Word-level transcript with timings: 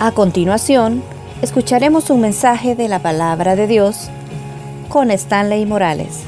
A 0.00 0.12
continuación, 0.12 1.02
escucharemos 1.42 2.08
un 2.10 2.20
mensaje 2.20 2.76
de 2.76 2.86
la 2.86 3.00
palabra 3.00 3.56
de 3.56 3.66
Dios 3.66 4.10
con 4.88 5.10
Stanley 5.10 5.66
Morales. 5.66 6.20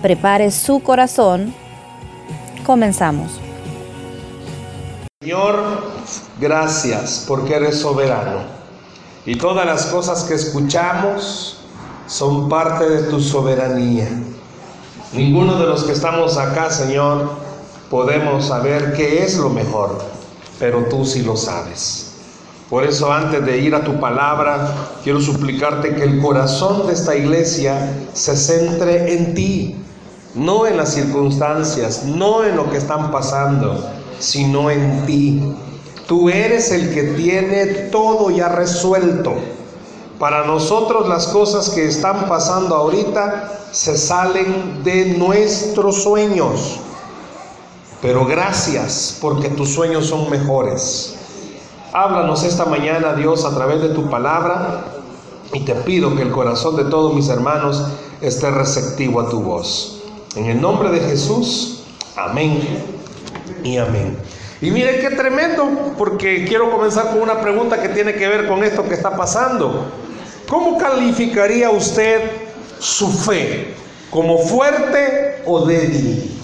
Prepare 0.00 0.52
su 0.52 0.78
corazón. 0.78 1.52
Comenzamos. 2.64 3.32
Señor, 5.20 5.56
gracias 6.40 7.24
porque 7.26 7.56
eres 7.56 7.80
soberano. 7.80 8.42
Y 9.26 9.34
todas 9.34 9.66
las 9.66 9.86
cosas 9.86 10.22
que 10.22 10.34
escuchamos 10.34 11.58
son 12.06 12.48
parte 12.48 12.88
de 12.88 13.10
tu 13.10 13.18
soberanía. 13.18 14.08
Ninguno 15.12 15.58
de 15.58 15.66
los 15.66 15.82
que 15.82 15.94
estamos 15.94 16.38
acá, 16.38 16.70
Señor, 16.70 17.28
podemos 17.90 18.46
saber 18.46 18.92
qué 18.92 19.24
es 19.24 19.36
lo 19.36 19.48
mejor, 19.50 19.98
pero 20.60 20.84
tú 20.84 21.04
sí 21.04 21.22
lo 21.22 21.36
sabes. 21.36 22.07
Por 22.68 22.84
eso 22.84 23.10
antes 23.10 23.44
de 23.46 23.58
ir 23.58 23.74
a 23.74 23.82
tu 23.82 23.98
palabra, 23.98 24.74
quiero 25.02 25.20
suplicarte 25.20 25.94
que 25.94 26.04
el 26.04 26.20
corazón 26.20 26.86
de 26.86 26.92
esta 26.92 27.16
iglesia 27.16 27.94
se 28.12 28.36
centre 28.36 29.14
en 29.14 29.34
ti, 29.34 29.74
no 30.34 30.66
en 30.66 30.76
las 30.76 30.92
circunstancias, 30.92 32.04
no 32.04 32.44
en 32.44 32.56
lo 32.56 32.70
que 32.70 32.76
están 32.76 33.10
pasando, 33.10 33.88
sino 34.18 34.70
en 34.70 35.06
ti. 35.06 35.42
Tú 36.06 36.28
eres 36.28 36.70
el 36.70 36.92
que 36.92 37.04
tiene 37.04 37.66
todo 37.90 38.28
ya 38.30 38.50
resuelto. 38.50 39.34
Para 40.18 40.44
nosotros 40.46 41.08
las 41.08 41.28
cosas 41.28 41.70
que 41.70 41.86
están 41.86 42.28
pasando 42.28 42.74
ahorita 42.74 43.50
se 43.72 43.96
salen 43.96 44.82
de 44.84 45.14
nuestros 45.16 46.02
sueños. 46.02 46.80
Pero 48.02 48.26
gracias 48.26 49.16
porque 49.22 49.48
tus 49.48 49.70
sueños 49.70 50.06
son 50.06 50.28
mejores. 50.28 51.17
Háblanos 51.92 52.44
esta 52.44 52.66
mañana, 52.66 53.14
Dios, 53.14 53.46
a 53.46 53.54
través 53.54 53.80
de 53.80 53.88
tu 53.88 54.10
palabra 54.10 54.84
y 55.54 55.60
te 55.60 55.74
pido 55.74 56.14
que 56.14 56.22
el 56.22 56.30
corazón 56.30 56.76
de 56.76 56.84
todos 56.84 57.14
mis 57.14 57.30
hermanos 57.30 57.82
esté 58.20 58.50
receptivo 58.50 59.20
a 59.20 59.30
tu 59.30 59.40
voz. 59.40 60.02
En 60.36 60.46
el 60.46 60.60
nombre 60.60 60.90
de 60.90 61.00
Jesús, 61.00 61.84
amén 62.14 62.60
y 63.64 63.78
amén. 63.78 64.18
Y 64.60 64.70
mire 64.70 65.00
qué 65.00 65.10
tremendo, 65.10 65.94
porque 65.96 66.44
quiero 66.44 66.70
comenzar 66.70 67.10
con 67.10 67.22
una 67.22 67.40
pregunta 67.40 67.80
que 67.80 67.88
tiene 67.88 68.14
que 68.14 68.28
ver 68.28 68.48
con 68.48 68.62
esto 68.64 68.86
que 68.86 68.92
está 68.92 69.16
pasando. 69.16 69.86
¿Cómo 70.46 70.76
calificaría 70.76 71.70
usted 71.70 72.20
su 72.78 73.10
fe? 73.10 73.74
¿Como 74.10 74.38
fuerte 74.38 75.42
o 75.46 75.64
débil? 75.64 76.38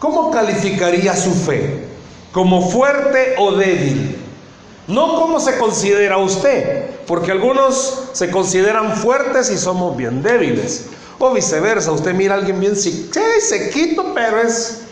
¿Cómo 0.00 0.32
calificaría 0.32 1.14
su 1.14 1.30
fe? 1.30 1.86
¿Como 2.32 2.68
fuerte 2.68 3.34
o 3.38 3.52
débil? 3.52 4.19
No 4.90 5.20
cómo 5.20 5.38
se 5.38 5.56
considera 5.56 6.18
usted, 6.18 6.90
porque 7.06 7.30
algunos 7.30 8.10
se 8.12 8.28
consideran 8.28 8.96
fuertes 8.96 9.48
y 9.50 9.56
somos 9.56 9.96
bien 9.96 10.20
débiles. 10.20 10.86
O 11.20 11.32
viceversa, 11.32 11.92
usted 11.92 12.12
mira 12.12 12.34
a 12.34 12.38
alguien 12.38 12.58
bien 12.58 12.74
sí, 12.74 13.08
sequito, 13.40 14.12
pero 14.14 14.40
es 14.40 14.82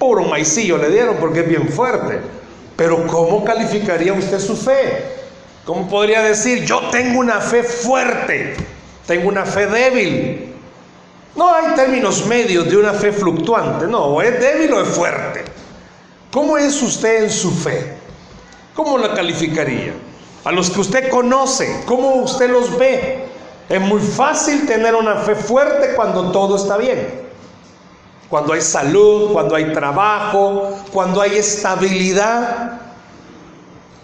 puro 0.00 0.24
maicillo 0.24 0.78
le 0.78 0.90
dieron 0.90 1.16
porque 1.20 1.40
es 1.40 1.48
bien 1.48 1.68
fuerte. 1.68 2.18
Pero 2.74 3.06
¿cómo 3.06 3.44
calificaría 3.44 4.12
usted 4.12 4.40
su 4.40 4.56
fe? 4.56 5.04
¿Cómo 5.64 5.88
podría 5.88 6.22
decir, 6.22 6.64
yo 6.64 6.80
tengo 6.90 7.20
una 7.20 7.40
fe 7.40 7.62
fuerte, 7.62 8.56
tengo 9.06 9.28
una 9.28 9.46
fe 9.46 9.66
débil? 9.66 10.54
No 11.36 11.54
hay 11.54 11.74
términos 11.76 12.26
medios 12.26 12.68
de 12.68 12.76
una 12.76 12.92
fe 12.92 13.12
fluctuante, 13.12 13.86
no, 13.86 14.06
o 14.06 14.22
es 14.22 14.40
débil 14.40 14.72
o 14.72 14.82
es 14.82 14.88
fuerte. 14.88 15.44
¿Cómo 16.32 16.58
es 16.58 16.82
usted 16.82 17.22
en 17.22 17.30
su 17.30 17.52
fe? 17.52 18.03
¿Cómo 18.74 18.98
la 18.98 19.14
calificaría? 19.14 19.94
A 20.44 20.52
los 20.52 20.68
que 20.70 20.80
usted 20.80 21.08
conoce, 21.08 21.82
¿cómo 21.86 22.16
usted 22.16 22.50
los 22.50 22.76
ve? 22.76 23.24
Es 23.68 23.80
muy 23.80 24.00
fácil 24.00 24.66
tener 24.66 24.94
una 24.94 25.16
fe 25.16 25.34
fuerte 25.34 25.94
cuando 25.94 26.32
todo 26.32 26.56
está 26.56 26.76
bien. 26.76 27.22
Cuando 28.28 28.52
hay 28.52 28.60
salud, 28.60 29.32
cuando 29.32 29.54
hay 29.54 29.72
trabajo, 29.72 30.76
cuando 30.92 31.20
hay 31.20 31.36
estabilidad. 31.36 32.80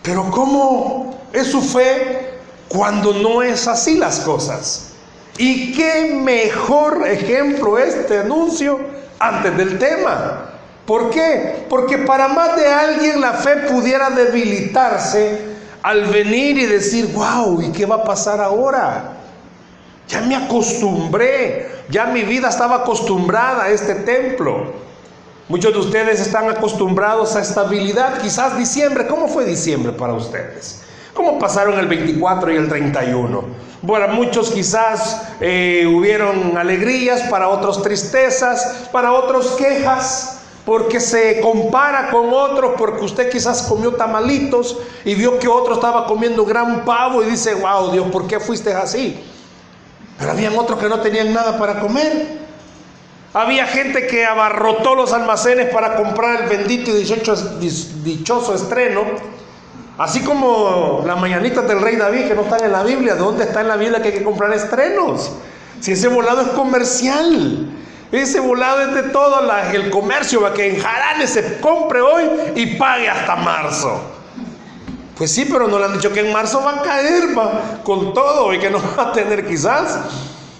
Pero 0.03 0.31
¿cómo 0.31 1.19
es 1.33 1.51
su 1.51 1.61
fe 1.61 2.39
cuando 2.69 3.13
no 3.13 3.43
es 3.43 3.67
así 3.67 3.99
las 3.99 4.21
cosas? 4.21 4.93
Y 5.37 5.73
qué 5.73 6.21
mejor 6.23 7.07
ejemplo 7.07 7.77
este 7.77 8.21
anuncio 8.21 8.79
antes 9.19 9.57
del 9.57 9.79
tema. 9.79 10.50
¿Por 10.91 11.09
qué? 11.11 11.67
Porque 11.69 11.99
para 11.99 12.27
más 12.27 12.57
de 12.57 12.67
alguien 12.67 13.21
la 13.21 13.35
fe 13.35 13.59
pudiera 13.71 14.11
debilitarse 14.11 15.39
al 15.85 16.07
venir 16.07 16.59
y 16.59 16.67
decir, 16.67 17.13
wow, 17.15 17.63
¿y 17.63 17.71
qué 17.71 17.87
va 17.87 17.95
a 17.95 18.03
pasar 18.03 18.41
ahora? 18.41 19.13
Ya 20.09 20.21
me 20.23 20.35
acostumbré, 20.35 21.71
ya 21.91 22.07
mi 22.07 22.25
vida 22.25 22.49
estaba 22.49 22.79
acostumbrada 22.79 23.67
a 23.67 23.69
este 23.69 23.95
templo. 23.95 24.73
Muchos 25.49 25.73
de 25.73 25.79
ustedes 25.79 26.19
están 26.19 26.51
acostumbrados 26.51 27.37
a 27.37 27.41
estabilidad. 27.43 28.21
Quizás 28.21 28.59
diciembre, 28.59 29.07
¿cómo 29.07 29.29
fue 29.29 29.45
diciembre 29.45 29.93
para 29.93 30.15
ustedes? 30.15 30.83
¿Cómo 31.15 31.39
pasaron 31.39 31.79
el 31.79 31.87
24 31.87 32.51
y 32.51 32.57
el 32.57 32.69
31? 32.69 33.45
Bueno, 33.83 34.09
muchos 34.09 34.51
quizás 34.51 35.23
eh, 35.41 35.87
hubieron 35.87 36.59
alegrías, 36.59 37.21
para 37.31 37.49
otros 37.49 37.81
tristezas, 37.81 38.89
para 38.91 39.13
otros 39.13 39.53
quejas 39.53 40.40
porque 40.71 41.01
se 41.01 41.41
compara 41.41 42.11
con 42.11 42.33
otros, 42.33 42.75
porque 42.79 43.05
usted 43.05 43.29
quizás 43.29 43.63
comió 43.63 43.95
tamalitos 43.95 44.79
y 45.05 45.17
vio 45.17 45.37
que 45.41 45.49
otro 45.49 45.75
estaba 45.75 46.07
comiendo 46.07 46.45
gran 46.45 46.85
pavo 46.85 47.25
y 47.25 47.27
dice, 47.27 47.55
wow, 47.55 47.91
Dios, 47.91 48.07
¿por 48.13 48.29
qué 48.29 48.39
fuiste 48.39 48.73
así? 48.73 49.21
Pero 50.17 50.31
habían 50.31 50.57
otros 50.57 50.79
que 50.79 50.89
no 50.89 51.01
tenían 51.01 51.35
nada 51.35 51.59
para 51.59 51.81
comer. 51.81 52.39
Había 53.35 53.67
gente 53.67 54.07
que 54.07 54.25
abarrotó 54.25 54.95
los 54.95 55.13
almacenes 55.13 55.71
para 55.75 55.97
comprar 55.97 56.43
el 56.43 56.49
bendito 56.49 56.93
y 56.93 57.03
dichoso 58.05 58.55
estreno. 58.55 59.03
Así 59.99 60.21
como 60.21 61.03
las 61.05 61.21
mañanitas 61.21 61.67
del 61.67 61.81
rey 61.81 61.97
David 61.97 62.29
que 62.29 62.37
no 62.37 62.43
están 62.43 62.63
en 62.63 62.71
la 62.71 62.85
Biblia. 62.85 63.17
¿Dónde 63.17 63.43
está 63.43 63.63
en 63.63 63.67
la 63.67 63.77
Biblia 63.77 64.01
que 64.01 64.11
hay 64.11 64.15
que 64.19 64.23
comprar 64.23 64.53
estrenos? 64.53 65.33
Si 65.81 65.91
ese 65.91 66.07
volado 66.07 66.43
es 66.43 66.49
comercial. 66.51 67.80
Ese 68.13 68.41
volado 68.41 68.81
es 68.81 68.95
de 68.95 69.03
todo 69.05 69.41
el 69.73 69.91
comercio, 69.91 70.41
para 70.43 70.55
que 70.55 70.69
en 70.69 70.81
Jaranes 70.81 71.31
se 71.31 71.61
compre 71.61 72.01
hoy 72.01 72.25
y 72.57 72.75
pague 72.77 73.09
hasta 73.09 73.37
marzo. 73.37 74.01
Pues 75.17 75.33
sí, 75.33 75.45
pero 75.45 75.69
no 75.69 75.79
le 75.79 75.85
han 75.85 75.93
dicho 75.93 76.13
que 76.13 76.21
en 76.21 76.33
marzo 76.33 76.63
va 76.65 76.81
a 76.81 76.83
caer 76.83 77.39
va, 77.39 77.81
con 77.85 78.15
todo 78.15 78.53
y 78.55 78.59
que 78.59 78.71
no 78.71 78.81
va 78.99 79.11
a 79.11 79.13
tener 79.13 79.47
quizás. 79.47 79.99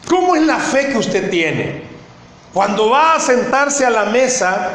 ¿Cómo 0.07 0.37
es 0.37 0.43
la 0.43 0.59
fe 0.59 0.89
que 0.89 0.99
usted 0.99 1.31
tiene? 1.31 1.83
Cuando 2.53 2.91
va 2.91 3.15
a 3.15 3.21
sentarse 3.21 3.87
a 3.87 3.91
la 3.91 4.05
mesa 4.07 4.71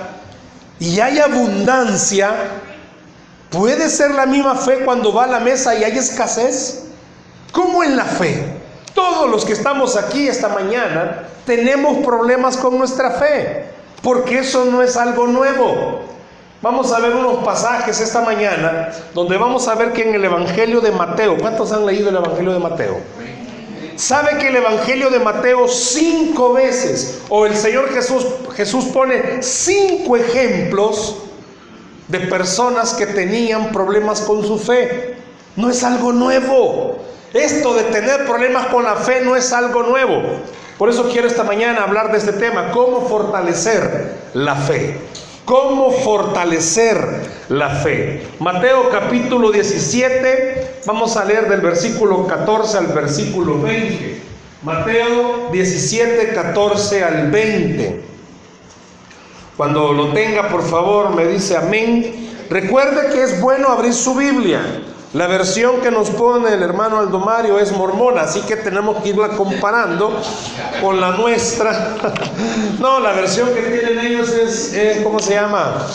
y 0.80 1.00
hay 1.00 1.19
abundancia, 1.19 2.34
¿puede 3.50 3.90
ser 3.90 4.12
la 4.12 4.25
misma 4.25 4.56
fe 4.56 4.80
cuando 4.84 5.13
va 5.13 5.25
a 5.25 5.28
la 5.28 5.40
mesa 5.40 5.75
y 5.75 5.84
hay 5.84 5.97
escasez? 5.97 6.86
¿Cómo 7.52 7.84
es 7.84 7.92
la 7.92 8.06
fe? 8.06 8.55
Todos 8.95 9.29
los 9.29 9.44
que 9.44 9.51
estamos 9.51 9.97
aquí 9.97 10.28
esta 10.29 10.47
mañana 10.47 11.28
tenemos 11.45 11.97
problemas 12.03 12.56
con 12.56 12.78
nuestra 12.78 13.11
fe, 13.11 13.66
porque 14.01 14.39
eso 14.39 14.63
no 14.66 14.81
es 14.81 14.95
algo 14.95 15.28
nuevo. 15.28 16.00
Vamos 16.61 16.94
a 16.94 17.00
ver 17.00 17.13
unos 17.13 17.44
pasajes 17.44 18.00
esta 18.00 18.22
mañana 18.22 18.89
donde 19.13 19.38
vamos 19.38 19.67
a 19.67 19.75
ver 19.75 19.91
que 19.91 20.07
en 20.07 20.16
el 20.16 20.23
Evangelio 20.23 20.79
de 20.79 20.91
Mateo, 20.91 21.38
¿cuántos 21.38 21.73
han 21.73 21.85
leído 21.85 22.09
el 22.09 22.16
Evangelio 22.16 22.53
de 22.53 22.59
Mateo? 22.59 22.97
¿Sabe 23.97 24.38
que 24.38 24.47
el 24.47 24.56
Evangelio 24.56 25.09
de 25.09 25.19
Mateo 25.19 25.67
cinco 25.67 26.53
veces, 26.53 27.22
o 27.29 27.45
el 27.45 27.56
Señor 27.56 27.94
Jesús, 27.94 28.25
Jesús 28.56 28.85
pone 28.85 29.44
cinco 29.44 30.16
ejemplos 30.16 31.17
de 32.07 32.19
personas 32.22 32.94
que 32.94 33.07
tenían 33.07 33.74
problemas 33.74 34.21
con 34.21 34.41
su 34.44 34.57
fe? 34.57 35.18
No 35.57 35.69
es 35.69 35.83
algo 35.83 36.13
nuevo. 36.13 37.05
Esto 37.36 37.74
de 37.74 37.84
tener 37.84 38.26
problemas 38.26 38.68
con 38.68 38.86
la 38.86 38.96
fe 38.96 39.20
no 39.20 39.36
es 39.36 39.52
algo 39.52 39.84
nuevo. 39.84 40.24
Por 40.78 40.90
eso 40.90 41.10
quiero 41.12 41.28
esta 41.28 41.44
mañana 41.44 41.84
hablar 41.84 42.10
de 42.14 42.18
este 42.18 42.32
tema, 42.32 42.72
cómo 42.72 43.10
fortalecer 43.10 44.14
la 44.34 44.56
fe. 44.56 44.98
¿Cómo 45.44 45.92
fortalecer 45.92 46.98
la 47.50 47.72
fe? 47.72 48.26
Mateo 48.40 48.90
capítulo 48.90 49.52
17, 49.52 50.84
vamos 50.86 51.18
a 51.18 51.26
leer 51.26 51.50
del 51.50 51.60
versículo 51.60 52.26
14 52.26 52.78
al 52.78 52.88
versículo 52.88 53.62
20. 53.62 54.22
Mateo 54.64 55.50
17, 55.52 56.34
14 56.34 57.04
al 57.04 57.32
20. 57.32 58.02
Cuando 59.58 59.92
lo 59.92 60.14
tenga, 60.14 60.48
por 60.48 60.64
favor, 60.64 61.14
me 61.14 61.28
dice 61.28 61.58
amén. 61.58 62.30
Recuerde 62.50 63.12
que 63.12 63.24
es 63.24 63.42
bueno 63.42 63.68
abrir 63.68 63.94
su 63.94 64.16
Biblia 64.16 64.62
la 65.15 65.27
versión 65.27 65.79
que 65.79 65.91
nos 65.91 66.09
pone 66.09 66.53
el 66.53 66.62
hermano 66.62 67.00
Aldomario 67.00 67.57
es 67.57 67.71
mormona, 67.71 68.23
así 68.23 68.41
que 68.41 68.57
tenemos 68.57 69.01
que 69.01 69.09
irla 69.09 69.29
comparando 69.29 70.21
con 70.81 71.00
la 71.00 71.12
nuestra. 71.12 71.95
no, 72.79 73.00
la 73.00 73.13
versión 73.13 73.53
que 73.53 73.62
tienen 73.62 73.97
ellos 74.06 74.29
es, 74.33 75.01
¿cómo 75.03 75.19
se 75.19 75.35
llama? 75.35 75.88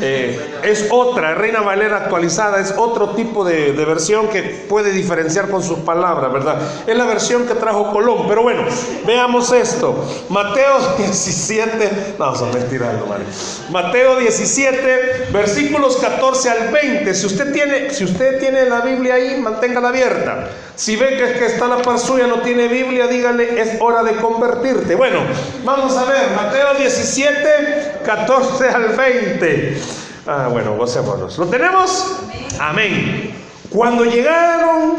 Eh, 0.00 0.40
es 0.64 0.88
otra, 0.90 1.34
Reina 1.34 1.60
Valera 1.60 1.98
actualizada, 1.98 2.60
es 2.60 2.74
otro 2.76 3.10
tipo 3.10 3.44
de, 3.44 3.72
versión 3.72 4.28
que 4.28 4.42
puede 4.68 4.90
diferenciar 4.90 5.48
con 5.48 5.62
sus 5.62 5.80
palabras, 5.80 6.32
¿verdad? 6.32 6.58
Es 6.86 6.96
la 6.96 7.04
versión 7.04 7.46
que 7.46 7.54
trajo 7.54 7.92
Colón, 7.92 8.26
pero 8.26 8.42
bueno, 8.42 8.64
veamos 9.06 9.52
esto. 9.52 10.04
Mateo 10.30 10.78
17, 10.98 12.14
no, 12.18 12.34
son 12.34 12.52
mentiras, 12.52 12.92
vale. 13.08 13.24
Mateo 13.70 14.16
17, 14.16 15.28
versículos 15.32 15.96
14 15.98 16.50
al 16.50 16.68
20. 16.72 17.14
Si 17.14 17.26
usted 17.26 17.52
tiene, 17.52 17.90
si 17.90 18.04
usted 18.04 18.40
tiene 18.40 18.64
la 18.64 18.80
Biblia 18.80 19.14
ahí, 19.14 19.40
manténgala 19.40 19.88
abierta. 19.88 20.48
Si 20.74 20.96
ve 20.96 21.16
que, 21.16 21.38
que 21.38 21.46
está 21.46 21.68
la 21.68 21.78
par 21.82 22.00
suya, 22.00 22.26
no 22.26 22.40
tiene 22.40 22.66
Biblia, 22.66 23.06
dígale, 23.06 23.60
es 23.60 23.80
hora 23.80 24.02
de 24.02 24.16
convertirte. 24.16 24.96
Bueno, 24.96 25.20
vamos 25.64 25.96
a 25.96 26.04
ver, 26.04 26.30
Mateo 26.34 26.74
17, 26.74 28.00
14 28.04 28.68
al 28.68 28.88
20. 28.88 29.83
Ah, 30.26 30.48
bueno, 30.50 30.76
gocémonos. 30.76 31.36
¿Lo 31.36 31.46
tenemos? 31.46 32.16
Amén. 32.58 33.34
Cuando 33.70 34.04
llegaron, 34.04 34.94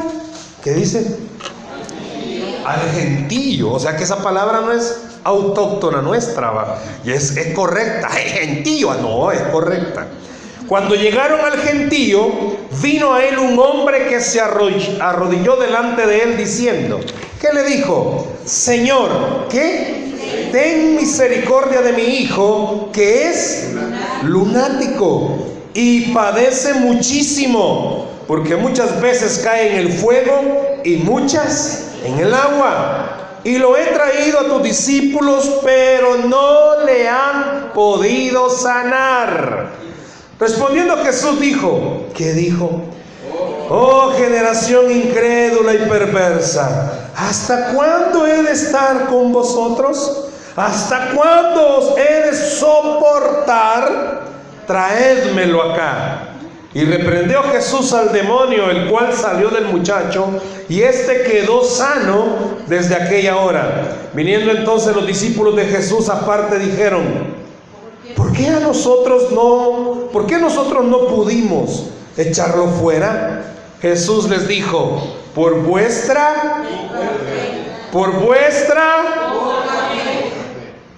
¿qué 0.63 0.73
dice? 0.73 1.17
Al 2.63 2.79
gentillo. 2.91 3.71
O 3.71 3.79
sea 3.79 3.97
que 3.97 4.03
esa 4.03 4.21
palabra 4.21 4.61
no 4.61 4.71
es 4.71 5.01
autóctona 5.23 6.01
nuestra, 6.03 6.51
¿va? 6.51 6.79
y 7.03 7.11
es, 7.11 7.35
es 7.35 7.55
correcta. 7.55 8.09
Gentillo, 8.09 8.93
no, 8.95 9.31
es 9.31 9.41
correcta. 9.43 10.07
Cuando 10.67 10.95
llegaron 10.95 11.39
al 11.41 11.59
gentío, 11.59 12.27
vino 12.81 13.13
a 13.13 13.23
él 13.23 13.37
un 13.39 13.57
hombre 13.59 14.07
que 14.07 14.19
se 14.19 14.39
arrodilló 14.41 15.55
delante 15.57 16.05
de 16.05 16.23
él 16.23 16.37
diciendo, 16.37 16.99
¿qué 17.39 17.53
le 17.53 17.63
dijo? 17.63 18.27
Señor, 18.45 19.47
¿qué? 19.49 20.14
Ten 20.55 20.95
misericordia 20.95 21.81
de 21.81 21.91
mi 21.91 22.03
hijo, 22.03 22.89
que 22.93 23.27
es 23.27 23.71
lunático 24.23 25.35
y 25.73 26.13
padece 26.13 26.75
muchísimo, 26.75 28.07
porque 28.25 28.55
muchas 28.55 29.01
veces 29.01 29.41
cae 29.43 29.73
en 29.73 29.79
el 29.79 29.91
fuego 29.91 30.79
y 30.85 30.95
muchas 30.95 31.95
en 32.05 32.19
el 32.19 32.33
agua. 32.33 33.39
Y 33.43 33.57
lo 33.57 33.75
he 33.75 33.83
traído 33.87 34.39
a 34.39 34.43
tus 34.45 34.63
discípulos, 34.63 35.59
pero 35.61 36.19
no 36.19 36.85
le 36.85 37.09
han 37.09 37.73
podido 37.73 38.49
sanar. 38.49 39.71
Respondiendo 40.39 41.03
Jesús 41.03 41.37
dijo, 41.37 42.05
¿qué 42.15 42.31
dijo? 42.31 42.81
Oh 43.69 44.13
generación 44.17 44.89
incrédula 44.89 45.73
y 45.73 45.79
perversa, 45.79 47.09
¿hasta 47.13 47.73
cuándo 47.73 48.25
he 48.25 48.41
de 48.41 48.53
estar 48.53 49.07
con 49.07 49.33
vosotros? 49.33 50.24
¿Hasta 50.55 51.11
cuándo 51.13 51.77
os 51.77 51.97
he 51.97 52.27
de 52.27 52.33
soportar? 52.33 54.21
Traédmelo 54.65 55.61
acá. 55.61 56.29
Y 56.73 56.83
reprendió 56.83 57.41
Jesús 57.43 57.93
al 57.93 58.11
demonio, 58.11 58.69
el 58.69 58.89
cual 58.89 59.13
salió 59.13 59.49
del 59.49 59.65
muchacho, 59.65 60.27
y 60.67 60.81
éste 60.81 61.23
quedó 61.23 61.63
sano 61.63 62.25
desde 62.67 62.95
aquella 62.95 63.37
hora. 63.37 63.95
Viniendo 64.13 64.51
entonces 64.51 64.95
los 64.95 65.07
discípulos 65.07 65.55
de 65.55 65.65
Jesús 65.65 66.09
aparte 66.09 66.59
dijeron, 66.59 67.35
¿Por 68.15 68.31
qué 68.31 68.47
a 68.47 68.59
nosotros 68.59 69.31
no, 69.31 70.09
por 70.11 70.25
qué 70.25 70.37
nosotros 70.37 70.85
no 70.85 71.07
pudimos 71.07 71.87
echarlo 72.17 72.67
fuera? 72.67 73.43
Jesús 73.81 74.29
les 74.29 74.47
dijo, 74.47 75.01
por 75.33 75.61
vuestra, 75.61 76.63
por 77.91 78.13
vuestra, 78.19 78.83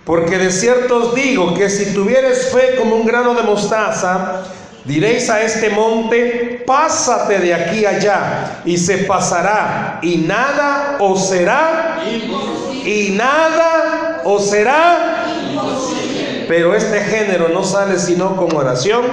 porque 0.08 0.40
de 0.40 0.52
cierto 0.52 0.98
os 0.98 1.16
digo 1.16 1.54
que 1.54 1.70
si 1.70 1.94
tuvieres 1.94 2.50
fe 2.52 2.78
como 2.78 2.96
un 2.96 3.06
grano 3.06 3.36
de 3.36 3.44
mostaza, 3.44 4.46
diréis 4.86 5.30
a 5.30 5.44
este 5.44 5.70
monte, 5.70 6.64
pásate 6.66 7.38
de 7.38 7.54
aquí 7.54 7.86
allá, 7.86 8.62
y 8.66 8.78
se 8.78 9.00
pasará, 9.00 10.00
y 10.02 10.18
nada 10.18 10.98
os 11.00 11.28
será, 11.28 12.00
y 12.04 13.14
nada 13.16 14.24
os 14.24 14.50
será 14.50 15.18
pero 16.48 16.74
este 16.76 17.02
género 17.02 17.50
no 17.50 17.64
sale 17.64 18.00
sino 18.00 18.36
con 18.36 18.56
oración 18.56 19.04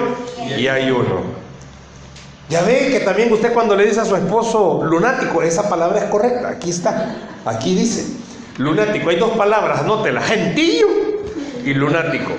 y 0.56 0.68
ayuno. 0.68 1.34
Ya 2.48 2.62
ve 2.62 2.90
que 2.92 3.00
también 3.00 3.32
usted 3.32 3.52
cuando 3.52 3.74
le 3.74 3.86
dice 3.86 4.00
a 4.00 4.04
su 4.04 4.14
esposo 4.14 4.84
lunático, 4.84 5.42
esa 5.42 5.68
palabra 5.68 5.98
es 5.98 6.04
correcta, 6.04 6.48
aquí 6.50 6.70
está, 6.70 7.16
aquí 7.44 7.74
dice, 7.74 8.06
lunático, 8.58 9.10
hay 9.10 9.16
dos 9.16 9.36
palabras, 9.36 9.80
anótela, 9.80 10.20
gentillo 10.22 10.88
y 11.64 11.74
lunático. 11.74 12.32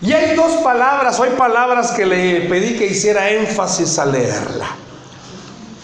Y 0.00 0.12
hay 0.12 0.36
dos 0.36 0.52
palabras, 0.62 1.18
hay 1.20 1.30
palabras 1.30 1.90
que 1.90 2.06
le 2.06 2.42
pedí 2.42 2.76
que 2.76 2.86
hiciera 2.86 3.30
énfasis 3.30 3.98
a 3.98 4.06
leerla. 4.06 4.66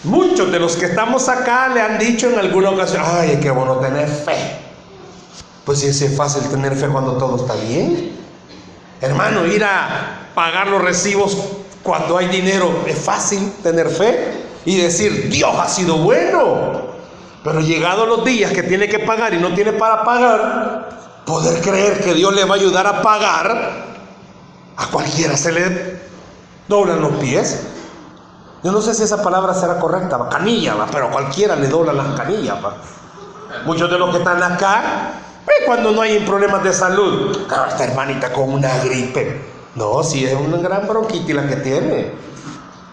Muchos 0.05 0.51
de 0.51 0.59
los 0.59 0.75
que 0.77 0.85
estamos 0.85 1.27
acá 1.27 1.69
le 1.69 1.81
han 1.81 1.97
dicho 1.97 2.29
en 2.29 2.39
alguna 2.39 2.69
ocasión, 2.69 3.03
ay, 3.05 3.39
qué 3.41 3.51
bueno 3.51 3.77
tener 3.77 4.07
fe. 4.07 4.57
Pues 5.65 5.79
si 5.79 5.87
es 5.87 6.15
fácil 6.15 6.43
tener 6.43 6.75
fe 6.75 6.87
cuando 6.87 7.17
todo 7.17 7.37
está 7.37 7.55
bien. 7.55 8.11
Hermano, 9.01 9.45
ir 9.47 9.63
a 9.63 10.29
pagar 10.33 10.67
los 10.67 10.81
recibos 10.81 11.37
cuando 11.83 12.17
hay 12.17 12.27
dinero 12.27 12.83
es 12.87 12.97
fácil 12.97 13.51
tener 13.61 13.89
fe 13.89 14.31
y 14.63 14.77
decir, 14.77 15.29
Dios 15.29 15.53
ha 15.59 15.67
sido 15.67 15.97
bueno. 15.97 16.94
Pero 17.45 17.61
llegados 17.61 18.07
los 18.07 18.25
días 18.25 18.51
que 18.51 18.63
tiene 18.63 18.89
que 18.89 18.97
pagar 18.97 19.35
y 19.35 19.37
no 19.37 19.53
tiene 19.53 19.71
para 19.73 20.03
pagar, 20.03 20.89
poder 21.27 21.61
creer 21.61 22.03
que 22.03 22.15
Dios 22.15 22.33
le 22.33 22.43
va 22.43 22.55
a 22.55 22.57
ayudar 22.57 22.87
a 22.87 23.03
pagar, 23.03 23.85
a 24.75 24.87
cualquiera 24.87 25.37
se 25.37 25.51
le 25.51 26.01
doblan 26.67 26.99
los 26.99 27.13
pies. 27.13 27.61
Yo 28.63 28.71
no 28.71 28.81
sé 28.81 28.95
si 28.95 29.03
esa 29.03 29.21
palabra 29.21 29.53
será 29.53 29.79
correcta, 29.79 30.27
canilla, 30.27 30.73
pero 30.91 31.09
a 31.09 31.11
cualquiera 31.11 31.55
le 31.55 31.67
doblan 31.67 31.95
las 31.95 32.19
canillas. 32.19 32.57
Muchos 33.63 33.91
de 33.91 33.99
los 33.99 34.09
que 34.09 34.17
están 34.17 34.41
acá 34.41 35.21
cuando 35.65 35.91
no 35.91 36.01
hay 36.01 36.19
problemas 36.21 36.63
de 36.63 36.73
salud. 36.73 37.45
Ah, 37.49 37.67
esta 37.69 37.83
hermanita 37.83 38.31
con 38.33 38.51
una 38.51 38.77
gripe. 38.79 39.41
No, 39.75 40.03
si 40.03 40.25
es 40.25 40.33
una 40.33 40.57
gran 40.57 40.87
bronquitis 40.87 41.35
la 41.35 41.47
que 41.47 41.57
tiene. 41.57 42.11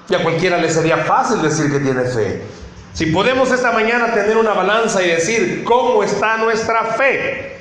Y 0.08 0.14
a 0.14 0.22
cualquiera 0.22 0.58
le 0.58 0.70
sería 0.70 0.98
fácil 0.98 1.40
decir 1.40 1.70
que 1.70 1.81
tiene 1.81 2.05
fe. 2.05 2.61
Si 2.94 3.06
podemos 3.06 3.50
esta 3.50 3.72
mañana 3.72 4.12
tener 4.12 4.36
una 4.36 4.52
balanza 4.52 5.02
y 5.02 5.08
decir 5.08 5.64
cómo 5.64 6.02
está 6.02 6.36
nuestra 6.36 6.84
fe. 6.84 7.58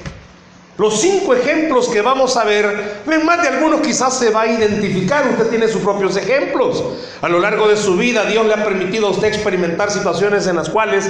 Los 0.77 0.99
cinco 0.99 1.33
ejemplos 1.33 1.87
que 1.89 2.01
vamos 2.01 2.35
a 2.37 2.43
ver, 2.43 3.01
más 3.23 3.41
de 3.41 3.49
algunos 3.49 3.81
quizás 3.81 4.17
se 4.17 4.29
va 4.31 4.41
a 4.41 4.47
identificar, 4.47 5.27
usted 5.27 5.47
tiene 5.47 5.67
sus 5.67 5.81
propios 5.81 6.17
ejemplos. 6.17 6.83
A 7.21 7.29
lo 7.29 7.39
largo 7.39 7.67
de 7.67 7.77
su 7.77 7.95
vida 7.95 8.25
Dios 8.25 8.45
le 8.45 8.53
ha 8.53 8.63
permitido 8.63 9.07
a 9.07 9.11
usted 9.11 9.27
experimentar 9.27 9.91
situaciones 9.91 10.47
en 10.47 10.55
las 10.55 10.69
cuales 10.69 11.09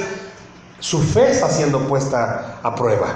su 0.79 1.01
fe 1.01 1.31
está 1.31 1.49
siendo 1.49 1.79
puesta 1.87 2.59
a 2.61 2.75
prueba. 2.75 3.15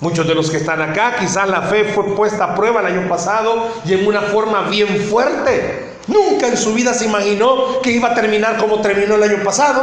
Muchos 0.00 0.28
de 0.28 0.34
los 0.34 0.50
que 0.50 0.58
están 0.58 0.80
acá, 0.80 1.16
quizás 1.18 1.48
la 1.48 1.62
fe 1.62 1.84
fue 1.92 2.14
puesta 2.14 2.44
a 2.44 2.54
prueba 2.54 2.80
el 2.80 2.86
año 2.86 3.08
pasado 3.08 3.68
y 3.84 3.94
en 3.94 4.06
una 4.06 4.22
forma 4.22 4.68
bien 4.68 5.06
fuerte. 5.10 5.96
Nunca 6.06 6.46
en 6.46 6.56
su 6.56 6.72
vida 6.72 6.94
se 6.94 7.06
imaginó 7.06 7.80
que 7.82 7.90
iba 7.90 8.10
a 8.10 8.14
terminar 8.14 8.58
como 8.58 8.80
terminó 8.80 9.16
el 9.16 9.22
año 9.24 9.42
pasado. 9.42 9.82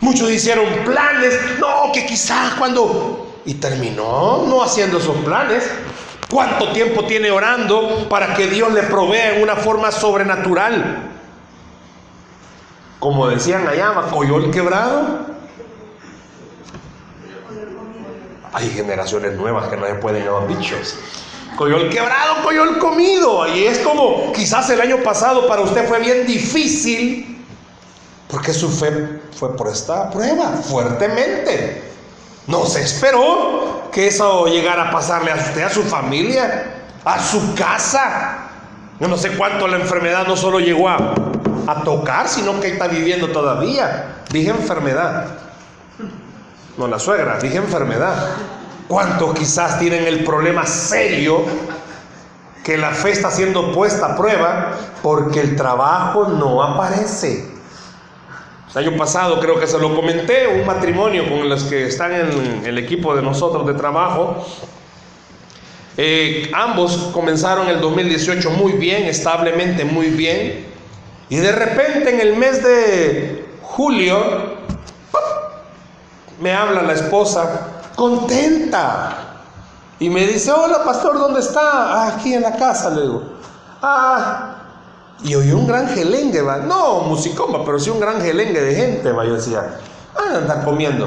Muchos 0.00 0.30
hicieron 0.30 0.64
planes, 0.84 1.38
no, 1.60 1.92
que 1.92 2.06
quizás 2.06 2.54
cuando... 2.54 3.28
Y 3.44 3.54
terminó 3.54 4.44
no 4.48 4.62
haciendo 4.62 4.98
esos 4.98 5.16
planes. 5.18 5.68
¿Cuánto 6.30 6.72
tiempo 6.72 7.04
tiene 7.04 7.30
orando 7.30 8.08
para 8.08 8.34
que 8.34 8.46
Dios 8.46 8.72
le 8.72 8.82
provea 8.84 9.36
en 9.36 9.42
una 9.42 9.56
forma 9.56 9.92
sobrenatural? 9.92 11.10
Como 12.98 13.28
decían 13.28 13.66
allá, 13.68 13.92
el 14.22 14.50
quebrado. 14.50 15.26
Hay 18.52 18.70
generaciones 18.70 19.34
nuevas 19.34 19.68
que 19.68 19.76
no 19.76 19.86
se 19.86 19.94
pueden 19.94 20.24
llamar 20.24 20.46
bichos. 20.46 20.96
Coyol 21.56 21.88
quebrado, 21.90 22.42
coyol 22.42 22.78
comido. 22.78 23.46
Y 23.48 23.64
es 23.64 23.78
como 23.78 24.32
quizás 24.32 24.68
el 24.70 24.80
año 24.80 24.98
pasado 24.98 25.46
para 25.46 25.62
usted 25.62 25.86
fue 25.88 26.00
bien 26.00 26.26
difícil 26.26 27.44
porque 28.32 28.54
su 28.54 28.70
fe 28.70 29.20
fue 29.38 29.54
por 29.54 29.68
esta 29.68 30.10
prueba 30.10 30.48
fuertemente. 30.62 31.82
No 32.46 32.64
se 32.64 32.82
esperó 32.82 33.90
que 33.92 34.08
eso 34.08 34.46
llegara 34.46 34.88
a 34.88 34.90
pasarle 34.90 35.30
a 35.30 35.36
usted, 35.36 35.62
a 35.62 35.70
su 35.70 35.82
familia, 35.82 36.72
a 37.04 37.22
su 37.22 37.54
casa. 37.54 38.48
Yo 38.98 39.06
no 39.08 39.18
sé 39.18 39.36
cuánto 39.36 39.68
la 39.68 39.76
enfermedad 39.76 40.26
no 40.26 40.36
solo 40.36 40.60
llegó 40.60 40.88
a, 40.88 41.14
a 41.66 41.82
tocar, 41.84 42.26
sino 42.26 42.58
que 42.58 42.68
está 42.68 42.88
viviendo 42.88 43.28
todavía. 43.28 44.22
Dije 44.30 44.50
enfermedad. 44.50 45.26
No 46.76 46.86
la 46.86 46.98
suegra, 46.98 47.38
dije 47.38 47.58
enfermedad. 47.58 48.30
¿Cuántos 48.88 49.34
quizás 49.38 49.78
tienen 49.78 50.06
el 50.06 50.24
problema 50.24 50.66
serio 50.66 51.44
que 52.64 52.76
la 52.76 52.90
fe 52.90 53.10
está 53.10 53.30
siendo 53.30 53.72
puesta 53.72 54.06
a 54.06 54.16
prueba 54.16 54.72
porque 55.02 55.40
el 55.40 55.56
trabajo 55.56 56.28
no 56.28 56.62
aparece? 56.62 57.52
El 58.74 58.88
año 58.88 58.96
pasado 58.96 59.38
creo 59.38 59.60
que 59.60 59.66
se 59.66 59.78
lo 59.78 59.94
comenté, 59.94 60.46
un 60.46 60.64
matrimonio 60.64 61.28
con 61.28 61.46
los 61.46 61.64
que 61.64 61.88
están 61.88 62.12
en 62.12 62.64
el 62.64 62.78
equipo 62.78 63.14
de 63.14 63.20
nosotros 63.20 63.66
de 63.66 63.74
trabajo. 63.74 64.46
Eh, 65.98 66.50
ambos 66.54 67.10
comenzaron 67.12 67.68
el 67.68 67.82
2018 67.82 68.50
muy 68.50 68.72
bien, 68.72 69.04
establemente 69.04 69.84
muy 69.84 70.06
bien. 70.06 70.66
Y 71.28 71.36
de 71.36 71.52
repente 71.52 72.14
en 72.14 72.20
el 72.20 72.36
mes 72.36 72.62
de 72.62 73.44
julio 73.60 74.61
me 76.42 76.52
habla 76.52 76.82
la 76.82 76.92
esposa 76.92 77.68
contenta. 77.94 79.16
Y 80.00 80.10
me 80.10 80.26
dice, 80.26 80.50
hola 80.50 80.82
pastor, 80.84 81.16
¿dónde 81.16 81.38
está? 81.38 81.60
Ah, 81.62 82.08
aquí 82.08 82.34
en 82.34 82.42
la 82.42 82.56
casa, 82.56 82.90
le 82.90 83.02
digo. 83.02 83.22
Ah, 83.80 84.56
y 85.22 85.36
oí 85.36 85.52
un 85.52 85.68
gran 85.68 85.86
gelengue, 85.86 86.42
va. 86.42 86.56
No, 86.56 87.02
musicoma, 87.02 87.64
pero 87.64 87.78
sí 87.78 87.90
un 87.90 88.00
gran 88.00 88.20
gelengue 88.20 88.60
de 88.60 88.74
gente, 88.74 89.12
va. 89.12 89.24
Yo 89.24 89.34
decía, 89.34 89.78
ah, 90.16 90.38
andar 90.38 90.64
comiendo. 90.64 91.06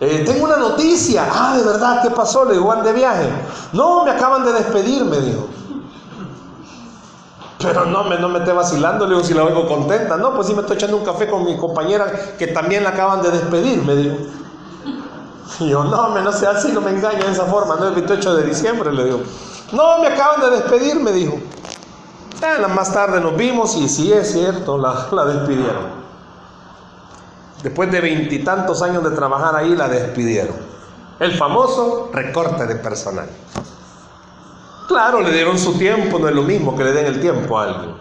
Eh, 0.00 0.22
tengo 0.24 0.44
una 0.44 0.56
noticia. 0.56 1.28
Ah, 1.30 1.58
de 1.58 1.62
verdad, 1.62 2.00
¿qué 2.02 2.08
pasó? 2.08 2.46
Le 2.46 2.54
digo, 2.54 2.74
de 2.76 2.92
viaje. 2.94 3.28
No, 3.74 4.04
me 4.04 4.12
acaban 4.12 4.42
de 4.44 4.52
despedir, 4.54 5.04
me 5.04 5.18
dijo. 5.18 5.46
Pero 7.58 7.84
no 7.84 8.04
me, 8.04 8.18
no 8.18 8.30
me 8.30 8.38
esté 8.38 8.52
vacilando, 8.52 9.04
le 9.04 9.16
digo, 9.16 9.26
si 9.26 9.34
la 9.34 9.44
oigo 9.44 9.68
contenta. 9.68 10.16
No, 10.16 10.34
pues 10.34 10.46
sí 10.46 10.54
me 10.54 10.62
estoy 10.62 10.76
echando 10.76 10.96
un 10.96 11.04
café 11.04 11.28
con 11.28 11.44
mi 11.44 11.58
compañera 11.58 12.10
que 12.38 12.46
también 12.46 12.82
la 12.82 12.90
acaban 12.90 13.20
de 13.20 13.30
despedir, 13.30 13.82
me 13.82 13.94
dijo. 13.94 14.16
Y 15.58 15.68
yo, 15.68 15.84
no, 15.84 16.10
me 16.10 16.22
no 16.22 16.32
sea 16.32 16.50
así, 16.50 16.72
no 16.72 16.80
me 16.80 16.90
engañe 16.90 17.24
de 17.24 17.32
esa 17.32 17.44
forma, 17.44 17.74
no 17.76 17.82
es 17.82 17.88
el 17.88 17.94
28 17.96 18.36
de 18.36 18.42
diciembre, 18.44 18.92
le 18.92 19.04
digo. 19.04 19.20
No, 19.72 19.98
me 19.98 20.08
acaban 20.08 20.40
de 20.40 20.50
despedir, 20.50 21.00
me 21.00 21.12
dijo. 21.12 21.38
Eh, 22.42 22.66
más 22.68 22.92
tarde 22.92 23.20
nos 23.20 23.36
vimos 23.36 23.76
y 23.76 23.88
sí 23.88 24.12
es 24.12 24.32
cierto, 24.32 24.78
la, 24.78 25.08
la 25.12 25.24
despidieron. 25.24 26.00
Después 27.62 27.90
de 27.92 28.00
veintitantos 28.00 28.80
años 28.80 29.04
de 29.04 29.10
trabajar 29.10 29.54
ahí, 29.56 29.76
la 29.76 29.88
despidieron. 29.88 30.56
El 31.18 31.36
famoso 31.36 32.10
recorte 32.12 32.66
de 32.66 32.76
personal. 32.76 33.28
Claro, 34.88 35.20
le 35.20 35.30
dieron 35.32 35.58
su 35.58 35.76
tiempo, 35.76 36.18
no 36.18 36.28
es 36.28 36.34
lo 36.34 36.42
mismo 36.42 36.74
que 36.74 36.84
le 36.84 36.92
den 36.92 37.06
el 37.06 37.20
tiempo 37.20 37.58
a 37.58 37.64
alguien. 37.64 37.94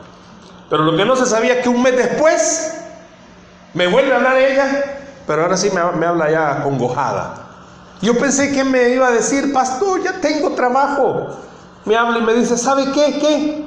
Pero 0.70 0.84
lo 0.84 0.96
que 0.96 1.04
no 1.04 1.16
se 1.16 1.26
sabía 1.26 1.56
es 1.56 1.64
que 1.64 1.70
un 1.70 1.82
mes 1.82 1.98
después 1.98 2.74
me 3.74 3.88
vuelve 3.88 4.14
a 4.14 4.16
hablar 4.18 4.38
ella, 4.38 4.99
pero 5.30 5.44
ahora 5.44 5.58
sí 5.58 5.70
me, 5.70 5.80
habla 6.08 6.32
ya 6.32 6.64
congojada. 6.64 7.36
Yo 8.02 8.18
pensé 8.18 8.52
que 8.52 8.64
me 8.64 8.90
iba 8.90 9.10
a 9.10 9.12
decir, 9.12 9.54
pastor, 9.54 10.02
ya 10.02 10.20
tengo 10.20 10.54
trabajo. 10.54 11.28
Me 11.86 11.96
habla 11.96 12.18
y 12.18 12.24
me 12.24 12.34
dice, 12.34 12.58
¿sabe 12.58 12.86
qué? 12.92 13.20
¿Qué? 13.20 13.64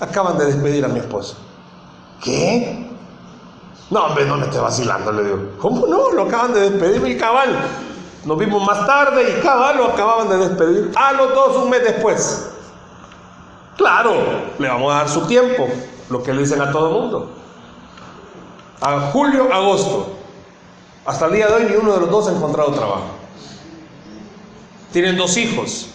Acaban 0.00 0.38
de 0.38 0.46
despedir 0.46 0.82
a 0.86 0.88
mi 0.88 1.00
esposo. 1.00 1.36
¿Qué? 2.24 2.90
No, 3.90 4.06
hombre, 4.06 4.24
no 4.24 4.38
me 4.38 4.46
esté 4.46 4.60
vacilando, 4.60 5.12
le 5.12 5.24
digo. 5.24 5.38
¿Cómo 5.58 5.86
no? 5.86 6.10
Lo 6.12 6.22
acaban 6.22 6.54
de 6.54 6.70
despedir, 6.70 7.02
mi 7.02 7.18
cabal. 7.18 7.54
Nos 8.24 8.38
vimos 8.38 8.66
más 8.66 8.86
tarde 8.86 9.24
y 9.28 9.42
cabal 9.42 9.76
lo 9.76 9.88
acababan 9.88 10.30
de 10.30 10.38
despedir. 10.38 10.90
A 10.96 11.12
los 11.12 11.34
dos, 11.34 11.56
un 11.58 11.68
mes 11.68 11.84
después. 11.84 12.50
Claro, 13.76 14.14
le 14.58 14.68
vamos 14.68 14.90
a 14.90 14.96
dar 14.96 15.08
su 15.10 15.20
tiempo, 15.26 15.68
lo 16.08 16.22
que 16.22 16.32
le 16.32 16.40
dicen 16.40 16.62
a 16.62 16.72
todo 16.72 16.88
el 16.88 16.94
mundo. 16.94 17.30
A 18.80 19.10
julio, 19.12 19.52
agosto. 19.52 20.21
Hasta 21.04 21.26
el 21.26 21.32
día 21.32 21.48
de 21.48 21.54
hoy 21.54 21.66
ni 21.68 21.76
uno 21.76 21.94
de 21.94 22.00
los 22.00 22.10
dos 22.10 22.28
ha 22.28 22.32
encontrado 22.32 22.72
trabajo. 22.72 23.06
Tienen 24.92 25.16
dos 25.16 25.36
hijos. 25.36 25.88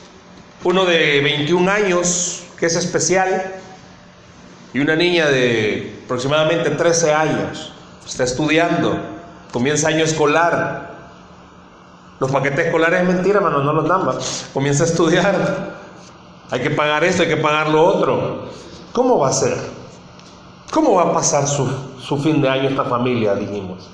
Uno 0.63 0.85
de 0.85 1.21
21 1.21 1.71
años, 1.71 2.43
que 2.59 2.65
es 2.65 2.75
especial, 2.75 3.55
y 4.73 4.79
una 4.79 4.95
niña 4.95 5.27
de 5.27 6.01
aproximadamente 6.05 6.71
13 6.71 7.13
años. 7.13 7.73
Está 8.05 8.25
estudiando, 8.25 8.97
comienza 9.53 9.87
año 9.87 10.03
escolar. 10.03 10.97
Los 12.19 12.31
paquetes 12.31 12.65
escolares 12.65 13.01
es 13.01 13.07
mentira, 13.07 13.37
hermano, 13.37 13.63
no 13.63 13.73
los 13.73 13.87
dan. 13.87 14.01
Comienza 14.53 14.83
a 14.83 14.87
estudiar. 14.87 15.77
Hay 16.49 16.61
que 16.61 16.71
pagar 16.71 17.03
esto, 17.05 17.23
hay 17.23 17.29
que 17.29 17.37
pagar 17.37 17.69
lo 17.69 17.85
otro. 17.85 18.49
¿Cómo 18.91 19.19
va 19.19 19.29
a 19.29 19.33
ser? 19.33 19.55
¿Cómo 20.71 20.95
va 20.95 21.03
a 21.03 21.13
pasar 21.13 21.47
su, 21.47 21.65
su 22.01 22.17
fin 22.17 22.41
de 22.41 22.49
año 22.49 22.69
esta 22.69 22.83
familia? 22.83 23.35
Dijimos. 23.35 23.89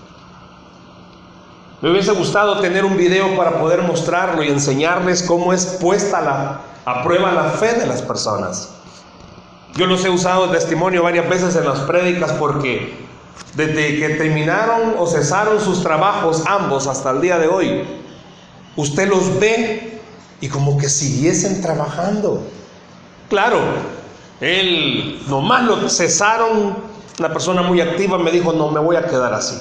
Me 1.84 1.92
hubiese 1.92 2.14
gustado 2.14 2.62
tener 2.62 2.86
un 2.86 2.96
video 2.96 3.36
para 3.36 3.60
poder 3.60 3.82
mostrarlo 3.82 4.42
y 4.42 4.48
enseñarles 4.48 5.22
cómo 5.22 5.52
es 5.52 5.66
puesta 5.66 6.22
la, 6.22 6.62
a 6.86 7.04
prueba 7.04 7.34
la 7.34 7.50
fe 7.50 7.74
de 7.74 7.86
las 7.86 8.02
personas. 8.02 8.70
Yo 9.76 9.86
los 9.86 10.06
he 10.06 10.10
usado 10.10 10.48
de 10.48 10.54
testimonio 10.54 11.04
varias 11.04 11.28
veces 11.28 11.58
en 11.58 11.66
las 11.66 11.80
prédicas 11.80 12.32
porque 12.40 12.96
desde 13.56 14.00
que 14.00 14.10
terminaron 14.12 14.96
o 14.98 15.06
cesaron 15.08 15.60
sus 15.60 15.84
trabajos 15.84 16.44
ambos 16.46 16.88
hasta 16.88 17.12
el 17.12 17.20
día 17.20 17.38
de 17.38 17.50
hoy, 17.50 17.84
usted 18.78 19.10
los 19.10 19.38
ve 19.42 20.00
y 20.40 20.48
como 20.48 20.78
que 20.78 20.88
siguiesen 20.88 21.62
trabajando. 21.62 22.44
Claro, 23.28 23.60
él 24.40 25.22
nomás 25.28 25.66
lo 25.66 25.90
cesaron, 25.90 26.78
una 27.20 27.34
persona 27.34 27.62
muy 27.62 27.82
activa 27.82 28.18
me 28.18 28.32
dijo, 28.32 28.54
no 28.54 28.72
me 28.72 28.80
voy 28.80 28.96
a 28.96 29.06
quedar 29.06 29.34
así. 29.34 29.58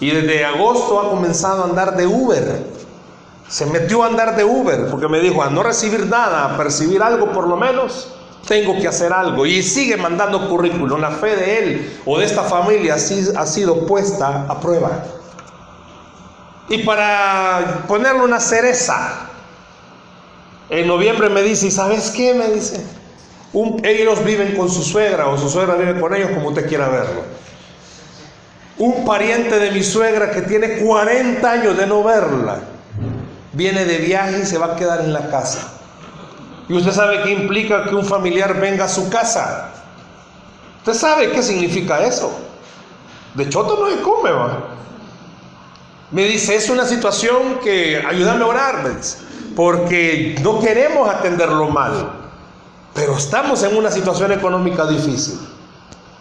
Y 0.00 0.10
desde 0.10 0.44
agosto 0.44 1.00
ha 1.00 1.10
comenzado 1.10 1.62
a 1.62 1.66
andar 1.66 1.96
de 1.96 2.06
Uber. 2.06 2.64
Se 3.48 3.66
metió 3.66 4.02
a 4.02 4.06
andar 4.06 4.36
de 4.36 4.44
Uber 4.44 4.88
porque 4.90 5.08
me 5.08 5.20
dijo, 5.20 5.42
a 5.42 5.50
no 5.50 5.62
recibir 5.62 6.06
nada, 6.06 6.44
a 6.44 6.56
percibir 6.56 7.02
algo 7.02 7.32
por 7.32 7.46
lo 7.46 7.56
menos, 7.56 8.12
tengo 8.46 8.76
que 8.78 8.88
hacer 8.88 9.12
algo. 9.12 9.46
Y 9.46 9.62
sigue 9.62 9.96
mandando 9.96 10.48
currículum. 10.48 11.00
La 11.00 11.12
fe 11.12 11.36
de 11.36 11.58
él 11.58 12.00
o 12.04 12.18
de 12.18 12.26
esta 12.26 12.42
familia 12.42 12.94
ha 12.94 13.46
sido 13.46 13.86
puesta 13.86 14.46
a 14.48 14.60
prueba. 14.60 15.04
Y 16.68 16.78
para 16.78 17.84
ponerle 17.86 18.22
una 18.22 18.40
cereza, 18.40 19.28
en 20.68 20.86
noviembre 20.88 21.28
me 21.28 21.42
dice, 21.42 21.68
¿y 21.68 21.70
sabes 21.70 22.10
qué? 22.10 22.34
Me 22.34 22.48
dice, 22.48 22.84
ellos 23.84 24.24
viven 24.24 24.56
con 24.56 24.68
su 24.68 24.82
suegra 24.82 25.28
o 25.28 25.38
su 25.38 25.48
suegra 25.48 25.76
vive 25.76 26.00
con 26.00 26.12
ellos 26.14 26.30
como 26.30 26.48
usted 26.48 26.68
quiera 26.68 26.88
verlo. 26.88 27.22
Un 28.78 29.04
pariente 29.04 29.58
de 29.58 29.70
mi 29.70 29.82
suegra 29.82 30.30
que 30.30 30.42
tiene 30.42 30.78
40 30.78 31.50
años 31.50 31.76
de 31.76 31.86
no 31.86 32.04
verla, 32.04 32.60
viene 33.52 33.84
de 33.84 33.98
viaje 33.98 34.40
y 34.42 34.46
se 34.46 34.58
va 34.58 34.74
a 34.74 34.76
quedar 34.76 35.00
en 35.00 35.12
la 35.12 35.30
casa. 35.30 35.72
Y 36.68 36.74
usted 36.74 36.92
sabe 36.92 37.22
qué 37.22 37.30
implica 37.30 37.84
que 37.84 37.94
un 37.94 38.04
familiar 38.04 38.60
venga 38.60 38.84
a 38.84 38.88
su 38.88 39.08
casa. 39.08 39.70
Usted 40.78 40.94
sabe 40.94 41.30
qué 41.30 41.42
significa 41.42 42.04
eso. 42.04 42.38
De 43.34 43.48
choto 43.48 43.78
no 43.78 43.90
se 43.90 44.02
come, 44.02 44.30
va. 44.30 44.76
Me 46.10 46.24
dice, 46.24 46.54
es 46.54 46.70
una 46.70 46.84
situación 46.84 47.58
que 47.62 48.02
ayúdame 48.06 48.44
a 48.44 48.46
orar, 48.46 48.92
porque 49.56 50.36
no 50.42 50.60
queremos 50.60 51.08
atenderlo 51.08 51.68
mal, 51.68 52.12
pero 52.94 53.16
estamos 53.16 53.62
en 53.62 53.76
una 53.76 53.90
situación 53.90 54.32
económica 54.32 54.86
difícil. 54.86 55.38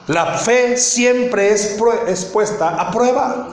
La 0.07 0.37
fe 0.37 0.77
siempre 0.77 1.51
es, 1.51 1.77
es 2.07 2.25
puesta 2.25 2.69
a 2.79 2.91
prueba, 2.91 3.47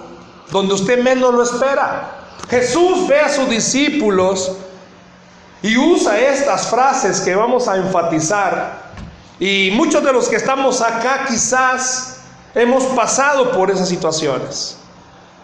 donde 0.50 0.74
usted 0.74 1.02
menos 1.02 1.32
lo 1.32 1.42
espera. 1.42 2.10
Jesús 2.50 3.08
ve 3.08 3.20
a 3.20 3.28
sus 3.30 3.48
discípulos 3.48 4.52
y 5.62 5.78
usa 5.78 6.18
estas 6.18 6.66
frases 6.66 7.20
que 7.20 7.34
vamos 7.34 7.68
a 7.68 7.76
enfatizar. 7.76 8.82
Y 9.40 9.70
muchos 9.72 10.04
de 10.04 10.12
los 10.12 10.28
que 10.28 10.36
estamos 10.36 10.82
acá 10.82 11.24
quizás 11.26 12.18
hemos 12.54 12.84
pasado 12.84 13.52
por 13.52 13.70
esas 13.70 13.88
situaciones. 13.88 14.76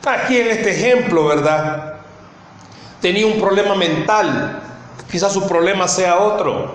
Aquí 0.04 0.36
en 0.36 0.48
este 0.48 0.70
ejemplo, 0.70 1.26
¿verdad? 1.26 1.94
Tenía 3.00 3.26
un 3.26 3.40
problema 3.40 3.74
mental, 3.74 4.60
quizás 5.10 5.32
su 5.32 5.48
problema 5.48 5.88
sea 5.88 6.18
otro. 6.18 6.74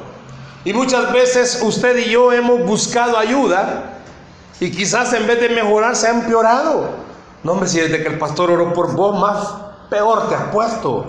Y 0.66 0.74
muchas 0.74 1.12
veces 1.12 1.60
usted 1.62 1.98
y 1.98 2.10
yo 2.10 2.32
hemos 2.32 2.66
buscado 2.66 3.18
ayuda 3.18 3.93
y 4.60 4.72
quizás 4.72 5.14
en 5.14 5.28
vez 5.28 5.40
de 5.40 5.50
mejorar 5.50 5.96
se 5.96 6.08
ha 6.08 6.12
empeorado. 6.12 6.92
No, 7.44 7.56
me 7.56 7.68
si 7.68 7.80
desde 7.80 8.02
que 8.02 8.10
el 8.10 8.18
pastor 8.18 8.52
oró 8.52 8.74
por 8.74 8.94
vos, 8.94 9.20
más 9.20 9.56
peor 9.90 10.30
te 10.30 10.36
has 10.36 10.44
puesto. 10.46 11.06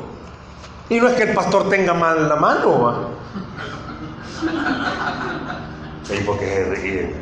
Y 0.89 1.01
no 1.01 1.09
es 1.09 1.15
que 1.15 1.25
el 1.25 1.35
pastor 1.35 1.69
tenga 1.69 1.95
mal 1.95 2.29
la 2.29 2.37
mano, 2.37 2.83
¿va? 2.83 2.95
porque 6.27 7.17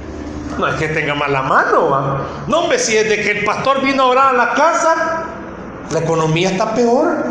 No 0.58 0.66
es 0.66 0.74
que 0.74 0.88
tenga 0.88 1.14
mal 1.14 1.32
la 1.32 1.42
mano, 1.42 1.90
¿va? 1.90 2.20
No, 2.46 2.60
hombre, 2.60 2.78
si 2.78 2.94
desde 2.94 3.22
que 3.22 3.30
el 3.38 3.44
pastor 3.44 3.80
vino 3.80 4.02
a 4.02 4.06
orar 4.06 4.28
a 4.28 4.32
la 4.32 4.54
casa, 4.54 5.24
la 5.90 5.98
economía 6.00 6.50
está 6.50 6.74
peor. 6.74 7.24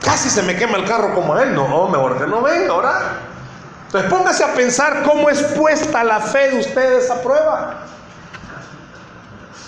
Casi 0.00 0.30
se 0.30 0.42
me 0.42 0.56
quema 0.56 0.78
el 0.78 0.84
carro 0.84 1.14
como 1.14 1.34
a 1.34 1.42
él. 1.42 1.54
No, 1.54 1.88
mejor 1.88 2.18
que 2.18 2.26
no 2.26 2.40
venga 2.40 2.72
a 2.72 2.76
orar. 2.76 3.29
Entonces 3.92 4.08
póngase 4.08 4.44
a 4.44 4.54
pensar 4.54 5.02
cómo 5.02 5.28
es 5.28 5.42
puesta 5.42 6.04
la 6.04 6.20
fe 6.20 6.50
de 6.50 6.60
ustedes 6.60 7.10
a 7.10 7.20
prueba. 7.22 7.86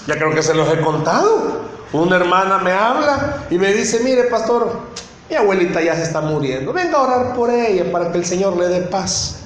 Ya 0.07 0.15
creo 0.15 0.33
que 0.33 0.45
se 0.45 0.55
los 0.55 0.73
he 0.73 0.81
contado. 0.81 1.63
Una 1.93 2.17
hermana 2.17 2.59
me 2.59 2.71
habla 2.71 3.39
y 3.51 3.59
me 3.59 3.73
dice, 3.73 3.99
mire 4.05 4.25
pastor, 4.25 4.79
mi 5.29 5.35
abuelita 5.35 5.83
ya 5.83 5.97
se 5.97 6.05
está 6.05 6.21
muriendo. 6.21 6.73
Venga 6.73 6.99
a 6.99 7.03
orar 7.03 7.35
por 7.35 7.51
ella 7.51 7.91
para 7.91 8.13
que 8.13 8.19
el 8.19 8.25
Señor 8.25 8.57
le 8.57 8.69
dé 8.69 8.83
paz. 8.83 9.41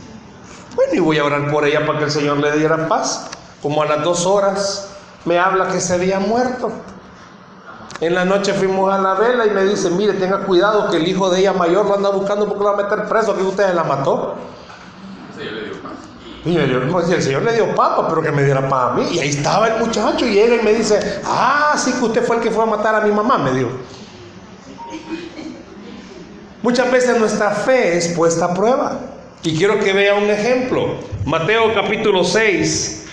Bueno, 0.75 0.92
y 0.92 1.00
voy 1.00 1.18
a 1.21 1.25
orar 1.25 1.50
por 1.50 1.64
ella 1.64 1.87
para 1.87 2.00
que 2.00 2.04
el 2.04 2.11
Señor 2.11 2.37
le 2.37 2.52
diera 2.59 2.87
paz. 2.87 3.30
Como 3.62 3.83
a 3.83 3.87
las 3.87 4.04
dos 4.04 4.26
horas 4.26 4.90
me 5.25 5.38
habla 5.38 5.68
que 5.68 5.80
se 5.80 5.95
había 5.95 6.18
muerto. 6.18 6.71
En 8.00 8.14
la 8.14 8.26
noche 8.26 8.52
fuimos 8.52 8.92
a 8.92 8.99
la 8.99 9.14
vela 9.14 9.47
y 9.47 9.50
me 9.52 9.64
dice, 9.64 9.88
mire, 9.88 10.12
tenga 10.12 10.40
cuidado 10.40 10.90
que 10.90 10.99
el 10.99 11.09
hijo 11.09 11.30
de 11.30 11.40
ella 11.40 11.54
mayor 11.54 11.87
lo 11.87 11.95
anda 11.95 12.11
buscando 12.11 12.47
porque 12.47 12.62
lo 12.62 12.75
va 12.75 12.78
a 12.78 12.83
meter 12.83 13.09
preso, 13.09 13.35
que 13.35 13.42
usted 13.42 13.73
la 13.73 13.85
mató. 13.85 14.35
Y 16.46 16.52
me 16.52 16.64
dio, 16.64 16.78
el 16.78 17.22
Señor 17.22 17.42
le 17.42 17.54
dio 17.54 17.74
papa, 17.74 18.08
pero 18.08 18.22
que 18.22 18.30
me 18.30 18.44
diera 18.44 18.68
paz 18.68 18.92
a 18.92 18.94
mí. 18.94 19.08
Y 19.10 19.18
ahí 19.18 19.30
estaba 19.30 19.66
el 19.66 19.84
muchacho 19.84 20.24
y 20.24 20.32
llega 20.32 20.54
y 20.54 20.62
me 20.62 20.74
dice, 20.74 21.20
ah, 21.24 21.74
sí 21.76 21.92
que 21.92 22.04
usted 22.04 22.22
fue 22.22 22.36
el 22.36 22.42
que 22.42 22.52
fue 22.52 22.62
a 22.62 22.66
matar 22.66 22.94
a 22.94 23.00
mi 23.00 23.10
mamá, 23.10 23.36
me 23.36 23.52
dijo. 23.52 23.70
Muchas 26.62 26.90
veces 26.92 27.18
nuestra 27.18 27.50
fe 27.50 27.96
es 27.96 28.08
puesta 28.08 28.44
a 28.44 28.54
prueba. 28.54 29.00
Y 29.42 29.56
quiero 29.56 29.80
que 29.80 29.92
vea 29.92 30.14
un 30.14 30.30
ejemplo. 30.30 31.00
Mateo 31.24 31.74
capítulo 31.74 32.22
6. 32.22 33.06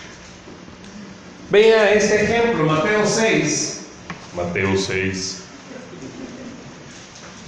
Vea 1.49 1.93
ese 1.93 2.23
ejemplo, 2.23 2.65
Mateo 2.65 3.03
6. 3.03 3.81
Mateo 4.35 4.77
6. 4.77 5.43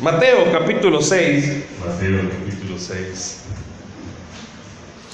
Mateo 0.02 0.52
capítulo 0.52 1.00
6. 1.00 1.64
Mateo 1.86 2.30
capítulo 2.30 2.80
6. 2.80 3.45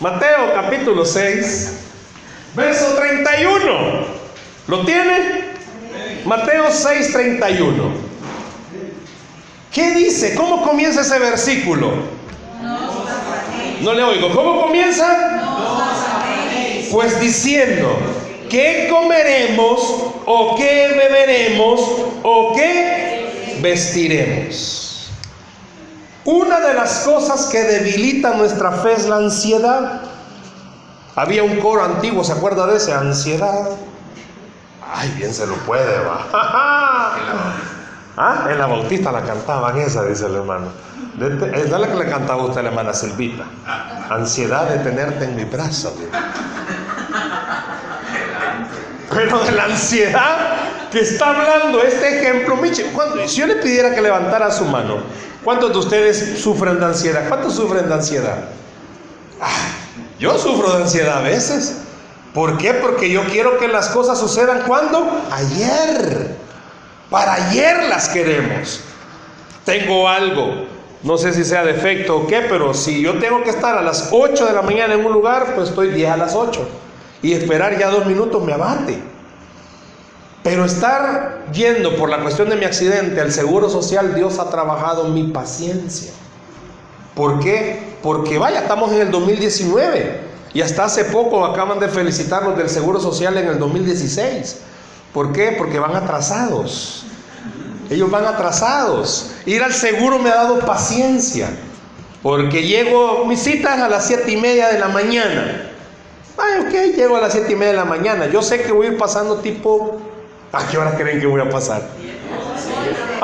Mateo 0.01 0.51
capítulo 0.55 1.05
6. 1.05 1.73
Verso 2.55 2.95
31. 2.95 3.69
¿Lo 4.67 4.83
tiene? 4.83 5.51
Mateo 6.25 6.71
6, 6.71 7.13
31. 7.13 7.83
¿Qué 9.71 9.91
dice? 9.91 10.33
¿Cómo 10.33 10.63
comienza 10.63 11.01
ese 11.01 11.19
versículo? 11.19 11.91
No 13.81 13.93
le 13.93 14.03
oigo. 14.03 14.31
¿Cómo 14.31 14.59
comienza? 14.59 15.39
Pues 16.91 17.19
diciendo, 17.19 17.95
¿qué 18.49 18.87
comeremos 18.89 19.81
o 20.25 20.55
qué 20.57 20.95
beberemos 20.97 21.79
o 22.23 22.53
qué 22.55 23.59
vestiremos? 23.61 24.80
Una 26.25 26.59
de 26.59 26.73
las 26.75 26.99
cosas 26.99 27.47
que 27.47 27.63
debilita 27.63 28.35
nuestra 28.35 28.71
fe 28.71 28.93
es 28.93 29.07
la 29.07 29.17
ansiedad. 29.17 30.01
Había 31.15 31.43
un 31.43 31.59
coro 31.59 31.83
antiguo, 31.83 32.23
¿se 32.23 32.33
acuerda 32.33 32.67
de 32.67 32.77
ese? 32.77 32.93
Ansiedad. 32.93 33.69
Ay, 34.93 35.11
bien 35.17 35.33
se 35.33 35.47
lo 35.47 35.55
puede, 35.55 35.99
va. 35.99 36.27
¿Ah? 38.17 38.47
En 38.49 38.59
la 38.59 38.67
bautista 38.67 39.11
la 39.11 39.23
cantaban 39.23 39.77
esa, 39.77 40.03
dice 40.03 40.27
el 40.27 40.35
hermano. 40.35 40.67
Es 41.19 41.69
que 41.69 41.97
le 41.97 42.09
cantaba 42.09 42.43
usted 42.43 42.59
a 42.59 42.63
la 42.63 42.69
hermana 42.69 42.93
Silvita. 42.93 43.45
Ansiedad 44.09 44.69
de 44.69 44.77
tenerte 44.79 45.25
en 45.25 45.35
mi 45.35 45.45
brazo. 45.45 45.95
Pero 49.09 49.39
de 49.39 49.51
la 49.51 49.65
ansiedad 49.65 50.37
que 50.91 51.01
está 51.01 51.29
hablando 51.29 51.81
este 51.81 52.19
ejemplo, 52.19 52.57
Michi, 52.57 52.83
si 53.27 53.39
yo 53.39 53.47
le 53.47 53.55
pidiera 53.55 53.93
que 53.93 54.01
levantara 54.01 54.51
su 54.51 54.65
mano, 54.65 54.99
¿cuántos 55.43 55.71
de 55.71 55.77
ustedes 55.79 56.39
sufren 56.39 56.79
de 56.79 56.85
ansiedad? 56.85 57.27
¿Cuántos 57.27 57.55
sufren 57.55 57.87
de 57.87 57.93
ansiedad? 57.93 58.45
yo 60.19 60.37
sufro 60.37 60.77
de 60.77 60.83
ansiedad 60.83 61.17
a 61.17 61.21
veces. 61.21 61.77
¿Por 62.33 62.57
qué? 62.57 62.73
Porque 62.73 63.09
yo 63.09 63.23
quiero 63.25 63.57
que 63.57 63.67
las 63.67 63.89
cosas 63.89 64.19
sucedan 64.19 64.63
cuando? 64.67 65.21
Ayer. 65.31 66.37
Para 67.09 67.33
ayer 67.33 67.89
las 67.89 68.07
queremos. 68.09 68.81
Tengo 69.65 70.07
algo, 70.07 70.65
no 71.03 71.17
sé 71.17 71.33
si 71.33 71.43
sea 71.43 71.63
defecto 71.63 72.17
o 72.17 72.27
qué, 72.27 72.41
pero 72.41 72.73
si 72.73 73.01
yo 73.01 73.17
tengo 73.19 73.43
que 73.43 73.49
estar 73.49 73.77
a 73.77 73.81
las 73.81 74.09
8 74.11 74.45
de 74.45 74.53
la 74.53 74.61
mañana 74.61 74.93
en 74.93 75.05
un 75.05 75.11
lugar, 75.11 75.53
pues 75.55 75.69
estoy 75.69 75.89
10 75.89 76.11
a 76.11 76.17
las 76.17 76.35
8. 76.35 76.67
Y 77.23 77.33
esperar 77.33 77.77
ya 77.77 77.89
dos 77.89 78.05
minutos 78.05 78.43
me 78.43 78.53
abate. 78.53 79.10
Pero 80.43 80.65
estar 80.65 81.45
yendo 81.53 81.95
por 81.97 82.09
la 82.09 82.21
cuestión 82.21 82.49
de 82.49 82.55
mi 82.55 82.65
accidente 82.65 83.21
al 83.21 83.31
Seguro 83.31 83.69
Social, 83.69 84.15
Dios 84.15 84.39
ha 84.39 84.49
trabajado 84.49 85.05
mi 85.05 85.25
paciencia. 85.25 86.11
¿Por 87.13 87.39
qué? 87.39 87.95
Porque 88.01 88.37
vaya, 88.39 88.61
estamos 88.61 88.91
en 88.91 89.01
el 89.01 89.11
2019 89.11 90.19
y 90.53 90.61
hasta 90.61 90.85
hace 90.85 91.05
poco 91.05 91.45
acaban 91.45 91.79
de 91.79 91.87
felicitarnos 91.87 92.57
del 92.57 92.69
Seguro 92.69 92.99
Social 92.99 93.37
en 93.37 93.47
el 93.47 93.59
2016. 93.59 94.61
¿Por 95.13 95.31
qué? 95.31 95.55
Porque 95.57 95.77
van 95.77 95.95
atrasados. 95.95 97.05
Ellos 97.89 98.09
van 98.09 98.25
atrasados. 98.25 99.31
Ir 99.45 99.61
al 99.61 99.73
seguro 99.73 100.17
me 100.17 100.29
ha 100.29 100.35
dado 100.35 100.59
paciencia. 100.59 101.49
Porque 102.23 102.63
llego, 102.63 103.25
mis 103.25 103.41
citas 103.41 103.79
a 103.79 103.89
las 103.89 104.07
siete 104.07 104.31
y 104.31 104.37
media 104.37 104.69
de 104.69 104.79
la 104.79 104.87
mañana. 104.87 105.69
Ay, 106.37 106.61
ok, 106.61 106.95
llego 106.95 107.17
a 107.17 107.21
las 107.21 107.33
siete 107.33 107.51
y 107.51 107.55
media 107.55 107.71
de 107.71 107.77
la 107.77 107.85
mañana. 107.85 108.27
Yo 108.27 108.41
sé 108.41 108.61
que 108.61 108.71
voy 108.71 108.87
a 108.87 108.89
ir 108.91 108.97
pasando 108.97 109.37
tipo. 109.37 109.99
¿A 110.53 110.67
qué 110.67 110.77
hora 110.77 110.95
creen 110.95 111.19
que 111.19 111.27
voy 111.27 111.41
a 111.41 111.49
pasar? 111.49 111.81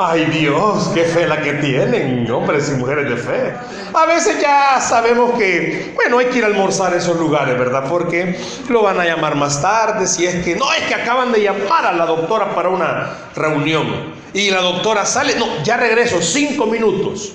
Ay 0.00 0.26
Dios, 0.26 0.90
qué 0.94 1.04
fe 1.04 1.26
la 1.26 1.42
que 1.42 1.54
tienen, 1.54 2.30
hombres 2.30 2.70
y 2.72 2.76
mujeres 2.78 3.10
de 3.10 3.16
fe. 3.16 3.52
A 3.92 4.06
veces 4.06 4.40
ya 4.40 4.80
sabemos 4.80 5.36
que, 5.36 5.92
bueno, 5.96 6.18
hay 6.18 6.26
que 6.26 6.38
ir 6.38 6.44
a 6.44 6.46
almorzar 6.46 6.94
a 6.94 6.96
esos 6.96 7.18
lugares, 7.18 7.58
¿verdad? 7.58 7.84
Porque 7.88 8.38
lo 8.68 8.82
van 8.82 9.00
a 9.00 9.04
llamar 9.04 9.34
más 9.34 9.60
tarde, 9.60 10.06
si 10.06 10.24
es 10.24 10.44
que, 10.44 10.54
no, 10.54 10.72
es 10.72 10.84
que 10.84 10.94
acaban 10.94 11.32
de 11.32 11.42
llamar 11.42 11.84
a 11.84 11.92
la 11.92 12.06
doctora 12.06 12.54
para 12.54 12.68
una 12.68 13.10
reunión. 13.34 14.14
Y 14.32 14.50
la 14.50 14.60
doctora 14.60 15.04
sale, 15.04 15.34
no, 15.34 15.62
ya 15.64 15.76
regreso, 15.76 16.22
cinco 16.22 16.66
minutos. 16.66 17.32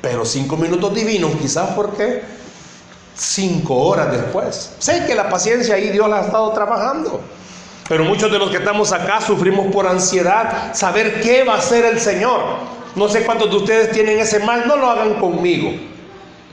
Pero 0.00 0.24
cinco 0.24 0.56
minutos 0.56 0.94
divinos, 0.94 1.32
quizás 1.42 1.70
porque 1.74 2.22
cinco 3.16 3.74
horas 3.74 4.12
después. 4.12 4.76
Sé 4.78 5.04
que 5.06 5.14
la 5.14 5.28
paciencia 5.28 5.74
ahí 5.74 5.90
Dios 5.90 6.08
la 6.08 6.20
ha 6.20 6.24
estado 6.26 6.52
trabajando. 6.52 7.20
Pero 7.88 8.04
muchos 8.04 8.32
de 8.32 8.38
los 8.38 8.50
que 8.50 8.58
estamos 8.58 8.92
acá 8.92 9.20
sufrimos 9.20 9.66
por 9.72 9.86
ansiedad, 9.86 10.74
saber 10.74 11.20
qué 11.20 11.44
va 11.44 11.54
a 11.54 11.58
hacer 11.58 11.84
el 11.84 12.00
Señor. 12.00 12.40
No 12.94 13.08
sé 13.08 13.24
cuántos 13.24 13.50
de 13.50 13.56
ustedes 13.56 13.90
tienen 13.90 14.18
ese 14.18 14.38
mal, 14.40 14.66
no 14.66 14.76
lo 14.76 14.88
hagan 14.88 15.14
conmigo. 15.14 15.72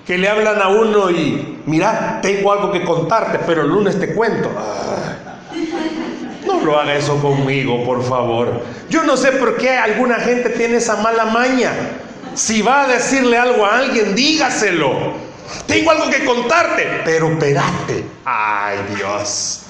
Que 0.05 0.17
le 0.17 0.27
hablan 0.27 0.61
a 0.61 0.67
uno 0.67 1.09
y, 1.09 1.59
mira, 1.65 2.19
tengo 2.21 2.51
algo 2.51 2.71
que 2.71 2.83
contarte, 2.83 3.39
pero 3.45 3.61
el 3.61 3.69
lunes 3.69 3.97
te 3.99 4.13
cuento. 4.13 4.51
no 6.45 6.59
lo 6.59 6.77
haga 6.77 6.95
eso 6.95 7.15
conmigo, 7.21 7.85
por 7.85 8.03
favor. 8.03 8.63
Yo 8.89 9.03
no 9.03 9.15
sé 9.15 9.31
por 9.33 9.55
qué 9.57 9.69
alguna 9.77 10.15
gente 10.15 10.49
tiene 10.49 10.77
esa 10.77 10.97
mala 10.97 11.25
maña. 11.25 11.71
Si 12.33 12.61
va 12.61 12.83
a 12.83 12.87
decirle 12.87 13.37
algo 13.37 13.65
a 13.65 13.77
alguien, 13.77 14.15
dígaselo. 14.15 15.13
Tengo 15.67 15.91
algo 15.91 16.09
que 16.09 16.25
contarte, 16.25 17.01
pero 17.05 17.29
espérate. 17.31 18.03
Ay, 18.25 18.79
Dios. 18.95 19.61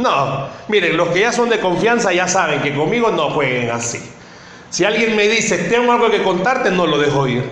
No, 0.00 0.48
miren, 0.68 0.96
los 0.96 1.08
que 1.08 1.20
ya 1.20 1.32
son 1.32 1.50
de 1.50 1.60
confianza 1.60 2.12
ya 2.12 2.26
saben 2.26 2.62
que 2.62 2.74
conmigo 2.74 3.10
no 3.10 3.30
jueguen 3.30 3.70
así. 3.70 4.00
Si 4.70 4.84
alguien 4.84 5.14
me 5.14 5.28
dice, 5.28 5.58
tengo 5.58 5.92
algo 5.92 6.10
que 6.10 6.22
contarte, 6.22 6.70
no 6.70 6.86
lo 6.86 6.96
dejo 6.96 7.26
ir. 7.26 7.44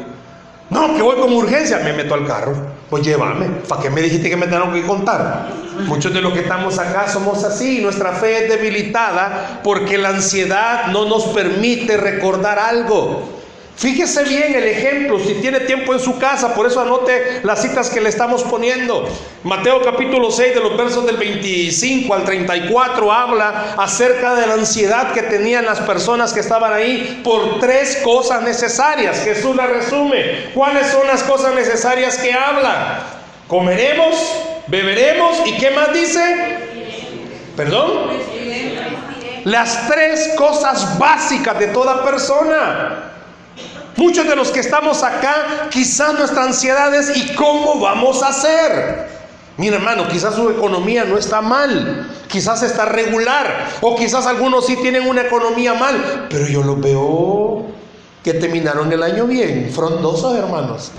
No, 0.71 0.95
que 0.95 1.03
voy 1.03 1.17
con 1.17 1.33
urgencia, 1.33 1.79
me 1.79 1.93
meto 1.93 2.15
al 2.15 2.27
carro. 2.27 2.55
Pues 2.89 3.05
llévame. 3.05 3.47
¿Para 3.69 3.83
qué 3.83 3.91
me 3.91 4.01
dijiste 4.01 4.31
que 4.31 4.37
me 4.37 4.47
tengo 4.47 4.73
que 4.73 4.83
contar? 4.83 5.49
Muchos 5.87 6.13
de 6.13 6.21
los 6.21 6.33
que 6.33 6.41
estamos 6.41 6.79
acá 6.79 7.09
somos 7.09 7.45
así. 7.45 7.81
Nuestra 7.81 8.13
fe 8.13 8.45
es 8.45 8.51
debilitada 8.51 9.61
porque 9.63 9.99
la 9.99 10.11
ansiedad 10.11 10.87
no 10.87 11.05
nos 11.07 11.25
permite 11.27 11.97
recordar 11.97 12.59
algo. 12.59 13.38
Fíjese 13.79 14.25
bien 14.25 14.57
el 14.57 14.65
ejemplo, 14.65 15.21
si 15.21 15.35
tiene 15.35 15.61
tiempo 15.61 15.93
en 15.93 16.01
su 16.01 16.19
casa, 16.19 16.53
por 16.53 16.67
eso 16.67 16.81
anote 16.81 17.43
las 17.45 17.63
citas 17.63 17.89
que 17.91 18.01
le 18.01 18.09
estamos 18.09 18.43
poniendo. 18.43 19.09
Mateo 19.45 19.81
capítulo 19.83 20.33
6 20.33 20.53
de 20.53 20.61
los 20.61 20.77
versos 20.77 21.07
del 21.07 21.17
25 21.17 22.13
al 22.13 22.25
34 22.25 23.13
habla 23.13 23.77
acerca 23.79 24.35
de 24.35 24.49
la 24.49 24.55
ansiedad 24.55 25.13
que 25.13 25.23
tenían 25.23 25.65
las 25.65 25.79
personas 25.79 26.33
que 26.33 26.41
estaban 26.41 26.73
ahí 26.73 27.21
por 27.23 27.61
tres 27.61 28.01
cosas 28.03 28.43
necesarias. 28.43 29.23
Jesús 29.23 29.55
la 29.55 29.69
resume. 29.69 30.51
¿Cuáles 30.55 30.89
son 30.89 31.07
las 31.07 31.23
cosas 31.23 31.55
necesarias 31.55 32.19
que 32.19 32.33
habla? 32.33 33.05
Comeremos, 33.47 34.17
beberemos 34.67 35.37
y 35.47 35.57
¿qué 35.57 35.71
más 35.71 35.93
dice? 35.93 36.57
¿Perdón? 37.57 38.09
Las 39.45 39.87
tres 39.87 40.35
cosas 40.37 40.99
básicas 40.99 41.57
de 41.61 41.69
toda 41.69 42.05
persona. 42.05 43.08
Muchos 43.99 44.29
de 44.29 44.37
los 44.37 44.53
que 44.53 44.61
estamos 44.61 45.03
acá, 45.03 45.67
quizás 45.71 46.15
nuestra 46.15 46.45
ansiedad 46.45 46.95
es 46.95 47.17
¿y 47.17 47.35
cómo 47.35 47.81
vamos 47.81 48.23
a 48.23 48.29
hacer? 48.29 49.09
Mira 49.57 49.75
hermano, 49.75 50.07
quizás 50.07 50.37
su 50.37 50.49
economía 50.51 51.05
no 51.05 51.19
está 51.19 51.41
mal, 51.41 52.09
quizás 52.29 52.63
está 52.63 52.85
regular, 52.85 53.67
o 53.81 53.97
quizás 53.97 54.25
algunos 54.27 54.67
sí 54.67 54.77
tienen 54.77 55.09
una 55.09 55.23
economía 55.23 55.75
mal, 55.75 56.29
pero 56.31 56.47
yo 56.47 56.63
lo 56.63 56.77
veo 56.77 57.67
que 58.23 58.35
terminaron 58.35 58.93
el 58.93 59.03
año 59.03 59.27
bien, 59.27 59.69
frondosos 59.75 60.39
hermanos. 60.39 60.93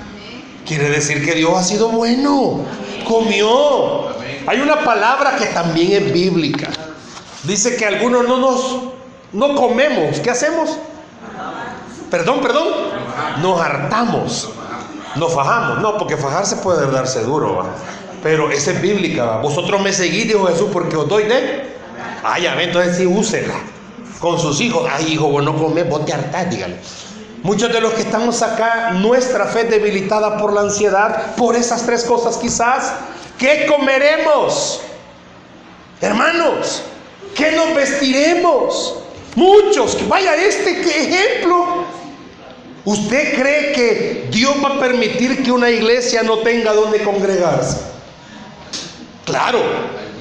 Quiere 0.67 0.89
decir 0.89 1.23
que 1.23 1.35
Dios 1.35 1.53
ha 1.55 1.63
sido 1.63 1.87
bueno, 1.87 2.65
comió. 3.07 4.09
Hay 4.45 4.59
una 4.59 4.83
palabra 4.83 5.37
que 5.37 5.45
también 5.45 6.03
es 6.03 6.11
bíblica. 6.11 6.67
Dice 7.43 7.77
que 7.77 7.85
algunos 7.85 8.27
no 8.27 8.39
nos 8.39 8.79
no 9.31 9.55
comemos, 9.55 10.19
¿qué 10.19 10.31
hacemos? 10.31 10.77
Perdón, 12.09 12.41
perdón. 12.41 12.67
Nos 13.41 13.61
hartamos. 13.61 14.49
Nos 15.15 15.33
fajamos. 15.33 15.79
No, 15.79 15.97
porque 15.97 16.17
fajarse 16.17 16.57
puede 16.57 16.89
darse 16.91 17.23
duro. 17.23 17.65
Pero 18.23 18.51
esa 18.51 18.71
es 18.71 18.81
bíblica. 18.81 19.37
Vosotros 19.37 19.81
me 19.81 19.93
seguís, 19.93 20.27
dijo 20.27 20.45
Jesús, 20.47 20.69
porque 20.71 20.95
os 20.97 21.07
doy 21.07 21.23
de. 21.23 21.77
Ah, 22.23 22.37
ya 22.39 22.61
entonces 22.61 22.97
sí, 22.97 23.05
úsela. 23.05 23.55
con 24.19 24.39
sus 24.39 24.59
hijos. 24.61 24.87
Ay, 24.91 25.13
hijo, 25.13 25.27
vos 25.27 25.43
no 25.43 25.55
comes, 25.57 25.87
vos 25.89 26.05
te 26.05 26.13
hartás. 26.13 26.47
Muchos 27.43 27.71
de 27.71 27.79
los 27.79 27.93
que 27.93 28.01
estamos 28.01 28.41
acá, 28.41 28.91
nuestra 28.91 29.45
fe 29.45 29.63
debilitada 29.63 30.37
por 30.37 30.51
la 30.51 30.61
ansiedad, 30.61 31.35
por 31.37 31.55
esas 31.55 31.85
tres 31.85 32.03
cosas 32.03 32.37
quizás. 32.37 32.91
¿Qué 33.37 33.65
comeremos? 33.65 34.81
Hermanos, 36.01 36.81
¿qué 37.35 37.53
nos 37.53 37.73
vestiremos? 37.73 38.95
Muchos, 39.35 40.05
vaya 40.09 40.35
este 40.35 40.81
ejemplo. 40.81 41.78
¿Usted 42.85 43.35
cree 43.39 43.71
que 43.73 44.27
Dios 44.31 44.55
va 44.63 44.75
a 44.75 44.79
permitir 44.79 45.43
que 45.43 45.51
una 45.51 45.69
iglesia 45.69 46.23
no 46.23 46.39
tenga 46.39 46.73
donde 46.73 47.03
congregarse? 47.03 47.77
Claro, 49.25 49.59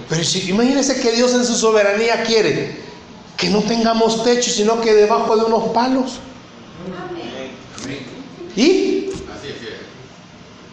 pero 0.08 0.24
si, 0.24 0.50
imagínese 0.50 1.00
que 1.00 1.12
Dios 1.12 1.32
en 1.34 1.44
su 1.44 1.54
soberanía 1.54 2.22
quiere 2.24 2.88
que 3.36 3.48
no 3.48 3.62
tengamos 3.62 4.24
techo, 4.24 4.50
sino 4.50 4.80
que 4.80 4.92
debajo 4.92 5.36
de 5.36 5.44
unos 5.44 5.68
palos. 5.68 6.18
¿Y? 8.56 9.10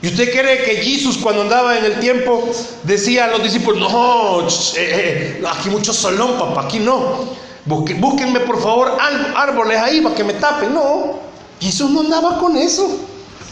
¿Y 0.01 0.07
usted 0.07 0.31
cree 0.31 0.63
que 0.63 0.75
Jesús 0.77 1.17
cuando 1.17 1.43
andaba 1.43 1.77
en 1.77 1.85
el 1.85 1.99
tiempo 1.99 2.47
decía 2.83 3.25
a 3.25 3.27
los 3.27 3.43
discípulos, 3.43 3.79
no, 3.79 4.41
eh, 4.41 4.47
eh, 4.77 5.43
aquí 5.47 5.69
mucho 5.69 5.93
solón, 5.93 6.37
papá, 6.37 6.65
aquí 6.65 6.79
no. 6.79 7.35
búsquenme 7.65 8.39
por 8.41 8.61
favor 8.61 8.97
árboles 9.35 9.79
ahí 9.79 10.01
para 10.01 10.15
que 10.15 10.23
me 10.23 10.33
tapen. 10.33 10.73
No, 10.73 11.24
Jesús 11.59 11.89
no 11.89 12.01
andaba 12.01 12.37
con 12.39 12.55
eso. 12.57 12.87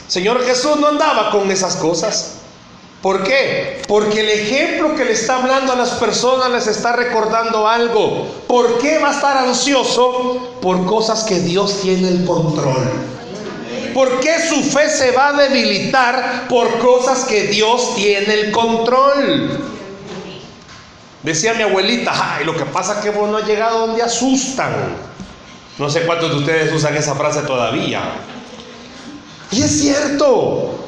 Señor 0.08 0.44
Jesús 0.46 0.78
no 0.80 0.88
andaba 0.88 1.32
con 1.32 1.50
esas 1.52 1.76
cosas. 1.78 2.36
¿Por 3.02 3.24
qué? 3.24 3.82
Porque 3.88 4.22
el 4.22 4.30
ejemplo 4.30 4.96
que 4.96 5.04
le 5.04 5.12
está 5.12 5.36
hablando 5.36 5.74
a 5.74 5.76
las 5.76 5.90
personas 5.92 6.50
les 6.50 6.68
está 6.68 6.94
recordando 6.94 7.68
algo. 7.68 8.28
¿Por 8.48 8.78
qué 8.80 8.98
va 9.00 9.10
a 9.10 9.14
estar 9.14 9.38
ansioso? 9.38 10.54
Por 10.62 10.86
cosas 10.86 11.24
que 11.24 11.40
Dios 11.40 11.82
tiene 11.82 12.08
el 12.08 12.24
control. 12.24 12.90
¿Por 13.94 14.22
qué 14.22 14.40
su 14.48 14.64
fe 14.64 14.90
se 14.90 15.12
va 15.12 15.30
a 15.30 15.34
debilitar 15.34 16.48
por 16.48 16.80
cosas 16.80 17.26
que 17.26 17.48
Dios 17.48 17.94
tiene 17.96 18.34
el 18.34 18.52
control? 18.52 19.60
Decía 21.22 21.54
mi 21.54 21.64
abuelita, 21.64 22.12
ay, 22.14 22.46
lo 22.46 22.56
que 22.56 22.66
pasa 22.66 22.96
es 22.96 23.00
que 23.00 23.10
vos 23.10 23.30
no 23.30 23.38
has 23.38 23.46
llegado 23.46 23.88
donde 23.88 24.02
asustan. 24.02 24.74
No 25.78 25.90
sé 25.90 26.02
cuántos 26.02 26.32
de 26.32 26.38
ustedes 26.38 26.74
usan 26.74 26.96
esa 26.96 27.16
frase 27.16 27.42
todavía. 27.42 28.02
Y 29.52 29.62
es 29.62 29.80
cierto. 29.82 30.80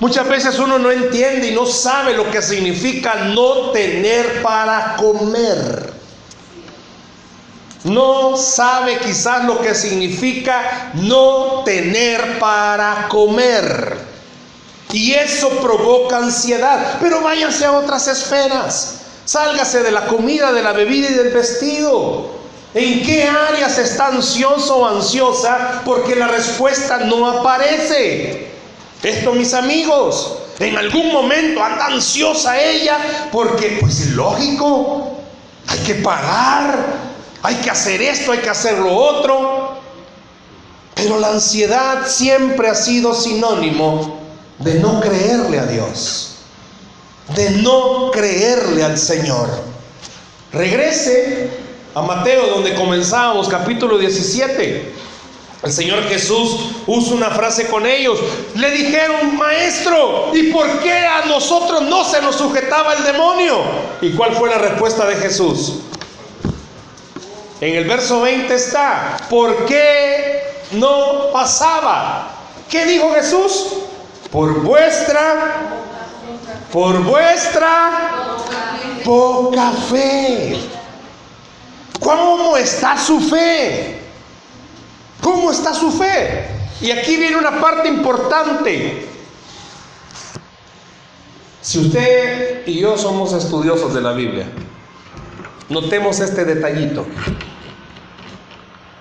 Muchas 0.00 0.28
veces 0.28 0.58
uno 0.58 0.78
no 0.78 0.90
entiende 0.90 1.48
y 1.48 1.54
no 1.54 1.64
sabe 1.64 2.14
lo 2.14 2.30
que 2.30 2.42
significa 2.42 3.26
no 3.26 3.70
tener 3.70 4.42
para 4.42 4.96
comer 4.96 5.92
no 7.84 8.36
sabe 8.36 8.98
quizás 8.98 9.44
lo 9.44 9.60
que 9.60 9.74
significa 9.74 10.92
no 10.94 11.62
tener 11.64 12.38
para 12.38 13.08
comer. 13.08 13.96
Y 14.92 15.12
eso 15.12 15.48
provoca 15.60 16.18
ansiedad. 16.18 16.98
Pero 17.00 17.22
váyase 17.22 17.64
a 17.64 17.72
otras 17.72 18.06
esferas. 18.08 18.98
Sálgase 19.24 19.82
de 19.82 19.90
la 19.90 20.06
comida, 20.06 20.52
de 20.52 20.62
la 20.62 20.72
bebida 20.72 21.08
y 21.10 21.14
del 21.14 21.32
vestido. 21.32 22.41
¿En 22.74 23.02
qué 23.02 23.24
áreas 23.24 23.76
está 23.76 24.08
ansioso 24.08 24.78
o 24.78 24.86
ansiosa? 24.86 25.82
Porque 25.84 26.16
la 26.16 26.28
respuesta 26.28 26.98
no 26.98 27.26
aparece. 27.26 28.50
Esto, 29.02 29.32
mis 29.32 29.52
amigos, 29.52 30.38
en 30.58 30.78
algún 30.78 31.12
momento 31.12 31.62
anda 31.62 31.86
ansiosa 31.86 32.58
ella 32.60 33.28
porque, 33.30 33.78
pues 33.80 34.00
es 34.00 34.10
lógico, 34.12 35.18
hay 35.66 35.78
que 35.80 35.96
pagar, 35.96 36.78
hay 37.42 37.56
que 37.56 37.70
hacer 37.70 38.00
esto, 38.00 38.32
hay 38.32 38.38
que 38.38 38.50
hacer 38.50 38.78
lo 38.78 38.94
otro. 38.94 39.76
Pero 40.94 41.18
la 41.18 41.28
ansiedad 41.28 42.06
siempre 42.06 42.68
ha 42.68 42.74
sido 42.74 43.14
sinónimo 43.14 44.18
de 44.58 44.74
no 44.74 45.00
creerle 45.00 45.58
a 45.58 45.66
Dios, 45.66 46.36
de 47.34 47.50
no 47.50 48.10
creerle 48.12 48.82
al 48.84 48.96
Señor. 48.96 49.48
Regrese 50.52 51.61
a 51.94 52.02
Mateo 52.02 52.46
donde 52.46 52.74
comenzábamos, 52.74 53.48
capítulo 53.48 53.98
17. 53.98 54.92
El 55.62 55.72
Señor 55.72 56.02
Jesús 56.08 56.72
usa 56.86 57.14
una 57.14 57.30
frase 57.30 57.68
con 57.68 57.86
ellos. 57.86 58.18
Le 58.54 58.70
dijeron, 58.70 59.36
maestro, 59.36 60.30
¿y 60.32 60.44
por 60.52 60.80
qué 60.80 60.92
a 60.92 61.26
nosotros 61.26 61.82
no 61.82 62.04
se 62.04 62.20
nos 62.20 62.36
sujetaba 62.36 62.94
el 62.94 63.04
demonio? 63.04 63.58
¿Y 64.00 64.10
cuál 64.12 64.32
fue 64.32 64.50
la 64.50 64.58
respuesta 64.58 65.06
de 65.06 65.16
Jesús? 65.16 65.80
En 67.60 67.76
el 67.76 67.84
verso 67.84 68.22
20 68.22 68.52
está, 68.52 69.18
¿por 69.30 69.66
qué 69.66 70.42
no 70.72 71.30
pasaba? 71.32 72.28
¿Qué 72.68 72.84
dijo 72.86 73.12
Jesús? 73.14 73.66
Por 74.32 74.62
vuestra, 74.62 75.78
por 76.72 77.04
vuestra 77.04 78.38
poca 79.04 79.70
fe. 79.88 80.56
¿Cómo 82.02 82.56
está 82.56 82.98
su 82.98 83.20
fe? 83.20 83.98
¿Cómo 85.20 85.52
está 85.52 85.72
su 85.72 85.90
fe? 85.92 86.46
Y 86.80 86.90
aquí 86.90 87.16
viene 87.16 87.36
una 87.36 87.60
parte 87.60 87.88
importante. 87.88 89.06
Si 91.60 91.78
usted 91.78 92.66
y 92.66 92.80
yo 92.80 92.98
somos 92.98 93.32
estudiosos 93.32 93.94
de 93.94 94.00
la 94.00 94.12
Biblia, 94.12 94.46
notemos 95.68 96.18
este 96.18 96.44
detallito. 96.44 97.06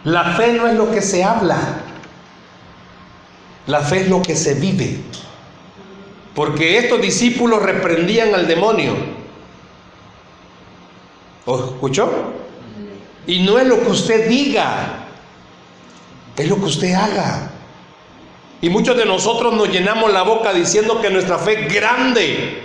La 0.04 0.36
fe 0.36 0.54
no 0.54 0.68
es 0.68 0.76
lo 0.76 0.92
que 0.92 1.02
se 1.02 1.24
habla, 1.24 1.58
la 3.66 3.80
fe 3.80 4.02
es 4.02 4.10
lo 4.10 4.22
que 4.22 4.36
se 4.36 4.54
vive. 4.54 5.02
Porque 6.36 6.78
estos 6.78 7.02
discípulos 7.02 7.64
reprendían 7.64 8.36
al 8.36 8.48
demonio. 8.48 8.94
¿O 11.46 11.66
escuchó? 11.66 12.41
Y 13.28 13.40
no 13.40 13.60
es 13.60 13.68
lo 13.68 13.80
que 13.82 13.90
usted 13.90 14.28
diga, 14.28 15.06
es 16.36 16.48
lo 16.50 16.56
que 16.58 16.66
usted 16.66 16.94
haga. 16.94 17.52
Y 18.62 18.70
muchos 18.70 18.96
de 18.96 19.06
nosotros 19.06 19.54
nos 19.54 19.70
llenamos 19.70 20.12
la 20.12 20.24
boca 20.24 20.54
diciendo 20.54 21.02
que 21.02 21.10
nuestra 21.10 21.38
fe 21.38 21.66
es 21.66 21.74
grande, 21.74 22.62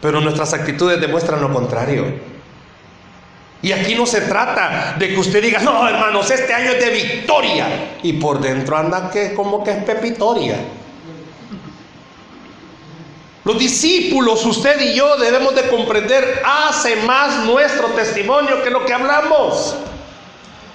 pero 0.00 0.20
nuestras 0.20 0.52
actitudes 0.52 1.00
demuestran 1.00 1.40
lo 1.40 1.52
contrario. 1.52 2.34
Y 3.62 3.72
aquí 3.72 3.94
no 3.94 4.04
se 4.04 4.20
trata 4.20 4.94
de 4.98 5.08
que 5.08 5.18
usted 5.18 5.42
diga, 5.42 5.60
no, 5.60 5.88
hermanos, 5.88 6.30
este 6.30 6.52
año 6.52 6.72
es 6.72 6.84
de 6.84 6.90
victoria. 6.90 7.66
Y 8.02 8.12
por 8.14 8.38
dentro 8.38 8.76
anda 8.76 9.10
que 9.10 9.32
como 9.32 9.64
que 9.64 9.70
es 9.70 9.84
pepitoria. 9.84 10.56
Los 13.44 13.58
discípulos, 13.58 14.44
usted 14.46 14.80
y 14.80 14.94
yo, 14.94 15.16
debemos 15.18 15.54
de 15.54 15.68
comprender, 15.68 16.42
hace 16.44 16.96
más 16.96 17.44
nuestro 17.44 17.88
testimonio 17.88 18.62
que 18.62 18.70
lo 18.70 18.86
que 18.86 18.94
hablamos. 18.94 19.74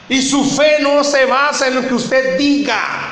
Y 0.08 0.21
su 0.21 0.45
fe 0.45 0.77
no 0.79 1.03
se 1.03 1.25
basa 1.25 1.67
en 1.67 1.75
lo 1.75 1.88
que 1.88 1.95
usted 1.95 2.38
diga. 2.38 3.10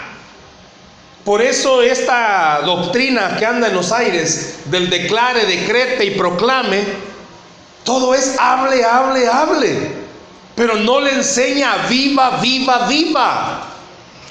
Por 1.26 1.42
eso 1.42 1.82
esta 1.82 2.62
doctrina 2.66 3.36
que 3.38 3.46
anda 3.46 3.68
en 3.68 3.76
los 3.76 3.92
aires 3.92 4.60
del 4.66 4.90
declare, 4.90 5.46
decrete 5.46 6.06
y 6.06 6.12
proclame, 6.12 6.84
todo 7.84 8.14
es 8.14 8.36
hable, 8.40 8.84
hable, 8.86 9.28
hable. 9.28 9.92
Pero 10.56 10.76
no 10.76 11.02
le 11.02 11.14
enseña 11.14 11.88
viva, 11.90 12.40
viva, 12.42 12.88
viva. 12.88 13.77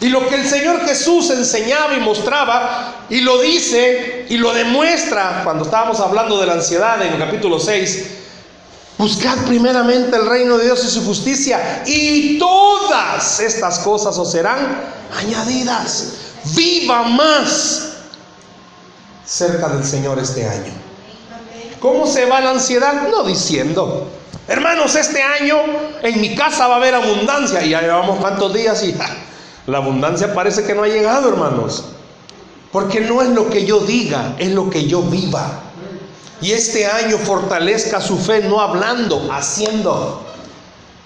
Y 0.00 0.08
lo 0.08 0.28
que 0.28 0.34
el 0.34 0.46
Señor 0.46 0.84
Jesús 0.84 1.30
enseñaba 1.30 1.94
y 1.94 2.00
mostraba, 2.00 3.06
y 3.08 3.20
lo 3.20 3.40
dice 3.40 4.26
y 4.28 4.36
lo 4.36 4.52
demuestra 4.52 5.40
cuando 5.42 5.64
estábamos 5.64 6.00
hablando 6.00 6.38
de 6.38 6.46
la 6.46 6.54
ansiedad 6.54 7.00
en 7.02 7.14
el 7.14 7.18
capítulo 7.18 7.58
6, 7.58 8.06
buscad 8.98 9.38
primeramente 9.46 10.16
el 10.16 10.26
reino 10.26 10.58
de 10.58 10.66
Dios 10.66 10.84
y 10.84 10.88
su 10.88 11.04
justicia, 11.04 11.82
y 11.86 12.38
todas 12.38 13.40
estas 13.40 13.78
cosas 13.78 14.18
os 14.18 14.30
serán 14.30 14.82
añadidas. 15.16 16.12
Viva 16.54 17.02
más 17.04 17.92
cerca 19.24 19.68
del 19.68 19.84
Señor 19.84 20.18
este 20.18 20.46
año. 20.46 20.72
¿Cómo 21.80 22.06
se 22.06 22.26
va 22.26 22.40
la 22.40 22.50
ansiedad? 22.50 23.08
No 23.08 23.24
diciendo. 23.24 24.08
Hermanos, 24.48 24.94
este 24.94 25.22
año 25.22 25.56
en 26.02 26.20
mi 26.20 26.34
casa 26.36 26.68
va 26.68 26.74
a 26.74 26.76
haber 26.78 26.94
abundancia. 26.94 27.64
Y 27.64 27.70
ya 27.70 27.80
llevamos 27.80 28.18
cuántos 28.20 28.54
días 28.54 28.82
y 28.84 28.94
la 29.66 29.78
abundancia 29.78 30.32
parece 30.34 30.64
que 30.64 30.74
no 30.74 30.82
ha 30.82 30.88
llegado, 30.88 31.28
hermanos. 31.28 31.84
Porque 32.72 33.00
no 33.00 33.22
es 33.22 33.28
lo 33.28 33.48
que 33.48 33.64
yo 33.64 33.80
diga, 33.80 34.36
es 34.38 34.50
lo 34.50 34.70
que 34.70 34.86
yo 34.86 35.02
viva. 35.02 35.62
Y 36.40 36.52
este 36.52 36.86
año 36.86 37.18
fortalezca 37.18 38.00
su 38.00 38.18
fe 38.18 38.42
no 38.48 38.60
hablando, 38.60 39.28
haciendo. 39.32 40.22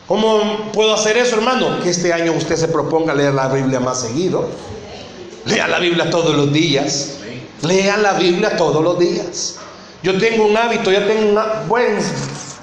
¿Cómo 0.07 0.73
puedo 0.73 0.93
hacer 0.93 1.17
eso, 1.17 1.37
hermano? 1.37 1.81
Que 1.83 1.91
este 1.91 2.13
año 2.13 2.33
usted 2.33 2.57
se 2.57 2.69
proponga 2.69 3.15
leer 3.15 3.33
la 3.33 3.49
Biblia 3.49 3.79
más 3.79 4.01
seguido. 4.01 4.49
Lea 5.47 5.69
la 5.69 5.79
Biblia 5.79 6.11
todos 6.11 6.35
los 6.35 6.53
días. 6.53 7.19
Lea 7.63 7.97
la 7.97 8.15
Biblia 8.15 8.57
todos 8.57 8.83
los 8.83 8.99
días. 8.99 9.57
Yo 10.03 10.19
tengo 10.19 10.47
un 10.47 10.57
hábito, 10.57 10.91
ya 10.91 11.07
tengo 11.07 11.29
un 11.29 11.69
buen 11.69 11.99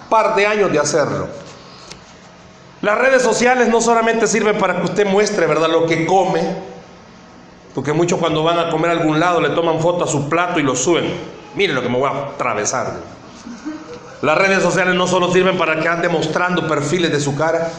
par 0.10 0.36
de 0.36 0.46
años 0.46 0.72
de 0.72 0.80
hacerlo. 0.80 1.28
Las 2.82 2.98
redes 2.98 3.24
sociales 3.24 3.70
no 3.70 3.82
solamente 3.82 4.28
sirven 4.28 4.58
para 4.58 4.78
que 4.78 4.84
usted 4.84 5.08
muestre, 5.08 5.48
¿verdad?, 5.48 5.70
lo 5.70 5.88
que 5.88 6.06
come, 6.06 6.42
porque 7.74 7.92
muchos 7.94 8.20
cuando 8.20 8.44
van 8.44 8.60
a 8.60 8.70
comer 8.70 8.92
a 8.92 8.94
algún 8.94 9.20
lado 9.20 9.42
le 9.42 9.50
toman 9.50 9.80
foto 9.80 10.04
a 10.04 10.08
su 10.08 10.30
plato 10.30 10.60
y 10.60 10.64
lo 10.64 10.76
suben. 10.76 11.12
Miren 11.56 11.76
lo 11.76 11.82
que 11.82 11.90
me 11.90 11.98
voy 11.98 12.10
a 12.10 12.34
atravesar. 12.34 12.94
Las 14.22 14.38
redes 14.38 14.62
sociales 14.62 14.96
no 14.96 15.08
solo 15.08 15.32
sirven 15.32 15.58
para 15.58 15.80
que 15.80 15.88
ande 15.88 16.10
mostrando 16.10 16.68
perfiles 16.68 17.12
de 17.12 17.20
su 17.20 17.36
cara, 17.36 17.72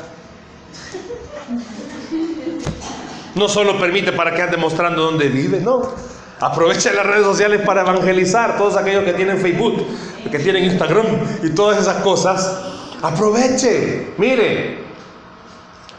no 3.35 3.49
solo 3.49 3.79
permite 3.79 4.13
para 4.13 4.35
que 4.35 4.43
ande 4.43 4.57
mostrando 4.57 5.03
dónde 5.03 5.29
vive, 5.29 5.61
no. 5.61 5.83
Aproveche 6.41 6.93
las 6.93 7.07
redes 7.07 7.25
sociales 7.25 7.63
para 7.65 7.83
evangelizar, 7.83 8.57
todos 8.57 8.77
aquellos 8.77 9.05
que 9.05 9.13
tienen 9.13 9.39
Facebook, 9.39 9.85
que 10.31 10.39
tienen 10.39 10.65
Instagram 10.65 11.07
y 11.43 11.51
todas 11.51 11.81
esas 11.81 12.03
cosas. 12.03 12.57
Aproveche, 13.03 14.09
mire, 14.19 14.88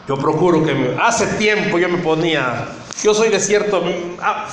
yo 0.08 0.16
procuro 0.16 0.64
que 0.64 0.96
hace 1.00 1.26
tiempo 1.38 1.78
yo 1.78 1.88
me 1.88 1.98
ponía, 1.98 2.68
yo 3.02 3.14
soy 3.14 3.28
de 3.28 3.40
cierto, 3.40 3.82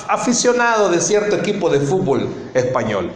aficionado 0.07 0.89
de 0.89 1.01
cierto 1.01 1.35
equipo 1.35 1.69
de 1.69 1.79
fútbol 1.79 2.27
español. 2.53 3.11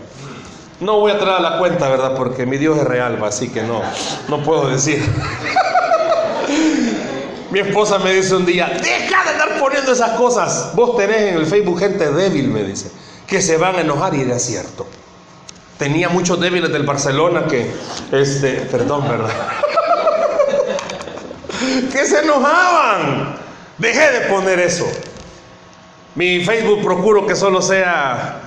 No 0.79 0.99
voy 0.99 1.11
a 1.11 1.19
traer 1.19 1.41
la 1.41 1.59
cuenta, 1.59 1.87
¿verdad? 1.89 2.15
Porque 2.15 2.45
mi 2.45 2.57
Dios 2.57 2.77
es 2.79 2.83
real, 2.85 3.23
así 3.23 3.49
que 3.49 3.61
no, 3.61 3.81
no 4.27 4.41
puedo 4.41 4.67
decir. 4.67 5.03
mi 7.51 7.59
esposa 7.59 7.99
me 7.99 8.13
dice 8.13 8.35
un 8.35 8.45
día, 8.45 8.67
deja 8.81 9.23
de 9.23 9.31
estar 9.31 9.59
poniendo 9.59 9.91
esas 9.91 10.11
cosas. 10.11 10.71
Vos 10.73 10.97
tenés 10.97 11.21
en 11.21 11.35
el 11.35 11.45
Facebook 11.45 11.77
gente 11.77 12.11
débil, 12.11 12.47
me 12.47 12.63
dice, 12.63 12.89
que 13.27 13.41
se 13.41 13.57
van 13.57 13.75
a 13.75 13.81
enojar 13.81 14.15
y 14.15 14.21
era 14.21 14.39
cierto. 14.39 14.87
Tenía 15.77 16.09
muchos 16.09 16.39
débiles 16.39 16.71
del 16.71 16.83
Barcelona 16.83 17.45
que, 17.45 17.69
este, 18.11 18.53
perdón, 18.71 19.07
¿verdad? 19.07 19.29
Que 21.91 22.05
se 22.05 22.19
enojaban. 22.19 23.35
Dejé 23.77 24.11
de 24.11 24.21
poner 24.27 24.59
eso. 24.59 24.85
Mi 26.15 26.43
Facebook 26.43 26.83
procuro 26.83 27.25
que 27.25 27.35
solo 27.35 27.61
sea 27.61 28.41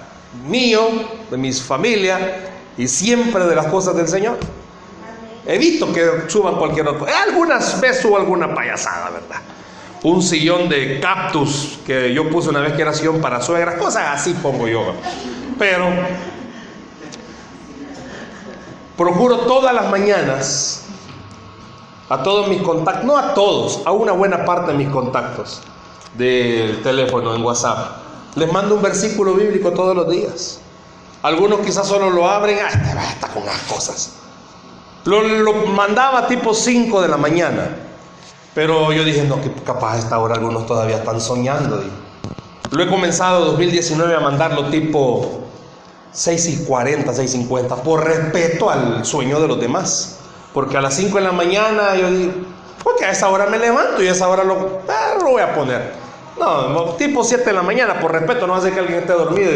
mío, 0.47 0.89
de 1.31 1.37
mis 1.37 1.63
familia 1.63 2.51
y 2.77 2.89
siempre 2.89 3.45
de 3.45 3.57
las 3.57 3.67
cosas 3.67 3.97
del 3.97 4.09
Señor. 4.09 4.39
Evito 5.47 5.93
que 5.93 6.29
suban 6.29 6.57
cualquier 6.57 6.89
otra. 6.89 7.23
Algunas 7.23 7.81
veces 7.81 8.03
subo 8.03 8.17
alguna 8.17 8.55
payasada, 8.55 9.11
¿verdad? 9.11 9.41
Un 10.03 10.23
sillón 10.23 10.69
de 10.69 11.01
cactus 11.01 11.79
que 11.87 12.13
yo 12.13 12.29
puse 12.29 12.51
una 12.51 12.61
vez 12.61 12.75
que 12.75 12.83
era 12.83 12.93
sillón 12.93 13.21
para 13.21 13.41
suegras, 13.41 13.77
cosas 13.77 14.05
así 14.09 14.35
pongo 14.35 14.69
yo. 14.69 14.95
Pero 15.59 15.87
procuro 18.97 19.39
todas 19.39 19.75
las 19.75 19.91
mañanas 19.91 20.84
a 22.15 22.23
todos 22.23 22.49
mis 22.49 22.63
contactos, 22.63 23.05
no 23.05 23.19
a 23.19 23.35
todos, 23.35 23.81
a 23.85 23.93
una 23.93 24.13
buena 24.13 24.45
parte 24.45 24.73
de 24.73 24.79
mis 24.79 24.89
contactos 24.89 25.61
del 26.17 26.83
teléfono 26.83 27.35
en 27.35 27.43
WhatsApp. 27.43 27.97
Les 28.37 28.53
mando 28.53 28.77
un 28.77 28.83
versículo 28.83 29.35
bíblico 29.35 29.73
todos 29.73 29.97
los 29.97 30.09
días. 30.09 30.61
Algunos 31.23 31.61
quizás 31.61 31.87
solo 31.87 32.11
lo 32.11 32.29
abren, 32.29 32.59
este 32.59 32.79
está 33.13 33.29
con 33.29 33.45
las 33.45 33.61
cosas. 33.63 34.13
Lo, 35.05 35.23
mandaba 35.67 36.27
tipo 36.27 36.55
5 36.55 37.03
de 37.03 37.09
la 37.09 37.17
mañana. 37.17 37.77
Pero 38.55 38.93
yo 38.93 39.05
dije, 39.05 39.25
no, 39.25 39.41
que 39.41 39.53
capaz 39.53 39.95
a 39.95 39.99
esta 39.99 40.19
hora 40.19 40.37
algunos 40.37 40.67
todavía 40.67 40.99
están 40.99 41.21
soñando. 41.21 41.83
Lo 42.71 42.83
he 42.83 42.89
comenzado 42.89 43.45
2019 43.47 44.15
a 44.15 44.21
mandarlo 44.21 44.67
tipo 44.67 45.41
6 46.13 46.47
y 46.47 46.65
40, 46.65 47.13
6 47.13 47.35
y 47.35 47.39
50, 47.39 47.77
por 47.77 48.05
respeto 48.05 48.71
al 48.71 49.05
sueño 49.05 49.41
de 49.41 49.49
los 49.49 49.61
demás. 49.61 50.21
Porque 50.55 50.79
a 50.79 50.81
las 50.81 50.95
5 50.95 51.19
de 51.19 51.25
la 51.25 51.33
mañana 51.33 51.97
yo 51.97 52.11
digo, 52.11 52.33
porque 52.83 53.05
a 53.05 53.11
esa 53.11 53.29
hora 53.29 53.47
me 53.47 53.59
levanto 53.59 54.03
y 54.03 54.07
a 54.07 54.13
esa 54.13 54.29
hora 54.29 54.45
lo, 54.45 54.83
ah, 54.89 55.19
lo 55.21 55.31
voy 55.31 55.43
a 55.43 55.53
poner. 55.53 55.93
No, 56.39 56.95
tipo 56.95 57.25
7 57.25 57.45
de 57.45 57.53
la 57.53 57.63
mañana, 57.63 58.01
por 58.01 58.13
respeto, 58.13 58.47
no 58.47 58.55
hace 58.55 58.73
que 58.73 58.81
alguien 58.81 59.01
esté 59.01 59.13
dormido 59.13 59.51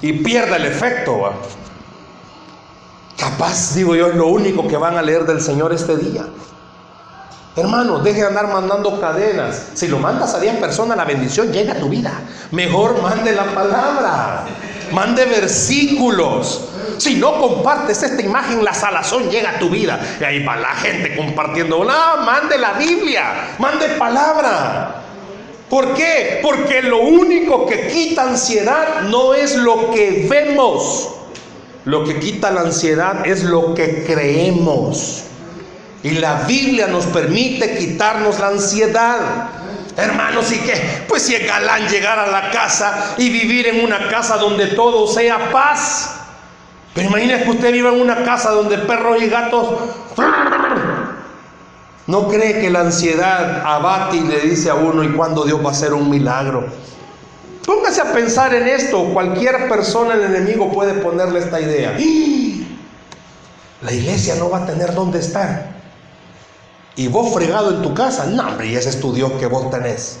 y, 0.00 0.12
pierda 0.14 0.56
el 0.56 0.64
efecto. 0.66 1.32
Capaz, 3.18 3.74
digo 3.74 3.94
yo, 3.94 4.08
es 4.08 4.14
lo 4.14 4.28
único 4.28 4.66
que 4.66 4.76
van 4.76 4.96
a 4.96 5.02
leer 5.02 5.26
del 5.26 5.40
Señor 5.40 5.72
este 5.72 5.96
día. 5.96 6.24
Hermano, 7.56 7.98
deje 7.98 8.20
de 8.20 8.26
andar 8.28 8.48
mandando 8.48 9.00
cadenas. 9.00 9.70
Si 9.74 9.88
lo 9.88 9.98
mandas 9.98 10.34
a 10.34 10.40
10 10.40 10.56
personas, 10.56 10.96
la 10.96 11.04
bendición 11.04 11.52
llega 11.52 11.72
a 11.72 11.78
tu 11.78 11.88
vida. 11.88 12.12
Mejor 12.52 13.02
mande 13.02 13.32
la 13.32 13.46
palabra. 13.46 14.44
Mande 14.92 15.24
versículos. 15.24 16.67
Si 16.96 17.16
no 17.16 17.38
compartes 17.38 18.02
esta 18.02 18.22
imagen, 18.22 18.64
la 18.64 18.74
salazón 18.74 19.30
llega 19.30 19.50
a 19.50 19.58
tu 19.58 19.68
vida. 19.68 20.00
Y 20.20 20.24
ahí 20.24 20.44
va 20.44 20.56
la 20.56 20.74
gente 20.74 21.14
compartiendo. 21.16 21.84
No, 21.84 22.16
mande 22.24 22.58
la 22.58 22.72
Biblia. 22.72 23.54
Mande 23.58 23.88
palabra. 23.90 25.02
¿Por 25.68 25.94
qué? 25.94 26.40
Porque 26.42 26.82
lo 26.82 26.98
único 26.98 27.66
que 27.66 27.88
quita 27.88 28.22
ansiedad 28.22 29.02
no 29.02 29.34
es 29.34 29.54
lo 29.56 29.90
que 29.90 30.26
vemos. 30.28 31.10
Lo 31.84 32.04
que 32.04 32.18
quita 32.18 32.50
la 32.50 32.62
ansiedad 32.62 33.26
es 33.26 33.44
lo 33.44 33.74
que 33.74 34.04
creemos. 34.04 35.24
Y 36.02 36.10
la 36.12 36.42
Biblia 36.46 36.86
nos 36.86 37.06
permite 37.06 37.76
quitarnos 37.76 38.38
la 38.38 38.48
ansiedad. 38.48 39.18
Hermanos, 39.96 40.52
¿y 40.52 40.58
qué? 40.58 41.04
Pues 41.08 41.22
si 41.22 41.34
es 41.34 41.46
galán 41.46 41.88
llegar 41.88 42.18
a 42.18 42.28
la 42.28 42.50
casa 42.50 43.14
y 43.18 43.30
vivir 43.30 43.66
en 43.66 43.84
una 43.84 44.08
casa 44.08 44.36
donde 44.36 44.68
todo 44.68 45.06
sea 45.06 45.50
paz. 45.50 46.17
Pero 46.98 47.10
imagínese 47.10 47.44
que 47.44 47.50
usted 47.50 47.72
viva 47.72 47.90
en 47.90 48.00
una 48.00 48.24
casa 48.24 48.50
donde 48.50 48.76
perros 48.76 49.22
y 49.22 49.28
gatos 49.28 49.68
no 52.08 52.26
cree 52.26 52.60
que 52.60 52.70
la 52.70 52.80
ansiedad 52.80 53.62
abate 53.64 54.16
y 54.16 54.20
le 54.22 54.40
dice 54.40 54.68
a 54.68 54.74
uno, 54.74 55.04
¿y 55.04 55.12
cuándo 55.12 55.44
Dios 55.44 55.60
va 55.64 55.68
a 55.68 55.70
hacer 55.70 55.94
un 55.94 56.10
milagro? 56.10 56.66
Póngase 57.64 58.00
a 58.00 58.12
pensar 58.12 58.52
en 58.52 58.66
esto. 58.66 59.04
Cualquier 59.12 59.68
persona, 59.68 60.14
el 60.14 60.22
enemigo, 60.22 60.72
puede 60.72 60.94
ponerle 60.94 61.38
esta 61.38 61.60
idea. 61.60 61.96
La 63.82 63.92
iglesia 63.92 64.34
no 64.34 64.50
va 64.50 64.64
a 64.64 64.66
tener 64.66 64.92
dónde 64.92 65.20
estar. 65.20 65.68
Y 66.96 67.06
vos 67.06 67.32
fregado 67.32 67.76
en 67.76 67.82
tu 67.82 67.94
casa. 67.94 68.26
No, 68.26 68.48
hombre, 68.48 68.66
y 68.66 68.74
ese 68.74 68.88
es 68.88 68.98
tu 68.98 69.12
Dios 69.12 69.30
que 69.38 69.46
vos 69.46 69.70
tenés. 69.70 70.18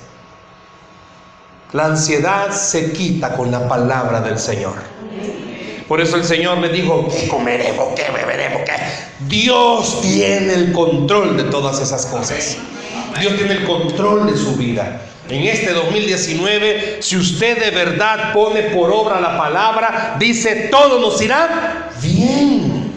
La 1.72 1.86
ansiedad 1.86 2.52
se 2.52 2.92
quita 2.92 3.34
con 3.34 3.50
la 3.50 3.66
palabra 3.66 4.20
del 4.20 4.38
Señor. 4.38 4.74
Por 5.88 6.02
eso 6.02 6.16
el 6.16 6.24
Señor 6.24 6.58
me 6.58 6.68
dijo, 6.68 7.08
¿qué 7.08 7.26
comeremos? 7.28 7.88
¿Qué 7.96 8.04
beberemos? 8.12 8.62
¿Qué? 8.62 8.72
Dios 9.26 10.02
tiene 10.02 10.52
el 10.52 10.72
control 10.72 11.36
de 11.38 11.44
todas 11.44 11.80
esas 11.80 12.04
cosas. 12.06 12.58
Dios 13.18 13.34
tiene 13.36 13.54
el 13.54 13.64
control 13.64 14.30
de 14.30 14.36
su 14.36 14.54
vida. 14.56 15.00
En 15.30 15.44
este 15.44 15.72
2019, 15.72 16.98
si 17.00 17.16
usted 17.16 17.58
de 17.58 17.70
verdad 17.70 18.32
pone 18.32 18.62
por 18.64 18.90
obra 18.90 19.18
la 19.18 19.36
palabra, 19.36 20.16
dice, 20.18 20.68
todo 20.70 21.00
nos 21.00 21.20
irá 21.22 21.90
bien. 22.02 22.92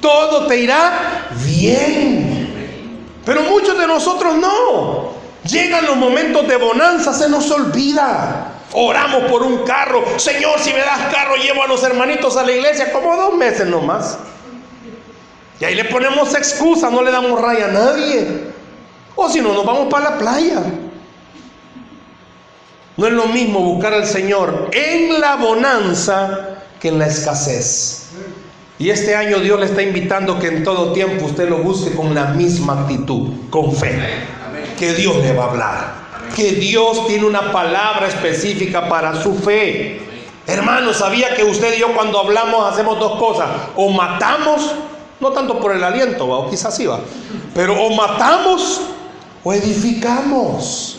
Todo 0.00 0.46
te 0.46 0.58
irá 0.58 1.28
bien. 1.46 2.88
Pero 3.24 3.42
muchos 3.42 3.78
de 3.78 3.86
nosotros 3.86 4.36
no. 4.36 5.12
Llegan 5.44 5.86
los 5.86 5.96
momentos 5.96 6.48
de 6.48 6.56
bonanza, 6.56 7.12
se 7.12 7.28
nos 7.28 7.50
olvida. 7.50 8.49
Oramos 8.72 9.24
por 9.24 9.42
un 9.42 9.64
carro. 9.64 10.04
Señor, 10.18 10.58
si 10.60 10.72
me 10.72 10.80
das 10.80 11.12
carro, 11.12 11.34
llevo 11.36 11.62
a 11.62 11.66
los 11.66 11.82
hermanitos 11.82 12.36
a 12.36 12.44
la 12.44 12.52
iglesia 12.52 12.92
como 12.92 13.16
dos 13.16 13.34
meses 13.34 13.66
nomás. 13.66 14.18
Y 15.60 15.64
ahí 15.64 15.74
le 15.74 15.84
ponemos 15.86 16.34
excusa, 16.34 16.88
no 16.90 17.02
le 17.02 17.10
damos 17.10 17.40
raya 17.40 17.66
a 17.66 17.72
nadie. 17.72 18.26
O 19.16 19.28
si 19.28 19.40
no, 19.40 19.52
nos 19.52 19.66
vamos 19.66 19.88
para 19.90 20.10
la 20.10 20.18
playa. 20.18 20.62
No 22.96 23.06
es 23.06 23.12
lo 23.12 23.26
mismo 23.26 23.60
buscar 23.60 23.92
al 23.92 24.06
Señor 24.06 24.70
en 24.72 25.20
la 25.20 25.36
bonanza 25.36 26.62
que 26.78 26.88
en 26.88 26.98
la 26.98 27.06
escasez. 27.06 28.10
Y 28.78 28.90
este 28.90 29.14
año 29.14 29.40
Dios 29.40 29.58
le 29.58 29.66
está 29.66 29.82
invitando 29.82 30.38
que 30.38 30.46
en 30.46 30.64
todo 30.64 30.92
tiempo 30.92 31.26
usted 31.26 31.48
lo 31.48 31.58
busque 31.58 31.92
con 31.94 32.14
la 32.14 32.26
misma 32.26 32.82
actitud, 32.82 33.50
con 33.50 33.74
fe. 33.74 33.98
Que 34.78 34.94
Dios 34.94 35.16
le 35.16 35.32
va 35.34 35.44
a 35.44 35.48
hablar 35.48 35.99
que 36.34 36.52
Dios 36.52 37.06
tiene 37.06 37.26
una 37.26 37.52
palabra 37.52 38.08
específica 38.08 38.88
para 38.88 39.22
su 39.22 39.34
fe. 39.34 40.00
Hermano, 40.46 40.92
¿sabía 40.94 41.34
que 41.34 41.44
usted 41.44 41.74
y 41.76 41.80
yo 41.80 41.94
cuando 41.94 42.18
hablamos 42.18 42.72
hacemos 42.72 42.98
dos 42.98 43.18
cosas? 43.18 43.48
O 43.76 43.90
matamos, 43.90 44.74
no 45.20 45.30
tanto 45.30 45.60
por 45.60 45.74
el 45.74 45.84
aliento, 45.84 46.26
o 46.26 46.50
quizás 46.50 46.76
sí 46.76 46.86
va, 46.86 47.00
pero 47.54 47.74
o 47.74 47.90
matamos 47.94 48.80
o 49.44 49.52
edificamos. 49.52 50.98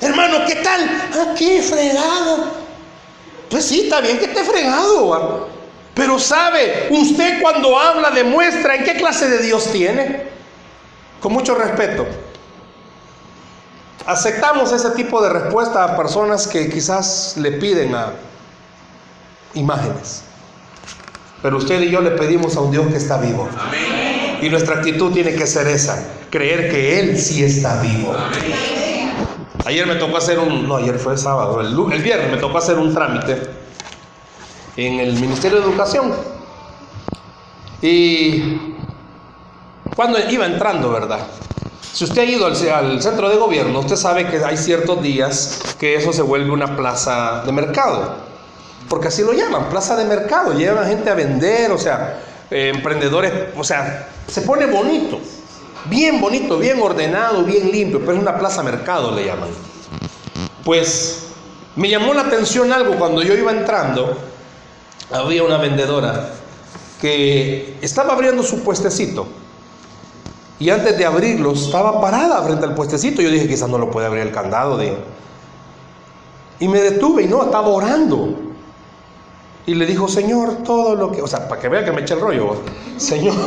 Hermano, 0.00 0.44
¿qué 0.46 0.56
tal? 0.56 1.08
Aquí 1.30 1.60
fregado. 1.60 2.64
Pues 3.48 3.64
sí, 3.64 3.82
está 3.82 4.00
bien 4.00 4.18
que 4.18 4.24
esté 4.26 4.42
fregado, 4.44 5.48
pero 5.94 6.18
sabe, 6.18 6.88
usted 6.90 7.40
cuando 7.40 7.78
habla 7.78 8.10
demuestra 8.10 8.74
en 8.74 8.84
qué 8.84 8.94
clase 8.94 9.28
de 9.28 9.38
Dios 9.38 9.70
tiene. 9.70 10.24
Con 11.20 11.32
mucho 11.32 11.54
respeto. 11.54 12.04
Aceptamos 14.06 14.70
ese 14.72 14.90
tipo 14.90 15.22
de 15.22 15.30
respuesta 15.30 15.84
a 15.84 15.96
personas 15.96 16.46
que 16.46 16.68
quizás 16.68 17.36
le 17.38 17.52
piden 17.52 17.94
a 17.94 18.12
imágenes. 19.54 20.22
Pero 21.40 21.56
usted 21.56 21.80
y 21.82 21.90
yo 21.90 22.00
le 22.00 22.10
pedimos 22.10 22.56
a 22.56 22.60
un 22.60 22.70
Dios 22.70 22.86
que 22.88 22.96
está 22.96 23.16
vivo. 23.18 23.48
Y 24.42 24.50
nuestra 24.50 24.76
actitud 24.76 25.12
tiene 25.12 25.34
que 25.34 25.46
ser 25.46 25.66
esa, 25.68 26.06
creer 26.30 26.70
que 26.70 27.00
Él 27.00 27.18
sí 27.18 27.42
está 27.42 27.80
vivo. 27.80 28.14
Ayer 29.64 29.86
me 29.86 29.94
tocó 29.94 30.18
hacer 30.18 30.38
un, 30.38 30.68
no, 30.68 30.76
ayer 30.76 30.98
fue 30.98 31.16
sábado, 31.16 31.62
el, 31.62 31.68
el 31.92 32.02
viernes 32.02 32.30
me 32.30 32.36
tocó 32.36 32.58
hacer 32.58 32.76
un 32.76 32.92
trámite 32.92 33.40
en 34.76 35.00
el 35.00 35.14
Ministerio 35.14 35.60
de 35.60 35.64
Educación. 35.64 36.12
Y 37.80 38.58
cuando 39.96 40.18
iba 40.30 40.44
entrando, 40.44 40.90
¿verdad? 40.90 41.20
Si 41.94 42.02
usted 42.02 42.22
ha 42.22 42.24
ido 42.24 42.46
al, 42.46 43.00
centro 43.00 43.28
de 43.28 43.36
gobierno, 43.36 43.78
usted 43.78 43.94
sabe 43.94 44.26
que 44.26 44.44
hay 44.44 44.56
ciertos 44.56 45.00
días 45.00 45.60
que 45.78 45.94
eso 45.94 46.12
se 46.12 46.22
vuelve 46.22 46.50
una 46.50 46.76
plaza 46.76 47.44
de 47.46 47.52
mercado. 47.52 48.16
Porque 48.88 49.08
así 49.08 49.22
lo 49.22 49.32
llaman, 49.32 49.68
plaza 49.68 49.94
de 49.94 50.04
mercado. 50.04 50.52
Llevan 50.54 50.88
gente 50.88 51.08
a 51.08 51.14
vender, 51.14 51.70
o 51.70 51.78
sea, 51.78 52.20
eh, 52.50 52.72
emprendedores, 52.74 53.32
o 53.56 53.62
sea, 53.62 54.08
se 54.26 54.42
pone 54.42 54.66
bonito. 54.66 55.20
Bien 55.84 56.20
bonito, 56.20 56.58
bien 56.58 56.82
ordenado, 56.82 57.44
bien 57.44 57.70
limpio, 57.70 58.00
pero 58.00 58.14
es 58.14 58.18
una 58.18 58.36
plaza 58.38 58.64
mercado 58.64 59.12
le 59.14 59.26
llaman. 59.26 59.50
Pues 60.64 61.26
me 61.76 61.88
llamó 61.88 62.12
la 62.12 62.22
atención 62.22 62.72
algo 62.72 62.96
cuando 62.96 63.22
yo 63.22 63.34
iba 63.34 63.52
entrando, 63.52 64.18
había 65.12 65.44
una 65.44 65.58
vendedora 65.58 66.32
que 67.00 67.76
estaba 67.82 68.14
abriendo 68.14 68.42
su 68.42 68.64
puestecito 68.64 69.28
y 70.58 70.70
antes 70.70 70.96
de 70.96 71.04
abrirlo 71.04 71.52
estaba 71.52 72.00
parada 72.00 72.42
frente 72.42 72.64
al 72.64 72.74
puestecito. 72.74 73.20
Yo 73.20 73.30
dije, 73.30 73.48
quizás 73.48 73.68
no 73.68 73.78
lo 73.78 73.90
puede 73.90 74.06
abrir 74.06 74.22
el 74.22 74.32
candado. 74.32 74.76
De... 74.76 74.96
Y 76.60 76.68
me 76.68 76.80
detuve 76.80 77.24
y 77.24 77.26
no, 77.26 77.42
estaba 77.42 77.68
orando. 77.68 78.34
Y 79.66 79.74
le 79.74 79.86
dijo, 79.86 80.08
Señor, 80.08 80.58
todo 80.64 80.94
lo 80.94 81.10
que, 81.10 81.22
o 81.22 81.26
sea, 81.26 81.48
para 81.48 81.60
que 81.60 81.68
vea 81.68 81.84
que 81.84 81.90
me 81.90 82.02
eche 82.02 82.14
el 82.14 82.20
rollo, 82.20 82.56
Señor, 82.98 83.34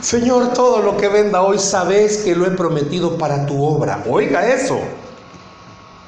Señor, 0.00 0.52
todo 0.52 0.80
lo 0.80 0.96
que 0.96 1.08
venda 1.08 1.42
hoy 1.42 1.58
sabes 1.58 2.18
que 2.18 2.36
lo 2.36 2.46
he 2.46 2.52
prometido 2.52 3.18
para 3.18 3.44
tu 3.44 3.64
obra. 3.64 4.04
Oiga 4.08 4.46
eso. 4.46 4.78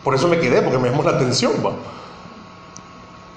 Por 0.05 0.15
eso 0.15 0.29
me 0.29 0.39
quedé, 0.39 0.63
porque 0.63 0.79
me 0.79 0.89
llamó 0.89 1.03
la 1.03 1.11
atención. 1.11 1.55
¿va? 1.65 1.73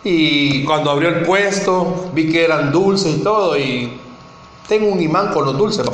Y 0.04 0.64
cuando 0.66 0.92
abrió 0.92 1.10
el 1.10 1.26
puesto, 1.26 2.12
vi 2.14 2.32
que 2.32 2.46
eran 2.46 2.72
dulces 2.72 3.18
y 3.18 3.24
todo, 3.24 3.58
y 3.58 4.00
tengo 4.68 4.88
un 4.88 5.02
imán 5.02 5.34
con 5.34 5.46
los 5.46 5.58
dulces. 5.58 5.86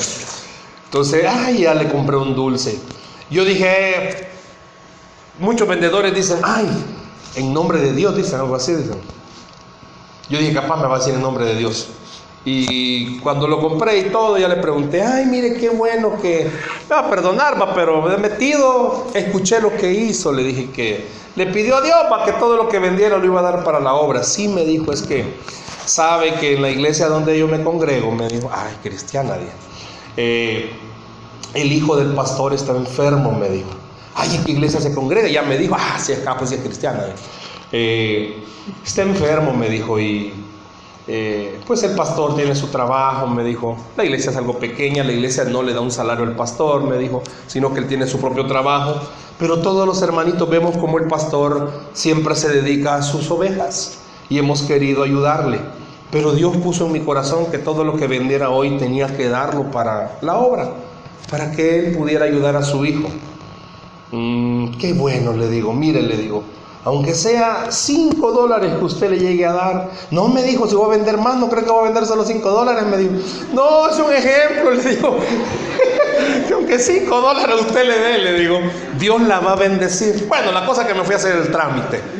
Entonces, 0.85 1.25
ay, 1.27 1.61
ya 1.61 1.73
le 1.73 1.87
compré 1.89 2.17
un 2.17 2.35
dulce. 2.35 2.79
Yo 3.29 3.45
dije, 3.45 4.27
muchos 5.39 5.67
vendedores 5.67 6.13
dicen, 6.15 6.39
ay, 6.43 6.67
en 7.35 7.53
nombre 7.53 7.79
de 7.79 7.93
Dios, 7.93 8.15
dicen 8.15 8.39
algo 8.39 8.55
así, 8.55 8.73
dicen. 8.73 8.99
Yo 10.29 10.39
dije, 10.39 10.53
capaz 10.53 10.77
me 10.77 10.87
va 10.87 10.95
a 10.95 10.99
decir 10.99 11.13
en 11.13 11.21
nombre 11.21 11.45
de 11.45 11.55
Dios. 11.55 11.89
Y 12.45 13.19
cuando 13.19 13.47
lo 13.47 13.59
compré 13.59 13.99
y 13.99 14.03
todo, 14.05 14.37
ya 14.37 14.47
le 14.47 14.55
pregunté, 14.55 15.03
ay, 15.03 15.25
mire 15.25 15.55
qué 15.55 15.69
bueno 15.69 16.19
que, 16.21 16.49
me 16.89 16.95
va 16.95 17.01
a 17.01 17.09
perdonar, 17.09 17.61
va, 17.61 17.73
pero 17.75 18.11
he 18.11 18.17
metido, 18.17 19.07
escuché 19.13 19.59
lo 19.59 19.75
que 19.75 19.91
hizo, 19.91 20.31
le 20.31 20.43
dije 20.43 20.71
que 20.71 21.05
le 21.35 21.47
pidió 21.47 21.75
a 21.77 21.81
Dios 21.81 21.97
para 22.09 22.25
que 22.25 22.31
todo 22.33 22.55
lo 22.55 22.69
que 22.69 22.79
vendiera 22.79 23.17
lo 23.17 23.25
iba 23.25 23.41
a 23.41 23.43
dar 23.43 23.63
para 23.63 23.79
la 23.79 23.93
obra. 23.93 24.23
Sí 24.23 24.47
me 24.47 24.63
dijo, 24.63 24.91
es 24.91 25.01
que 25.01 25.25
sabe 25.89 26.35
que 26.35 26.53
en 26.53 26.61
la 26.61 26.69
iglesia 26.69 27.07
donde 27.07 27.37
yo 27.37 27.47
me 27.47 27.63
congrego, 27.63 28.11
me 28.11 28.27
dijo, 28.27 28.49
ay, 28.53 28.75
cristiana, 28.83 29.37
eh, 30.15 30.71
el 31.53 31.71
hijo 31.71 31.95
del 31.97 32.13
pastor 32.13 32.53
está 32.53 32.75
enfermo, 32.75 33.31
me 33.31 33.49
dijo. 33.49 33.69
Ay, 34.13 34.35
¿en 34.35 34.43
qué 34.43 34.51
iglesia 34.51 34.79
se 34.79 34.93
congrega? 34.93 35.27
Ya 35.27 35.41
me 35.41 35.57
dijo, 35.57 35.75
ah, 35.77 35.97
sí, 35.99 36.13
acá 36.13 36.37
pues 36.37 36.51
sí 36.51 36.57
es 36.57 36.61
cristiana. 36.61 37.05
Eh, 37.71 38.43
está 38.85 39.01
enfermo, 39.01 39.51
me 39.53 39.67
dijo, 39.67 39.99
y 39.99 40.33
eh, 41.07 41.59
pues 41.65 41.81
el 41.81 41.95
pastor 41.95 42.35
tiene 42.35 42.53
su 42.53 42.67
trabajo, 42.67 43.25
me 43.25 43.43
dijo. 43.43 43.75
La 43.97 44.05
iglesia 44.05 44.29
es 44.29 44.37
algo 44.37 44.59
pequeña, 44.59 45.03
la 45.03 45.11
iglesia 45.11 45.45
no 45.45 45.63
le 45.63 45.73
da 45.73 45.81
un 45.81 45.91
salario 45.91 46.23
al 46.23 46.35
pastor, 46.35 46.83
me 46.83 46.97
dijo, 46.99 47.23
sino 47.47 47.73
que 47.73 47.79
él 47.79 47.87
tiene 47.87 48.05
su 48.05 48.19
propio 48.19 48.45
trabajo. 48.45 49.01
Pero 49.39 49.59
todos 49.61 49.87
los 49.87 50.01
hermanitos 50.03 50.47
vemos 50.47 50.77
como 50.77 50.99
el 50.99 51.07
pastor 51.07 51.71
siempre 51.93 52.35
se 52.35 52.49
dedica 52.49 52.95
a 52.95 53.01
sus 53.01 53.31
ovejas 53.31 53.99
y 54.29 54.37
hemos 54.37 54.61
querido 54.61 55.03
ayudarle. 55.03 55.59
Pero 56.11 56.31
Dios 56.33 56.57
puso 56.57 56.87
en 56.87 56.93
mi 56.93 57.01
corazón 57.01 57.47
que 57.51 57.57
todo 57.57 57.83
lo 57.83 57.95
que 57.95 58.07
vendiera 58.07 58.49
hoy 58.49 58.77
tenía 58.77 59.15
que 59.15 59.29
darlo 59.29 59.69
para 59.71 60.17
la 60.21 60.37
obra, 60.37 60.69
para 61.29 61.51
que 61.51 61.79
él 61.79 61.97
pudiera 61.97 62.25
ayudar 62.25 62.55
a 62.55 62.63
su 62.63 62.85
hijo. 62.85 63.09
Mm, 64.11 64.71
qué 64.79 64.93
bueno, 64.93 65.33
le 65.33 65.47
digo, 65.49 65.71
mire, 65.71 66.01
le 66.01 66.17
digo, 66.17 66.43
aunque 66.85 67.13
sea 67.13 67.67
5 67.69 68.31
dólares 68.31 68.73
que 68.77 68.85
usted 68.85 69.09
le 69.11 69.19
llegue 69.19 69.45
a 69.45 69.53
dar. 69.53 69.89
No 70.11 70.27
me 70.29 70.41
dijo 70.41 70.67
si 70.67 70.75
voy 70.75 70.85
a 70.93 70.97
vender 70.97 71.17
más, 71.17 71.37
no 71.37 71.49
creo 71.49 71.63
que 71.63 71.71
voy 71.71 71.81
a 71.81 71.83
vender 71.85 72.05
solo 72.05 72.23
5 72.23 72.49
dólares. 72.49 72.85
Me 72.87 72.97
dijo, 72.97 73.13
no, 73.53 73.89
es 73.89 73.99
un 73.99 74.11
ejemplo, 74.11 74.71
le 74.71 74.95
digo. 74.95 75.17
que 76.47 76.53
aunque 76.53 76.79
5 76.79 77.21
dólares 77.21 77.55
usted 77.61 77.85
le 77.85 77.99
dé, 77.99 78.17
le 78.17 78.39
digo, 78.39 78.59
Dios 78.97 79.21
la 79.21 79.39
va 79.39 79.51
a 79.51 79.55
bendecir. 79.55 80.25
Bueno, 80.27 80.51
la 80.51 80.65
cosa 80.65 80.87
que 80.87 80.93
me 80.93 81.03
fui 81.03 81.13
a 81.13 81.17
hacer 81.17 81.35
el 81.35 81.51
trámite. 81.51 82.18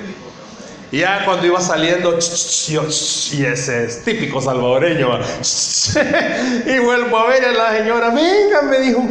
Y 0.91 0.99
ya 0.99 1.23
cuando 1.25 1.45
iba 1.45 1.62
saliendo, 1.62 2.17
y 2.17 3.45
ese 3.45 3.86
es 3.86 4.04
típico 4.04 4.41
salvadoreño, 4.41 5.19
y 6.65 6.80
vuelvo 6.80 7.17
a 7.17 7.28
ver 7.28 7.45
a 7.45 7.52
la 7.52 7.78
señora, 7.78 8.10
venga, 8.10 8.62
me 8.63 8.80
dijo, 8.80 9.04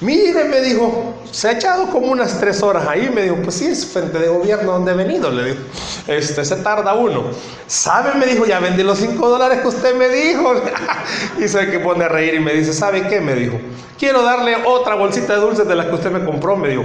Mire, 0.00 0.44
me 0.44 0.60
dijo, 0.60 1.14
se 1.30 1.48
ha 1.48 1.52
echado 1.52 1.86
como 1.86 2.08
unas 2.08 2.38
tres 2.38 2.62
horas 2.62 2.86
ahí. 2.86 3.10
Me 3.14 3.22
dijo, 3.22 3.36
pues 3.36 3.56
sí, 3.56 3.66
es 3.66 3.86
frente 3.86 4.18
de 4.18 4.28
gobierno 4.28 4.72
donde 4.72 4.92
he 4.92 4.94
venido. 4.94 5.30
Le 5.30 5.44
digo, 5.44 5.60
este, 6.06 6.44
se 6.44 6.56
tarda 6.56 6.92
uno. 6.92 7.24
¿Sabe? 7.66 8.14
Me 8.14 8.26
dijo, 8.26 8.44
ya 8.44 8.60
vendí 8.60 8.82
los 8.82 8.98
cinco 8.98 9.28
dólares 9.28 9.60
que 9.60 9.68
usted 9.68 9.94
me 9.94 10.10
dijo. 10.10 10.54
y 11.38 11.48
se 11.48 11.70
que 11.70 11.78
pone 11.80 12.04
a 12.04 12.08
reír 12.08 12.34
y 12.34 12.40
me 12.40 12.52
dice, 12.52 12.74
¿sabe 12.74 13.08
qué? 13.08 13.22
Me 13.22 13.34
dijo, 13.34 13.58
quiero 13.98 14.22
darle 14.22 14.56
otra 14.66 14.96
bolsita 14.96 15.34
de 15.34 15.40
dulces 15.40 15.66
de 15.66 15.74
las 15.74 15.86
que 15.86 15.94
usted 15.94 16.10
me 16.10 16.24
compró. 16.24 16.56
Me 16.56 16.68
dijo. 16.68 16.84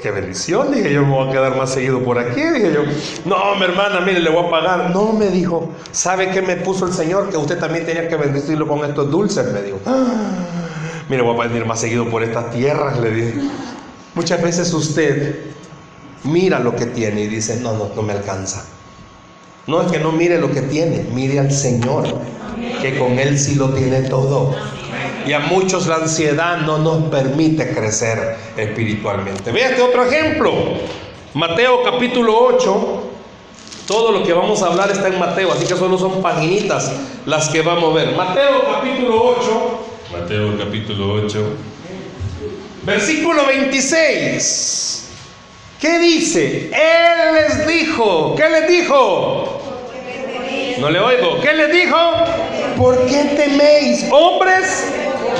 Qué 0.00 0.10
bendición. 0.10 0.72
Dije 0.72 0.92
yo, 0.92 1.02
me 1.02 1.12
voy 1.12 1.28
a 1.28 1.32
quedar 1.32 1.56
más 1.56 1.70
seguido 1.70 2.02
por 2.02 2.18
aquí. 2.18 2.40
Dije 2.40 2.72
yo, 2.72 2.82
no, 3.24 3.54
mi 3.56 3.64
hermana, 3.64 4.00
mire, 4.00 4.20
le 4.20 4.30
voy 4.30 4.46
a 4.46 4.50
pagar. 4.50 4.90
No, 4.90 5.12
me 5.12 5.28
dijo, 5.28 5.70
¿sabe 5.92 6.30
qué 6.30 6.42
me 6.42 6.56
puso 6.56 6.86
el 6.86 6.92
Señor? 6.92 7.30
Que 7.30 7.36
usted 7.36 7.58
también 7.58 7.86
tenía 7.86 8.08
que 8.08 8.16
bendecirlo 8.16 8.66
con 8.66 8.84
estos 8.84 9.10
dulces. 9.10 9.52
Me 9.52 9.62
dijo, 9.62 9.78
¡Ah! 9.86 10.50
Mire, 11.08 11.22
voy 11.22 11.38
a 11.38 11.48
venir 11.48 11.66
más 11.66 11.80
seguido 11.80 12.08
por 12.08 12.22
estas 12.22 12.50
tierras, 12.50 12.98
le 12.98 13.10
dije. 13.10 13.40
Muchas 14.14 14.42
veces 14.42 14.72
usted 14.72 15.40
mira 16.24 16.58
lo 16.58 16.76
que 16.76 16.86
tiene 16.86 17.22
y 17.22 17.26
dice, 17.26 17.60
no, 17.60 17.72
no, 17.72 17.90
no 17.94 18.02
me 18.02 18.12
alcanza. 18.12 18.64
No 19.66 19.82
es 19.82 19.92
que 19.92 19.98
no 19.98 20.12
mire 20.12 20.40
lo 20.40 20.50
que 20.50 20.62
tiene, 20.62 21.06
mire 21.12 21.38
al 21.38 21.52
Señor, 21.52 22.06
que 22.80 22.98
con 22.98 23.18
Él 23.18 23.38
sí 23.38 23.54
lo 23.54 23.70
tiene 23.70 24.02
todo. 24.02 24.54
Y 25.26 25.32
a 25.32 25.40
muchos 25.40 25.86
la 25.86 25.96
ansiedad 25.96 26.58
no 26.58 26.78
nos 26.78 27.10
permite 27.10 27.74
crecer 27.74 28.36
espiritualmente. 28.56 29.52
Vea 29.52 29.70
este 29.70 29.82
otro 29.82 30.04
ejemplo. 30.04 30.52
Mateo 31.34 31.82
capítulo 31.82 32.36
8. 32.38 33.02
Todo 33.86 34.12
lo 34.12 34.22
que 34.22 34.32
vamos 34.32 34.62
a 34.62 34.66
hablar 34.66 34.90
está 34.90 35.08
en 35.08 35.18
Mateo, 35.18 35.52
así 35.52 35.66
que 35.66 35.74
solo 35.74 35.98
son 35.98 36.22
paginitas 36.22 36.92
las 37.26 37.48
que 37.48 37.62
vamos 37.62 37.92
a 37.92 37.94
ver. 37.94 38.16
Mateo 38.16 38.62
capítulo 38.72 39.36
8. 39.38 39.86
Mateo 40.12 40.58
capítulo 40.58 41.14
8. 41.24 41.46
Versículo 42.84 43.46
26. 43.46 45.08
¿Qué 45.80 45.98
dice? 45.98 46.70
Él 46.72 47.34
les 47.34 47.66
dijo. 47.66 48.34
¿Qué 48.36 48.48
les 48.48 48.68
dijo? 48.68 49.60
No 50.78 50.88
le 50.88 51.00
oigo. 51.00 51.40
¿Qué 51.40 51.52
les 51.52 51.72
dijo? 51.72 51.96
¿Por 52.76 53.06
qué 53.06 53.24
teméis, 53.36 54.06
hombres 54.10 54.86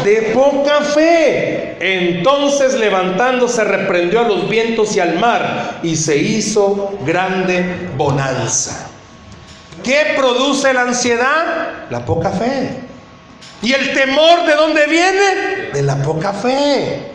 de 0.04 0.32
poca 0.34 0.80
fe? 0.82 1.76
Entonces 1.80 2.74
levantándose 2.74 3.64
reprendió 3.64 4.20
a 4.20 4.28
los 4.28 4.48
vientos 4.48 4.96
y 4.96 5.00
al 5.00 5.18
mar 5.18 5.80
y 5.82 5.96
se 5.96 6.16
hizo 6.16 6.98
grande 7.04 7.90
bonanza. 7.96 8.88
¿Qué 9.82 10.14
produce 10.16 10.72
la 10.72 10.82
ansiedad? 10.82 11.86
La 11.90 12.04
poca 12.04 12.30
fe. 12.30 12.80
¿Y 13.62 13.72
el 13.72 13.92
temor 13.94 14.46
de 14.46 14.54
dónde 14.54 14.86
viene? 14.86 15.70
De 15.72 15.82
la 15.82 16.02
poca 16.02 16.32
fe. 16.32 17.10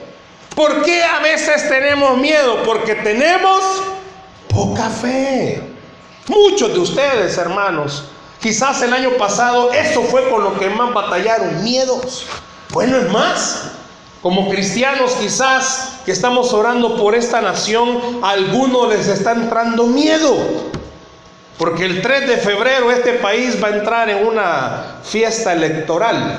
¿Por 0.56 0.84
qué 0.84 1.04
a 1.04 1.20
veces 1.20 1.68
tenemos 1.68 2.18
miedo? 2.18 2.64
Porque 2.64 2.96
tenemos 2.96 3.84
poca 4.48 4.90
fe. 4.90 5.62
Muchos 6.28 6.74
de 6.74 6.80
ustedes, 6.80 7.38
hermanos, 7.38 8.06
quizás 8.42 8.82
el 8.82 8.94
año 8.94 9.12
pasado 9.12 9.72
eso 9.74 10.02
fue 10.04 10.30
con 10.30 10.44
lo 10.44 10.58
que 10.58 10.70
más 10.70 10.94
batallaron, 10.94 11.64
miedos. 11.64 12.26
Bueno, 12.76 12.98
es 12.98 13.10
más, 13.10 13.72
como 14.22 14.50
cristianos 14.50 15.14
quizás 15.14 16.00
que 16.04 16.12
estamos 16.12 16.52
orando 16.52 16.98
por 16.98 17.16
esta 17.16 17.40
nación, 17.40 18.20
a 18.22 18.32
algunos 18.32 18.90
les 18.90 19.08
está 19.08 19.32
entrando 19.32 19.88
miedo. 19.88 20.36
Porque 21.58 21.86
el 21.86 22.02
3 22.02 22.28
de 22.28 22.36
febrero 22.36 22.92
este 22.92 23.14
país 23.14 23.64
va 23.64 23.70
a 23.70 23.78
entrar 23.78 24.10
en 24.10 24.28
una 24.28 24.98
fiesta 25.06 25.54
electoral. 25.54 26.38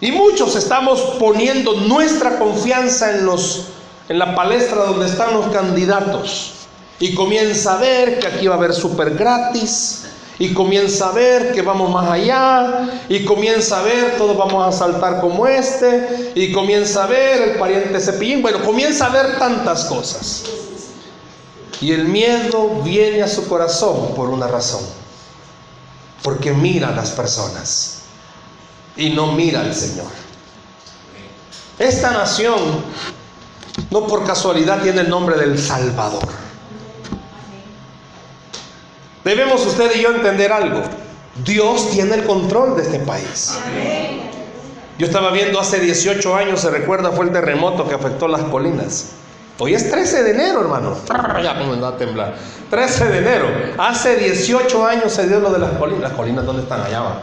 Y 0.00 0.10
muchos 0.10 0.56
estamos 0.56 1.00
poniendo 1.20 1.74
nuestra 1.74 2.40
confianza 2.40 3.12
en, 3.12 3.24
los, 3.24 3.66
en 4.08 4.18
la 4.18 4.34
palestra 4.34 4.86
donde 4.86 5.06
están 5.06 5.34
los 5.34 5.52
candidatos. 5.52 6.54
Y 6.98 7.14
comienza 7.14 7.74
a 7.74 7.76
ver 7.76 8.18
que 8.18 8.26
aquí 8.26 8.48
va 8.48 8.56
a 8.56 8.58
haber 8.58 8.74
súper 8.74 9.14
gratis, 9.14 10.02
y 10.38 10.54
comienza 10.54 11.10
a 11.10 11.12
ver 11.12 11.52
que 11.52 11.62
vamos 11.62 11.90
más 11.90 12.10
allá 12.10 12.88
y 13.08 13.24
comienza 13.24 13.78
a 13.78 13.82
ver 13.82 14.16
todos 14.16 14.36
vamos 14.36 14.66
a 14.66 14.76
saltar 14.76 15.20
como 15.20 15.46
este 15.46 16.32
y 16.34 16.52
comienza 16.52 17.04
a 17.04 17.06
ver 17.06 17.42
el 17.42 17.58
pariente 17.58 18.00
cepillín, 18.00 18.42
bueno, 18.42 18.62
comienza 18.62 19.06
a 19.06 19.10
ver 19.10 19.38
tantas 19.38 19.84
cosas. 19.84 20.44
Y 21.80 21.92
el 21.92 22.04
miedo 22.04 22.80
viene 22.84 23.22
a 23.22 23.28
su 23.28 23.48
corazón 23.48 24.14
por 24.14 24.30
una 24.30 24.46
razón, 24.46 24.82
porque 26.22 26.52
mira 26.52 26.88
a 26.88 26.92
las 26.92 27.10
personas 27.10 28.02
y 28.96 29.10
no 29.10 29.32
mira 29.32 29.60
al 29.60 29.74
Señor. 29.74 30.06
Esta 31.78 32.12
nación 32.12 32.84
no 33.90 34.06
por 34.06 34.24
casualidad 34.24 34.82
tiene 34.82 35.00
el 35.02 35.08
nombre 35.10 35.36
del 35.36 35.58
Salvador. 35.58 36.41
Debemos 39.24 39.64
usted 39.66 39.94
y 39.96 40.02
yo 40.02 40.14
entender 40.14 40.52
algo. 40.52 40.82
Dios 41.44 41.90
tiene 41.90 42.16
el 42.16 42.24
control 42.24 42.76
de 42.76 42.82
este 42.82 42.98
país. 43.00 43.58
Yo 44.98 45.06
estaba 45.06 45.30
viendo 45.30 45.58
hace 45.58 45.80
18 45.80 46.36
años, 46.36 46.60
se 46.60 46.70
recuerda, 46.70 47.12
fue 47.12 47.26
el 47.26 47.32
terremoto 47.32 47.88
que 47.88 47.94
afectó 47.94 48.28
las 48.28 48.42
colinas. 48.42 49.12
Hoy 49.58 49.74
es 49.74 49.90
13 49.90 50.22
de 50.24 50.30
enero, 50.32 50.60
hermano. 50.60 50.96
Ya 51.42 51.58
comenzó 51.58 51.86
a 51.86 51.96
temblar. 51.96 52.34
13 52.70 53.04
de 53.06 53.18
enero. 53.18 53.46
Hace 53.78 54.16
18 54.16 54.86
años 54.86 55.12
se 55.12 55.28
dio 55.28 55.40
lo 55.40 55.52
de 55.52 55.58
las 55.58 55.72
colinas. 55.72 56.02
¿Las 56.02 56.12
colinas 56.12 56.44
dónde 56.44 56.62
están? 56.62 56.82
Allá 56.82 57.00
va. 57.00 57.22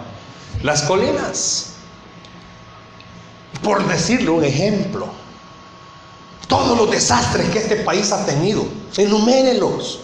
Las 0.64 0.84
colinas. 0.84 1.74
Por 3.64 3.86
decirle 3.88 4.30
un 4.30 4.44
ejemplo. 4.44 5.08
Todos 6.48 6.78
los 6.78 6.90
desastres 6.90 7.50
que 7.50 7.60
este 7.60 7.76
país 7.78 8.12
ha 8.12 8.26
tenido. 8.26 8.66
Enumérelos. 8.98 10.02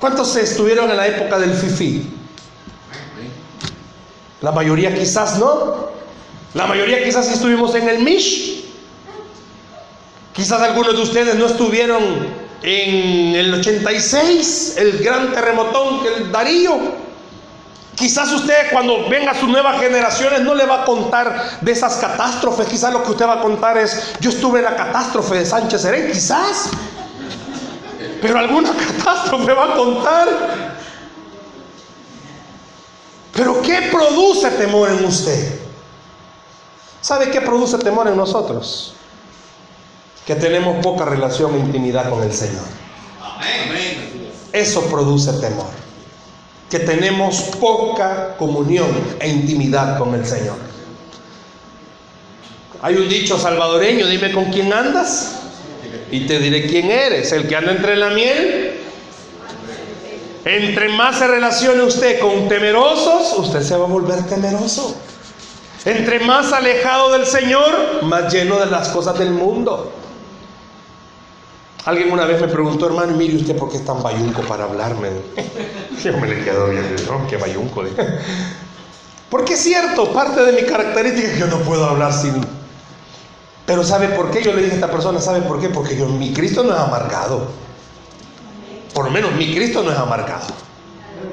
¿Cuántos 0.00 0.36
estuvieron 0.36 0.90
en 0.90 0.96
la 0.96 1.06
época 1.06 1.38
del 1.38 1.54
FIFI? 1.54 2.10
La 4.42 4.52
mayoría 4.52 4.94
quizás 4.94 5.38
no. 5.38 5.90
La 6.54 6.66
mayoría 6.66 7.02
quizás 7.02 7.30
estuvimos 7.30 7.74
en 7.74 7.88
el 7.88 8.02
MISH. 8.02 8.64
Quizás 10.32 10.60
algunos 10.60 10.94
de 10.94 11.02
ustedes 11.02 11.34
no 11.36 11.46
estuvieron 11.46 12.02
en 12.62 13.34
el 13.34 13.54
86, 13.54 14.74
el 14.76 14.98
gran 14.98 15.32
terremotón 15.32 16.02
que 16.02 16.08
el 16.14 16.32
Darío. 16.32 17.06
Quizás 17.94 18.30
usted 18.32 18.70
cuando 18.70 19.08
venga 19.08 19.30
a 19.30 19.40
sus 19.40 19.48
nuevas 19.48 19.80
generaciones 19.80 20.42
no 20.42 20.54
le 20.54 20.66
va 20.66 20.82
a 20.82 20.84
contar 20.84 21.58
de 21.62 21.72
esas 21.72 21.96
catástrofes. 21.96 22.66
Quizás 22.66 22.92
lo 22.92 23.02
que 23.02 23.12
usted 23.12 23.26
va 23.26 23.34
a 23.34 23.40
contar 23.40 23.78
es, 23.78 24.12
yo 24.20 24.28
estuve 24.28 24.58
en 24.58 24.66
la 24.66 24.76
catástrofe 24.76 25.36
de 25.36 25.46
Sánchez 25.46 25.80
Serén, 25.80 26.12
quizás. 26.12 26.68
Pero 28.26 28.40
alguna 28.40 28.72
catástrofe 28.72 29.52
va 29.52 29.72
a 29.72 29.76
contar. 29.76 30.28
Pero 33.32 33.62
¿qué 33.62 33.88
produce 33.92 34.50
temor 34.50 34.90
en 34.90 35.04
usted? 35.04 35.60
¿Sabe 37.00 37.30
qué 37.30 37.40
produce 37.40 37.78
temor 37.78 38.08
en 38.08 38.16
nosotros? 38.16 38.94
Que 40.26 40.34
tenemos 40.34 40.82
poca 40.82 41.04
relación 41.04 41.54
e 41.54 41.58
intimidad 41.58 42.10
con 42.10 42.24
el 42.24 42.32
Señor. 42.32 42.64
Eso 44.52 44.82
produce 44.86 45.32
temor. 45.34 45.68
Que 46.68 46.80
tenemos 46.80 47.42
poca 47.60 48.36
comunión 48.36 48.88
e 49.20 49.28
intimidad 49.28 49.98
con 49.98 50.14
el 50.14 50.26
Señor. 50.26 50.56
Hay 52.82 52.96
un 52.96 53.08
dicho 53.08 53.38
salvadoreño, 53.38 54.08
dime 54.08 54.32
con 54.32 54.46
quién 54.46 54.72
andas 54.72 55.45
y 56.10 56.26
te 56.26 56.38
diré 56.38 56.66
quién 56.66 56.90
eres. 56.90 57.32
El 57.32 57.48
que 57.48 57.56
anda 57.56 57.72
entre 57.72 57.96
la 57.96 58.10
miel. 58.10 58.80
Entre 60.44 60.88
más 60.90 61.18
se 61.18 61.26
relacione 61.26 61.82
usted 61.82 62.20
con 62.20 62.48
temerosos, 62.48 63.36
usted 63.38 63.62
se 63.62 63.76
va 63.76 63.84
a 63.84 63.88
volver 63.88 64.24
temeroso. 64.26 64.96
Entre 65.84 66.20
más 66.20 66.52
alejado 66.52 67.12
del 67.12 67.26
Señor, 67.26 68.02
más 68.02 68.32
lleno 68.32 68.58
de 68.58 68.66
las 68.66 68.88
cosas 68.88 69.18
del 69.18 69.30
mundo. 69.30 69.92
Alguien 71.84 72.10
una 72.10 72.24
vez 72.24 72.40
me 72.40 72.48
preguntó, 72.48 72.86
hermano, 72.86 73.16
mire 73.16 73.36
usted 73.36 73.56
por 73.56 73.70
qué 73.70 73.76
es 73.76 73.84
tan 73.84 74.02
bayunco 74.02 74.42
para 74.42 74.64
hablarme. 74.64 75.08
Yo 76.02 76.16
me 76.18 76.26
le 76.26 76.42
quedo 76.42 76.68
bien, 76.68 76.96
¿no? 77.06 77.26
Qué 77.28 77.36
bayunco. 77.36 77.84
Porque 79.30 79.54
es 79.54 79.60
cierto, 79.60 80.12
parte 80.12 80.42
de 80.42 80.52
mi 80.60 80.62
característica 80.68 81.26
es 81.26 81.34
que 81.34 81.40
yo 81.40 81.46
no 81.48 81.58
puedo 81.58 81.84
hablar 81.84 82.12
sin 82.12 82.46
pero 83.66 83.82
¿sabe 83.82 84.08
por 84.08 84.30
qué? 84.30 84.42
Yo 84.42 84.52
le 84.52 84.62
dije 84.62 84.72
a 84.72 84.74
esta 84.76 84.90
persona, 84.90 85.20
¿sabe 85.20 85.42
por 85.42 85.60
qué? 85.60 85.68
Porque 85.68 85.96
yo, 85.96 86.06
mi 86.06 86.32
Cristo 86.32 86.62
no 86.62 86.72
es 86.72 86.78
amargado. 86.78 87.48
Por 88.94 89.06
lo 89.06 89.10
menos 89.10 89.32
mi 89.32 89.52
Cristo 89.52 89.82
no 89.82 89.90
es 89.90 89.98
amargado. 89.98 90.46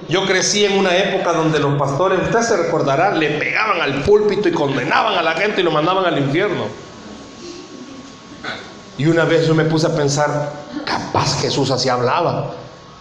Yo 0.10 0.26
crecí 0.26 0.66
en 0.66 0.78
una 0.78 0.98
época 0.98 1.32
donde 1.34 1.60
los 1.60 1.78
pastores, 1.78 2.20
usted 2.24 2.42
se 2.42 2.58
recordará, 2.58 3.12
le 3.12 3.38
pegaban 3.38 3.82
al 3.82 4.04
púlpito 4.04 4.50
y 4.50 4.52
condenaban 4.52 5.16
a 5.18 5.22
la 5.22 5.34
gente 5.34 5.62
y 5.62 5.64
lo 5.64 5.72
mandaban 5.72 6.06
al 6.06 6.18
infierno. 6.18 6.66
Y 8.98 9.06
una 9.06 9.26
vez 9.26 9.48
yo 9.48 9.56
me 9.56 9.66
puse 9.66 9.88
a 9.88 9.96
pensar, 9.96 10.54
capaz 10.86 11.40
Jesús 11.42 11.72
así 11.72 11.90
hablaba. 11.90 12.56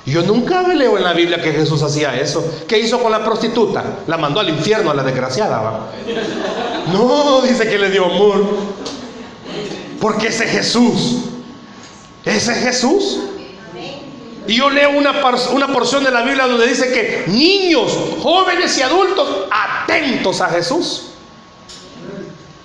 Yo 0.05 0.23
nunca 0.23 0.63
leo 0.63 0.99
en 0.99 1.05
la 1.05 1.13
Biblia 1.13 1.41
que 1.41 1.53
Jesús 1.53 1.83
hacía 1.83 2.19
eso. 2.19 2.45
¿Qué 2.67 2.79
hizo 2.79 3.01
con 3.01 3.13
la 3.13 3.25
prostituta? 3.25 3.85
La 4.07 4.17
mandó 4.17 4.41
al 4.41 4.49
infierno 4.49 4.91
a 4.91 4.95
la 4.95 5.03
desgraciada. 5.03 5.81
No, 6.93 7.41
dice 7.43 7.69
que 7.69 7.79
le 7.79 7.91
dio 7.91 8.07
amor. 8.07 8.45
Porque 10.03 10.27
ese 10.27 10.49
Jesús, 10.49 11.19
ese 12.25 12.55
Jesús. 12.57 13.21
Y 14.49 14.57
yo 14.57 14.69
leo 14.69 14.99
una, 14.99 15.13
una 15.53 15.69
porción 15.69 16.03
de 16.03 16.11
la 16.11 16.23
Biblia 16.23 16.49
donde 16.49 16.67
dice 16.67 16.93
que 16.93 17.31
niños, 17.31 17.97
jóvenes 18.21 18.77
y 18.79 18.83
adultos 18.83 19.47
atentos 19.49 20.41
a 20.41 20.49
Jesús. 20.49 21.05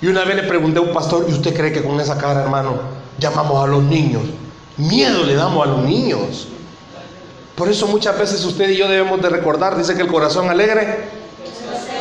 Y 0.01 0.07
una 0.07 0.23
vez 0.23 0.35
le 0.35 0.43
pregunté 0.43 0.79
a 0.79 0.81
un 0.81 0.91
pastor, 0.91 1.27
¿y 1.29 1.33
usted 1.33 1.55
cree 1.55 1.71
que 1.71 1.83
con 1.83 1.99
esa 1.99 2.17
cara, 2.17 2.41
hermano, 2.41 2.79
llamamos 3.19 3.63
a 3.63 3.67
los 3.67 3.83
niños? 3.83 4.23
Miedo 4.77 5.23
le 5.23 5.35
damos 5.35 5.63
a 5.63 5.69
los 5.69 5.83
niños. 5.83 6.47
Por 7.53 7.69
eso 7.69 7.85
muchas 7.85 8.17
veces 8.17 8.43
usted 8.45 8.67
y 8.71 8.77
yo 8.77 8.87
debemos 8.87 9.21
de 9.21 9.29
recordar, 9.29 9.77
dice 9.77 9.93
que 9.93 10.01
el 10.01 10.07
corazón 10.07 10.49
alegre 10.49 11.05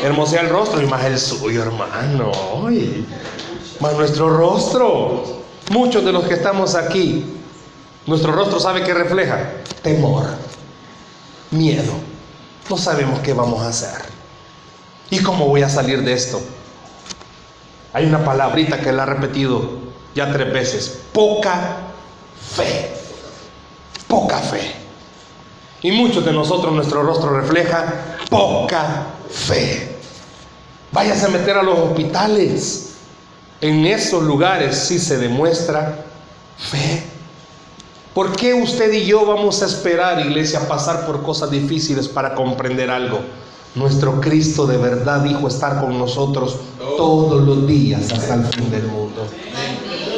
hermosea 0.02 0.40
el 0.40 0.48
rostro 0.48 0.80
y 0.80 0.86
más 0.86 1.04
el 1.04 1.18
suyo, 1.18 1.60
hermano 1.60 2.32
más 3.80 3.94
nuestro 3.94 4.36
rostro. 4.36 5.22
Muchos 5.70 6.04
de 6.04 6.12
los 6.12 6.24
que 6.24 6.34
estamos 6.34 6.74
aquí, 6.74 7.24
nuestro 8.06 8.32
rostro 8.32 8.60
sabe 8.60 8.82
que 8.82 8.94
refleja 8.94 9.50
temor, 9.82 10.26
miedo. 11.50 11.92
No 12.70 12.76
sabemos 12.76 13.20
qué 13.20 13.32
vamos 13.32 13.62
a 13.62 13.68
hacer. 13.68 14.06
¿Y 15.10 15.20
cómo 15.20 15.46
voy 15.46 15.62
a 15.62 15.68
salir 15.68 16.02
de 16.02 16.12
esto? 16.12 16.40
Hay 17.92 18.06
una 18.06 18.24
palabrita 18.24 18.80
que 18.80 18.92
la 18.92 19.04
ha 19.04 19.06
repetido 19.06 19.70
ya 20.14 20.32
tres 20.32 20.52
veces. 20.52 21.00
Poca 21.12 21.76
fe. 22.54 22.92
Poca 24.08 24.38
fe. 24.38 24.72
Y 25.82 25.92
muchos 25.92 26.24
de 26.24 26.32
nosotros 26.32 26.72
nuestro 26.72 27.02
rostro 27.02 27.30
refleja 27.38 28.16
poca 28.28 29.06
fe. 29.30 29.96
Váyase 30.92 31.26
a 31.26 31.28
meter 31.28 31.56
a 31.58 31.62
los 31.62 31.78
hospitales. 31.78 32.85
En 33.60 33.86
esos 33.86 34.22
lugares 34.22 34.76
sí 34.76 34.98
se 34.98 35.16
demuestra 35.16 36.04
fe. 36.58 37.02
¿Por 38.12 38.34
qué 38.36 38.54
usted 38.54 38.92
y 38.92 39.04
yo 39.04 39.26
vamos 39.26 39.62
a 39.62 39.66
esperar, 39.66 40.24
iglesia, 40.24 40.68
pasar 40.68 41.06
por 41.06 41.22
cosas 41.22 41.50
difíciles 41.50 42.08
para 42.08 42.34
comprender 42.34 42.90
algo? 42.90 43.20
Nuestro 43.74 44.20
Cristo 44.20 44.66
de 44.66 44.78
verdad 44.78 45.20
dijo 45.20 45.48
estar 45.48 45.80
con 45.80 45.98
nosotros 45.98 46.56
todos 46.96 47.42
los 47.42 47.66
días 47.66 48.10
hasta 48.12 48.34
el 48.34 48.46
fin 48.46 48.70
del 48.70 48.84
mundo. 48.84 49.26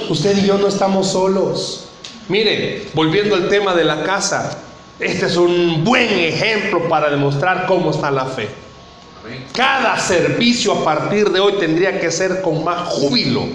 Usted 0.08 0.38
y 0.38 0.46
yo 0.46 0.58
no 0.58 0.68
estamos 0.68 1.08
solos. 1.08 1.86
Mire, 2.28 2.88
volviendo 2.94 3.34
al 3.34 3.48
tema 3.48 3.74
de 3.74 3.84
la 3.84 4.02
casa, 4.04 4.58
este 5.00 5.26
es 5.26 5.36
un 5.36 5.82
buen 5.84 6.08
ejemplo 6.08 6.88
para 6.88 7.10
demostrar 7.10 7.66
cómo 7.66 7.90
está 7.90 8.10
la 8.10 8.26
fe. 8.26 8.48
Cada 9.52 9.98
servicio 9.98 10.72
a 10.72 10.84
partir 10.84 11.30
de 11.30 11.40
hoy 11.40 11.54
tendría 11.54 12.00
que 12.00 12.10
ser 12.10 12.42
con 12.42 12.62
más 12.64 12.88
júbilo. 12.88 13.46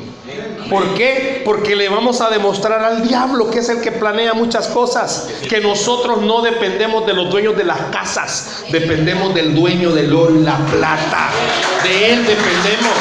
¿Por 0.69 0.95
qué? 0.95 1.41
Porque 1.45 1.75
le 1.75 1.89
vamos 1.89 2.21
a 2.21 2.29
demostrar 2.29 2.83
al 2.83 3.07
diablo, 3.07 3.49
que 3.49 3.59
es 3.59 3.69
el 3.69 3.81
que 3.81 3.91
planea 3.91 4.33
muchas 4.33 4.67
cosas, 4.67 5.29
que 5.49 5.59
nosotros 5.59 6.21
no 6.21 6.41
dependemos 6.41 7.05
de 7.05 7.13
los 7.13 7.29
dueños 7.29 7.55
de 7.57 7.63
las 7.63 7.79
casas, 7.91 8.63
dependemos 8.71 9.33
del 9.33 9.53
dueño 9.53 9.91
del 9.91 10.13
oro 10.13 10.35
y 10.35 10.43
la 10.43 10.57
plata. 10.57 11.29
De 11.83 12.13
él 12.13 12.25
dependemos, 12.25 12.95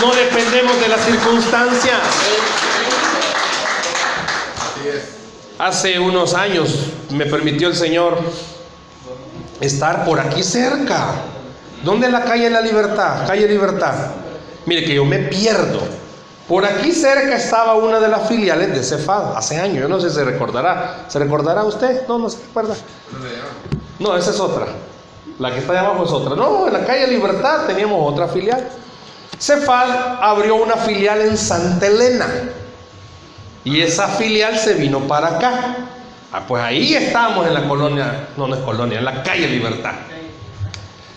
no 0.00 0.14
dependemos 0.14 0.80
de 0.80 0.88
las 0.88 1.00
circunstancias. 1.00 2.00
Hace 5.58 5.98
unos 5.98 6.34
años 6.34 6.70
me 7.10 7.26
permitió 7.26 7.68
el 7.68 7.74
Señor 7.74 8.18
estar 9.60 10.04
por 10.04 10.20
aquí 10.20 10.42
cerca 10.42 11.14
¿Dónde 11.82 12.06
es 12.06 12.12
la 12.12 12.24
calle 12.24 12.50
La 12.50 12.60
Libertad? 12.60 13.26
Calle 13.26 13.46
Libertad. 13.48 13.94
Mire 14.66 14.84
que 14.84 14.94
yo 14.94 15.04
me 15.04 15.18
pierdo. 15.18 15.80
Por 16.48 16.64
aquí 16.64 16.92
cerca 16.92 17.36
estaba 17.36 17.74
una 17.74 18.00
de 18.00 18.08
las 18.08 18.26
filiales 18.26 18.72
de 18.72 18.82
Cefad, 18.82 19.36
hace 19.36 19.60
años, 19.60 19.82
yo 19.82 19.88
no 19.88 20.00
sé 20.00 20.08
si 20.08 20.16
se 20.16 20.24
recordará. 20.24 21.04
¿Se 21.08 21.18
recordará 21.18 21.64
usted? 21.64 22.08
No, 22.08 22.18
no 22.18 22.30
se 22.30 22.38
recuerda. 22.38 22.74
No, 23.98 24.16
esa 24.16 24.30
es 24.30 24.40
otra. 24.40 24.66
La 25.38 25.52
que 25.52 25.58
está 25.58 25.72
allá 25.72 25.82
abajo 25.82 26.04
es 26.04 26.10
otra. 26.10 26.34
No, 26.34 26.66
en 26.66 26.72
la 26.72 26.84
calle 26.86 27.06
Libertad 27.06 27.66
teníamos 27.66 28.12
otra 28.12 28.28
filial. 28.28 28.66
Cefal 29.38 30.18
abrió 30.20 30.56
una 30.56 30.76
filial 30.76 31.20
en 31.20 31.36
Santa 31.36 31.86
Elena. 31.86 32.26
Y 33.64 33.82
esa 33.82 34.08
filial 34.08 34.58
se 34.58 34.74
vino 34.74 35.00
para 35.00 35.36
acá. 35.36 35.76
Ah, 36.32 36.42
pues 36.48 36.62
ahí 36.62 36.94
estamos 36.94 37.46
en 37.46 37.54
la 37.54 37.68
colonia, 37.68 38.28
no, 38.36 38.48
no 38.48 38.54
es 38.54 38.62
colonia, 38.62 38.98
en 38.98 39.04
la 39.04 39.22
calle 39.22 39.48
Libertad. 39.48 39.92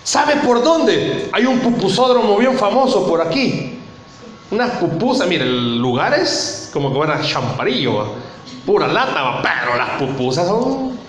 ¿Sabe 0.03 0.37
por 0.37 0.63
dónde? 0.63 1.29
Hay 1.31 1.45
un 1.45 1.59
pupusódromo 1.59 2.37
bien 2.37 2.57
famoso 2.57 3.07
por 3.07 3.21
aquí. 3.21 3.79
Unas 4.49 4.71
pupusas, 4.71 5.27
mire, 5.27 5.43
el 5.43 5.77
lugar 5.77 6.13
es 6.13 6.69
como 6.73 6.89
que 6.89 6.97
fuera 6.97 7.21
champarillo, 7.21 8.13
pura 8.65 8.87
lata, 8.87 9.41
pero 9.41 9.77
las 9.77 9.91
pupusas 9.91 10.47
son 10.47 10.99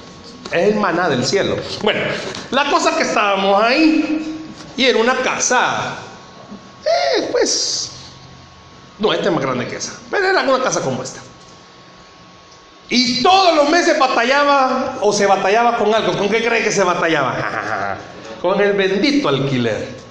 es 0.52 0.76
maná 0.76 1.08
del 1.08 1.24
cielo. 1.24 1.56
Bueno, 1.82 2.00
la 2.50 2.70
cosa 2.70 2.96
que 2.96 3.02
estábamos 3.02 3.62
ahí 3.62 4.44
y 4.76 4.84
era 4.84 4.98
una 4.98 5.16
casa, 5.16 5.96
eh, 6.84 7.28
pues, 7.32 7.92
no, 8.98 9.12
esta 9.12 9.28
es 9.28 9.34
más 9.34 9.42
grande 9.42 9.66
que 9.66 9.76
esa, 9.76 9.94
pero 10.10 10.26
era 10.26 10.42
una 10.42 10.62
casa 10.62 10.80
como 10.80 11.02
esta. 11.02 11.20
Y 12.88 13.22
todos 13.22 13.56
los 13.56 13.70
meses 13.70 13.98
batallaba 13.98 14.98
o 15.00 15.12
se 15.12 15.26
batallaba 15.26 15.78
con 15.78 15.94
algo. 15.94 16.12
¿Con 16.18 16.28
qué 16.28 16.44
cree 16.44 16.62
que 16.62 16.70
se 16.70 16.84
batallaba? 16.84 17.96
con 18.42 18.60
el 18.60 18.72
bendito 18.72 19.28
alquiler. 19.28 20.02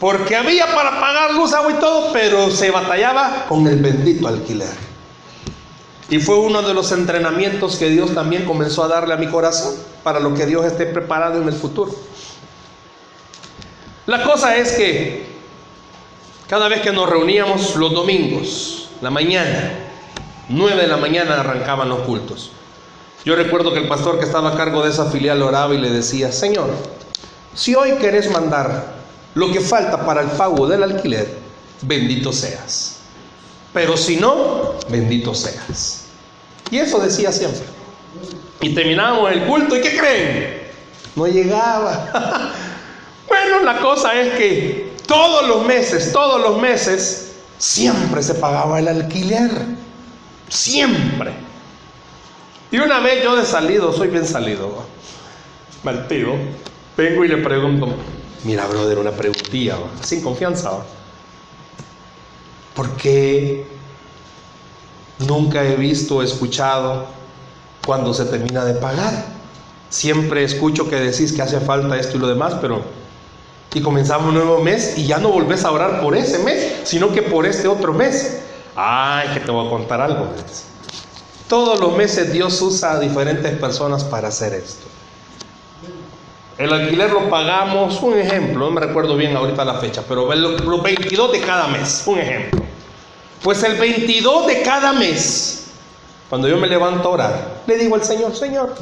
Porque 0.00 0.34
había 0.34 0.74
para 0.74 0.98
pagar 0.98 1.34
luz, 1.34 1.52
agua 1.52 1.70
y 1.70 1.74
todo, 1.74 2.12
pero 2.12 2.50
se 2.50 2.70
batallaba 2.70 3.44
con 3.48 3.68
el 3.68 3.76
bendito 3.76 4.26
alquiler. 4.26 4.72
Y 6.08 6.18
fue 6.18 6.38
uno 6.38 6.62
de 6.62 6.74
los 6.74 6.90
entrenamientos 6.90 7.76
que 7.76 7.90
Dios 7.90 8.14
también 8.14 8.46
comenzó 8.46 8.82
a 8.82 8.88
darle 8.88 9.14
a 9.14 9.18
mi 9.18 9.28
corazón 9.28 9.74
para 10.02 10.18
lo 10.18 10.34
que 10.34 10.46
Dios 10.46 10.64
esté 10.64 10.86
preparado 10.86 11.40
en 11.40 11.46
el 11.46 11.54
futuro. 11.54 11.94
La 14.06 14.24
cosa 14.24 14.56
es 14.56 14.72
que 14.72 15.26
cada 16.48 16.68
vez 16.68 16.80
que 16.80 16.92
nos 16.92 17.08
reuníamos 17.08 17.76
los 17.76 17.92
domingos, 17.92 18.88
la 19.00 19.10
mañana, 19.10 19.72
9 20.48 20.82
de 20.82 20.88
la 20.88 20.96
mañana 20.96 21.40
arrancaban 21.40 21.88
los 21.88 22.00
cultos. 22.00 22.52
Yo 23.24 23.36
recuerdo 23.36 23.72
que 23.72 23.78
el 23.78 23.88
pastor 23.88 24.18
que 24.18 24.24
estaba 24.24 24.50
a 24.50 24.56
cargo 24.56 24.82
de 24.82 24.90
esa 24.90 25.10
filial 25.10 25.42
oraba 25.42 25.74
y 25.74 25.78
le 25.78 25.90
decía, 25.90 26.32
Señor, 26.32 26.70
si 27.54 27.74
hoy 27.74 27.92
querés 27.92 28.30
mandar 28.30 28.94
lo 29.34 29.52
que 29.52 29.60
falta 29.60 30.04
para 30.04 30.22
el 30.22 30.28
pago 30.28 30.66
del 30.66 30.82
alquiler, 30.82 31.28
bendito 31.82 32.32
seas. 32.32 32.96
Pero 33.72 33.96
si 33.96 34.16
no, 34.16 34.74
bendito 34.88 35.34
seas. 35.34 36.06
Y 36.70 36.78
eso 36.78 36.98
decía 36.98 37.30
siempre. 37.30 37.62
Y 38.60 38.74
terminábamos 38.74 39.32
el 39.32 39.44
culto, 39.46 39.76
¿y 39.76 39.80
qué 39.80 39.96
creen? 39.96 40.62
No 41.14 41.26
llegaba. 41.26 42.52
bueno, 43.28 43.60
la 43.60 43.78
cosa 43.78 44.18
es 44.20 44.34
que 44.34 44.92
todos 45.06 45.46
los 45.46 45.64
meses, 45.64 46.12
todos 46.12 46.40
los 46.40 46.60
meses, 46.60 47.32
siempre 47.58 48.22
se 48.22 48.34
pagaba 48.34 48.78
el 48.78 48.88
alquiler. 48.88 49.50
Siempre. 50.48 51.31
Y 52.72 52.78
una 52.78 52.98
vez 52.98 53.22
yo 53.22 53.36
de 53.36 53.44
salido, 53.44 53.92
soy 53.92 54.08
bien 54.08 54.26
salido, 54.26 54.82
maltivo, 55.84 56.36
vengo 56.96 57.24
y 57.24 57.28
le 57.28 57.36
pregunto, 57.36 57.94
Mira, 58.44 58.66
brother, 58.66 58.98
una 58.98 59.12
preguntilla, 59.12 59.76
sin 60.02 60.20
confianza. 60.20 60.70
¿Por 62.74 62.90
qué 62.96 63.64
nunca 65.20 65.62
he 65.62 65.76
visto 65.76 66.16
o 66.16 66.22
escuchado 66.22 67.06
cuando 67.86 68.12
se 68.12 68.24
termina 68.24 68.64
de 68.64 68.74
pagar? 68.74 69.26
Siempre 69.90 70.42
escucho 70.42 70.90
que 70.90 70.96
decís 70.96 71.32
que 71.32 71.42
hace 71.42 71.60
falta 71.60 71.96
esto 71.96 72.16
y 72.16 72.20
lo 72.20 72.26
demás, 72.26 72.54
pero 72.60 72.82
y 73.74 73.80
comenzamos 73.80 74.28
un 74.28 74.34
nuevo 74.34 74.60
mes 74.60 74.98
y 74.98 75.06
ya 75.06 75.18
no 75.18 75.28
volvés 75.28 75.64
a 75.64 75.70
orar 75.70 76.02
por 76.02 76.16
ese 76.16 76.38
mes, 76.40 76.80
sino 76.84 77.12
que 77.12 77.22
por 77.22 77.46
este 77.46 77.68
otro 77.68 77.92
mes. 77.92 78.40
Ay, 78.74 79.28
que 79.34 79.40
te 79.40 79.52
voy 79.52 79.66
a 79.66 79.70
contar 79.70 80.00
algo. 80.00 80.26
Todos 81.48 81.80
los 81.80 81.96
meses 81.96 82.32
Dios 82.32 82.60
usa 82.62 82.92
a 82.92 82.98
diferentes 82.98 83.58
personas 83.58 84.04
para 84.04 84.28
hacer 84.28 84.54
esto. 84.54 84.86
El 86.58 86.72
alquiler 86.72 87.10
lo 87.10 87.28
pagamos, 87.28 88.02
un 88.02 88.16
ejemplo, 88.16 88.66
no 88.66 88.70
me 88.70 88.80
recuerdo 88.80 89.16
bien 89.16 89.36
ahorita 89.36 89.64
la 89.64 89.74
fecha, 89.74 90.02
pero 90.06 90.32
los 90.34 90.82
22 90.82 91.32
de 91.32 91.40
cada 91.40 91.66
mes, 91.66 92.02
un 92.06 92.18
ejemplo. 92.18 92.62
Pues 93.42 93.62
el 93.64 93.76
22 93.76 94.46
de 94.46 94.62
cada 94.62 94.92
mes, 94.92 95.64
cuando 96.28 96.48
yo 96.48 96.56
me 96.58 96.68
levanto 96.68 97.08
a 97.08 97.12
orar, 97.12 97.62
le 97.66 97.76
digo 97.76 97.96
al 97.96 98.04
Señor, 98.04 98.36
Señor, 98.36 98.74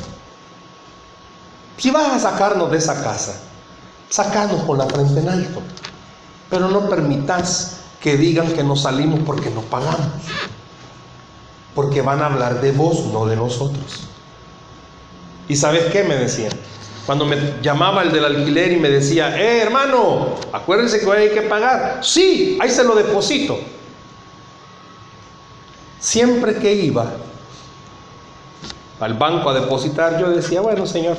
si 1.78 1.90
vas 1.90 2.08
a 2.08 2.18
sacarnos 2.18 2.70
de 2.70 2.76
esa 2.76 3.02
casa, 3.02 3.40
sacanos 4.10 4.64
con 4.64 4.76
la 4.76 4.84
frente 4.86 5.20
en 5.20 5.28
alto, 5.28 5.62
pero 6.50 6.68
no 6.68 6.90
permitas 6.90 7.78
que 8.02 8.16
digan 8.16 8.52
que 8.52 8.62
nos 8.62 8.82
salimos 8.82 9.20
porque 9.24 9.48
no 9.50 9.62
pagamos, 9.62 10.08
porque 11.74 12.02
van 12.02 12.20
a 12.20 12.26
hablar 12.26 12.60
de 12.60 12.72
vos, 12.72 13.06
no 13.12 13.26
de 13.26 13.36
nosotros. 13.36 14.08
¿Y 15.48 15.56
sabes 15.56 15.86
qué 15.92 16.04
me 16.04 16.16
decían? 16.16 16.52
Cuando 17.06 17.24
me 17.24 17.60
llamaba 17.60 18.02
el 18.02 18.12
del 18.12 18.24
alquiler 18.24 18.72
y 18.72 18.76
me 18.76 18.88
decía, 18.88 19.36
eh 19.40 19.62
hermano, 19.62 20.36
acuérdense 20.52 21.00
que 21.00 21.06
hoy 21.06 21.18
hay 21.18 21.30
que 21.30 21.42
pagar. 21.42 22.00
Sí, 22.02 22.58
ahí 22.60 22.70
se 22.70 22.84
lo 22.84 22.94
deposito. 22.94 23.58
Siempre 25.98 26.56
que 26.56 26.72
iba 26.72 27.10
al 29.00 29.14
banco 29.14 29.50
a 29.50 29.54
depositar, 29.54 30.20
yo 30.20 30.30
decía, 30.30 30.60
bueno 30.60 30.86
Señor, 30.86 31.16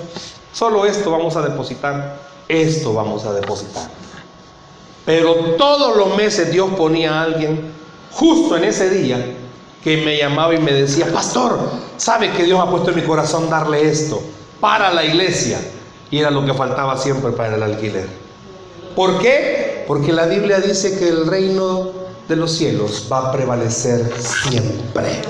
solo 0.54 0.86
esto 0.86 1.12
vamos 1.12 1.36
a 1.36 1.42
depositar, 1.42 2.20
esto 2.48 2.94
vamos 2.94 3.26
a 3.26 3.34
depositar. 3.34 3.90
Pero 5.06 5.56
todos 5.58 5.98
los 5.98 6.16
meses 6.16 6.52
Dios 6.52 6.70
ponía 6.78 7.20
a 7.20 7.24
alguien 7.24 7.74
justo 8.12 8.56
en 8.56 8.64
ese 8.66 8.90
día 8.90 9.38
que 9.84 9.98
me 9.98 10.18
llamaba 10.18 10.54
y 10.54 10.60
me 10.60 10.74
decía, 10.74 11.08
pastor, 11.12 11.60
¿sabe 11.98 12.32
que 12.32 12.44
Dios 12.44 12.60
ha 12.60 12.70
puesto 12.70 12.92
en 12.92 12.98
mi 12.98 13.04
corazón 13.04 13.50
darle 13.50 13.90
esto? 13.90 14.22
para 14.62 14.94
la 14.94 15.04
iglesia. 15.04 15.60
Y 16.10 16.20
era 16.20 16.32
lo 16.32 16.46
que 16.46 16.54
faltaba 16.54 16.98
siempre 16.98 17.32
para 17.32 17.56
el 17.56 17.64
alquiler. 17.64 18.08
¿Por 18.96 19.20
qué? 19.20 19.84
Porque 19.88 20.14
la 20.14 20.28
Biblia 20.28 20.60
dice 20.60 20.98
que 20.98 21.10
el 21.10 21.28
reino 21.28 21.92
de 22.30 22.36
los 22.36 22.52
cielos 22.52 23.08
va 23.12 23.30
a 23.30 23.32
prevalecer 23.32 24.14
siempre. 24.18 25.22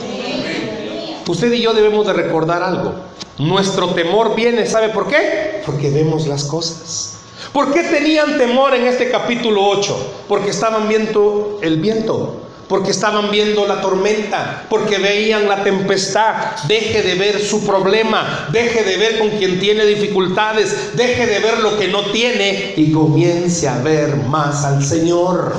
Usted 1.27 1.51
y 1.51 1.61
yo 1.61 1.73
debemos 1.73 2.05
de 2.05 2.13
recordar 2.13 2.61
algo. 2.61 2.93
Nuestro 3.37 3.89
temor 3.89 4.35
viene, 4.35 4.65
¿sabe 4.65 4.89
por 4.89 5.07
qué? 5.07 5.61
Porque 5.65 5.89
vemos 5.89 6.27
las 6.27 6.43
cosas. 6.43 7.17
¿Por 7.53 7.73
qué 7.73 7.83
tenían 7.83 8.37
temor 8.37 8.73
en 8.73 8.85
este 8.85 9.09
capítulo 9.09 9.63
8? 9.65 10.25
Porque 10.27 10.49
estaban 10.49 10.87
viendo 10.87 11.59
el 11.61 11.79
viento 11.79 12.41
porque 12.71 12.91
estaban 12.91 13.29
viendo 13.29 13.67
la 13.67 13.81
tormenta, 13.81 14.63
porque 14.69 14.97
veían 14.97 15.49
la 15.49 15.61
tempestad. 15.61 16.55
Deje 16.69 17.03
de 17.03 17.15
ver 17.15 17.45
su 17.45 17.65
problema, 17.65 18.47
deje 18.49 18.85
de 18.85 18.95
ver 18.95 19.19
con 19.19 19.29
quien 19.31 19.59
tiene 19.59 19.85
dificultades, 19.85 20.95
deje 20.95 21.27
de 21.27 21.39
ver 21.39 21.59
lo 21.59 21.77
que 21.77 21.89
no 21.89 22.05
tiene 22.11 22.73
y 22.77 22.93
comience 22.93 23.67
a 23.67 23.79
ver 23.79 24.15
más 24.15 24.63
al 24.63 24.81
Señor. 24.81 25.53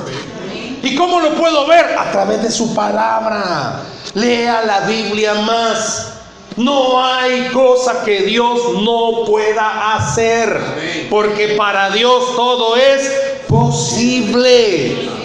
¿Y 0.81 0.95
cómo 0.95 1.19
lo 1.19 1.35
puedo 1.35 1.67
ver? 1.67 1.85
A 1.99 2.11
través 2.11 2.41
de 2.41 2.49
su 2.49 2.73
palabra. 2.73 3.83
Lea 4.15 4.63
la 4.65 4.79
Biblia 4.87 5.35
más. 5.35 6.13
No 6.57 7.03
hay 7.03 7.49
cosa 7.53 8.03
que 8.03 8.23
Dios 8.23 8.59
no 8.81 9.23
pueda 9.25 9.95
hacer, 9.95 10.59
porque 11.11 11.49
para 11.49 11.91
Dios 11.91 12.35
todo 12.35 12.75
es 12.75 13.11
posible. 13.47 15.22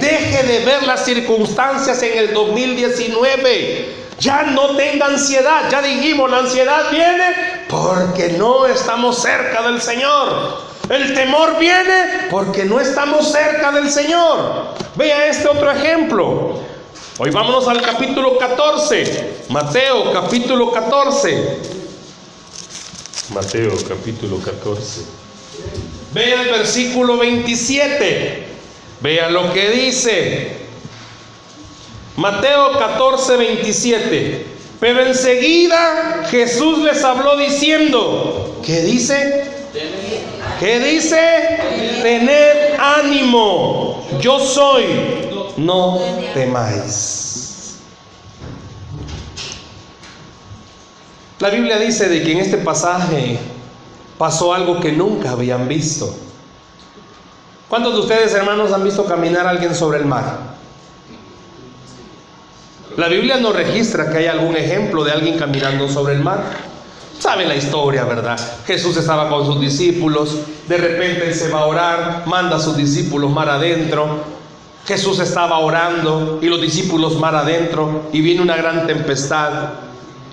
Deje 0.00 0.42
de 0.44 0.64
ver 0.64 0.82
las 0.84 1.04
circunstancias 1.04 2.02
en 2.02 2.18
el 2.18 2.32
2019. 2.32 3.94
Ya 4.20 4.42
no 4.42 4.76
tenga 4.76 5.06
ansiedad. 5.06 5.68
Ya 5.70 5.82
dijimos, 5.82 6.30
la 6.30 6.38
ansiedad 6.38 6.90
viene 6.90 7.64
porque 7.68 8.30
no 8.30 8.66
estamos 8.66 9.20
cerca 9.20 9.62
del 9.62 9.80
Señor. 9.80 10.68
El 10.88 11.14
temor 11.14 11.58
viene 11.58 12.28
porque 12.30 12.64
no 12.64 12.80
estamos 12.80 13.30
cerca 13.30 13.72
del 13.72 13.90
Señor. 13.90 14.74
Vea 14.96 15.26
este 15.26 15.46
otro 15.48 15.70
ejemplo. 15.70 16.60
Hoy 17.18 17.30
vámonos 17.30 17.68
al 17.68 17.82
capítulo 17.82 18.38
14. 18.38 19.44
Mateo 19.48 20.12
capítulo 20.12 20.72
14. 20.72 21.58
Mateo 23.34 23.72
capítulo 23.86 24.38
14. 24.38 25.02
Vea 26.14 26.42
el 26.42 26.48
versículo 26.48 27.18
27. 27.18 28.57
Vean 29.00 29.32
lo 29.32 29.52
que 29.52 29.70
dice. 29.70 30.52
Mateo 32.16 32.78
14, 32.78 33.36
27. 33.36 34.46
Pero 34.80 35.04
enseguida 35.04 36.24
Jesús 36.30 36.78
les 36.78 37.02
habló 37.02 37.36
diciendo, 37.36 38.60
¿qué 38.64 38.82
dice? 38.82 39.44
¿Qué 40.60 40.80
dice? 40.80 41.58
Tened 42.02 42.78
ánimo, 42.78 44.04
yo 44.20 44.40
soy, 44.40 44.84
no 45.56 46.00
temáis. 46.34 47.76
La 51.40 51.50
Biblia 51.50 51.78
dice 51.78 52.08
de 52.08 52.22
que 52.22 52.32
en 52.32 52.38
este 52.38 52.58
pasaje 52.58 53.38
pasó 54.16 54.52
algo 54.54 54.80
que 54.80 54.90
nunca 54.90 55.30
habían 55.30 55.68
visto. 55.68 56.16
¿Cuántos 57.68 57.92
de 57.92 58.00
ustedes, 58.00 58.32
hermanos, 58.32 58.72
han 58.72 58.82
visto 58.82 59.04
caminar 59.04 59.46
alguien 59.46 59.74
sobre 59.74 59.98
el 59.98 60.06
mar? 60.06 60.38
La 62.96 63.08
Biblia 63.08 63.36
no 63.36 63.52
registra 63.52 64.10
que 64.10 64.18
haya 64.18 64.32
algún 64.32 64.56
ejemplo 64.56 65.04
de 65.04 65.12
alguien 65.12 65.38
caminando 65.38 65.86
sobre 65.86 66.14
el 66.14 66.20
mar. 66.20 66.44
Saben 67.18 67.46
la 67.46 67.56
historia, 67.56 68.04
¿verdad? 68.04 68.40
Jesús 68.66 68.96
estaba 68.96 69.28
con 69.28 69.44
sus 69.44 69.60
discípulos, 69.60 70.38
de 70.66 70.78
repente 70.78 71.28
él 71.28 71.34
se 71.34 71.50
va 71.50 71.60
a 71.60 71.66
orar, 71.66 72.22
manda 72.26 72.56
a 72.56 72.60
sus 72.60 72.74
discípulos 72.74 73.30
mar 73.30 73.50
adentro. 73.50 74.24
Jesús 74.86 75.18
estaba 75.18 75.58
orando 75.58 76.38
y 76.40 76.46
los 76.46 76.62
discípulos 76.62 77.18
mar 77.18 77.34
adentro 77.34 78.04
y 78.12 78.22
viene 78.22 78.40
una 78.40 78.56
gran 78.56 78.86
tempestad. 78.86 79.50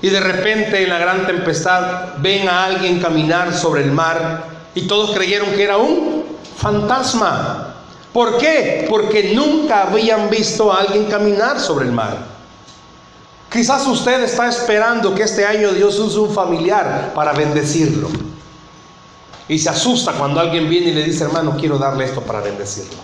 Y 0.01 0.09
de 0.09 0.21
repente 0.21 0.83
en 0.83 0.89
la 0.89 0.99
gran 0.99 1.27
tempestad 1.27 2.15
ven 2.19 2.47
a 2.47 2.63
alguien 2.63 3.01
caminar 3.01 3.53
sobre 3.53 3.83
el 3.83 3.91
mar 3.91 4.45
y 4.73 4.83
todos 4.83 5.11
creyeron 5.11 5.51
que 5.51 5.63
era 5.63 5.77
un 5.77 6.24
fantasma. 6.57 7.75
¿Por 8.13 8.37
qué? 8.37 8.85
Porque 8.89 9.33
nunca 9.33 9.83
habían 9.83 10.29
visto 10.29 10.71
a 10.71 10.81
alguien 10.81 11.05
caminar 11.05 11.59
sobre 11.59 11.85
el 11.85 11.91
mar. 11.91 12.17
Quizás 13.51 13.87
usted 13.87 14.23
está 14.23 14.49
esperando 14.49 15.13
que 15.15 15.23
este 15.23 15.45
año 15.45 15.71
Dios 15.71 15.97
use 15.99 16.19
un 16.19 16.33
familiar 16.33 17.13
para 17.13 17.33
bendecirlo. 17.33 18.09
Y 19.47 19.59
se 19.59 19.69
asusta 19.69 20.13
cuando 20.13 20.39
alguien 20.39 20.67
viene 20.67 20.89
y 20.89 20.93
le 20.93 21.03
dice, 21.03 21.23
hermano, 21.23 21.55
quiero 21.57 21.77
darle 21.77 22.05
esto 22.05 22.21
para 22.21 22.41
bendecirlo. 22.41 22.97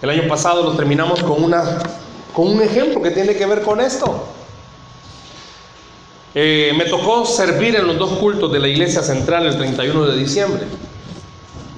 El 0.00 0.10
año 0.10 0.28
pasado 0.28 0.62
lo 0.62 0.72
terminamos 0.76 1.22
con, 1.22 1.42
una, 1.42 1.62
con 2.32 2.48
un 2.48 2.62
ejemplo 2.62 3.02
que 3.02 3.10
tiene 3.10 3.34
que 3.34 3.46
ver 3.46 3.62
con 3.62 3.80
esto. 3.80 4.28
Eh, 6.34 6.72
me 6.76 6.84
tocó 6.86 7.24
servir 7.24 7.76
en 7.76 7.86
los 7.86 7.96
dos 7.96 8.18
cultos 8.18 8.50
de 8.52 8.58
la 8.58 8.68
iglesia 8.68 9.02
central 9.02 9.46
el 9.46 9.56
31 9.56 10.06
de 10.06 10.16
diciembre, 10.16 10.64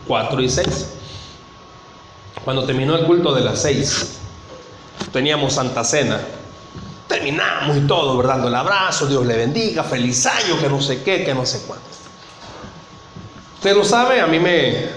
4 0.07 0.41
y 0.43 0.49
6. 0.49 0.87
Cuando 2.45 2.65
terminó 2.65 2.97
el 2.97 3.07
culto 3.07 3.35
de 3.35 3.43
las 3.43 3.61
6, 3.63 4.19
teníamos 5.13 5.55
Santa 5.55 5.85
Cena 5.85 6.21
terminamos 7.07 7.77
y 7.77 7.81
todo, 7.81 8.21
Dando 8.23 8.49
el 8.49 8.55
abrazo, 8.55 9.07
Dios 9.07 9.25
le 9.27 9.37
bendiga, 9.37 9.85
feliz 9.85 10.27
año, 10.27 10.59
que 10.61 10.69
no 10.69 10.81
sé 10.81 11.03
qué, 11.03 11.25
que 11.25 11.35
no 11.35 11.47
sé 11.47 11.63
cuánto. 11.67 11.85
Usted 13.57 13.75
lo 13.75 13.85
sabe, 13.85 14.21
a 14.21 14.27
mí 14.27 14.39
me. 14.39 14.89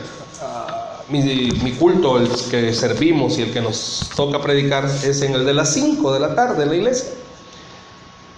Ah, 0.41 1.01
mi, 1.09 1.71
culto, 1.73 2.17
el 2.17 2.29
que 2.49 2.73
servimos 2.73 3.37
y 3.37 3.43
el 3.43 3.53
que 3.53 3.61
nos 3.61 4.09
toca 4.15 4.41
predicar, 4.41 4.85
es 4.85 5.21
en 5.21 5.33
el 5.33 5.45
de 5.45 5.53
las 5.53 5.73
5 5.73 6.13
de 6.13 6.19
la 6.19 6.35
tarde 6.35 6.63
en 6.63 6.69
la 6.69 6.75
iglesia. 6.75 7.09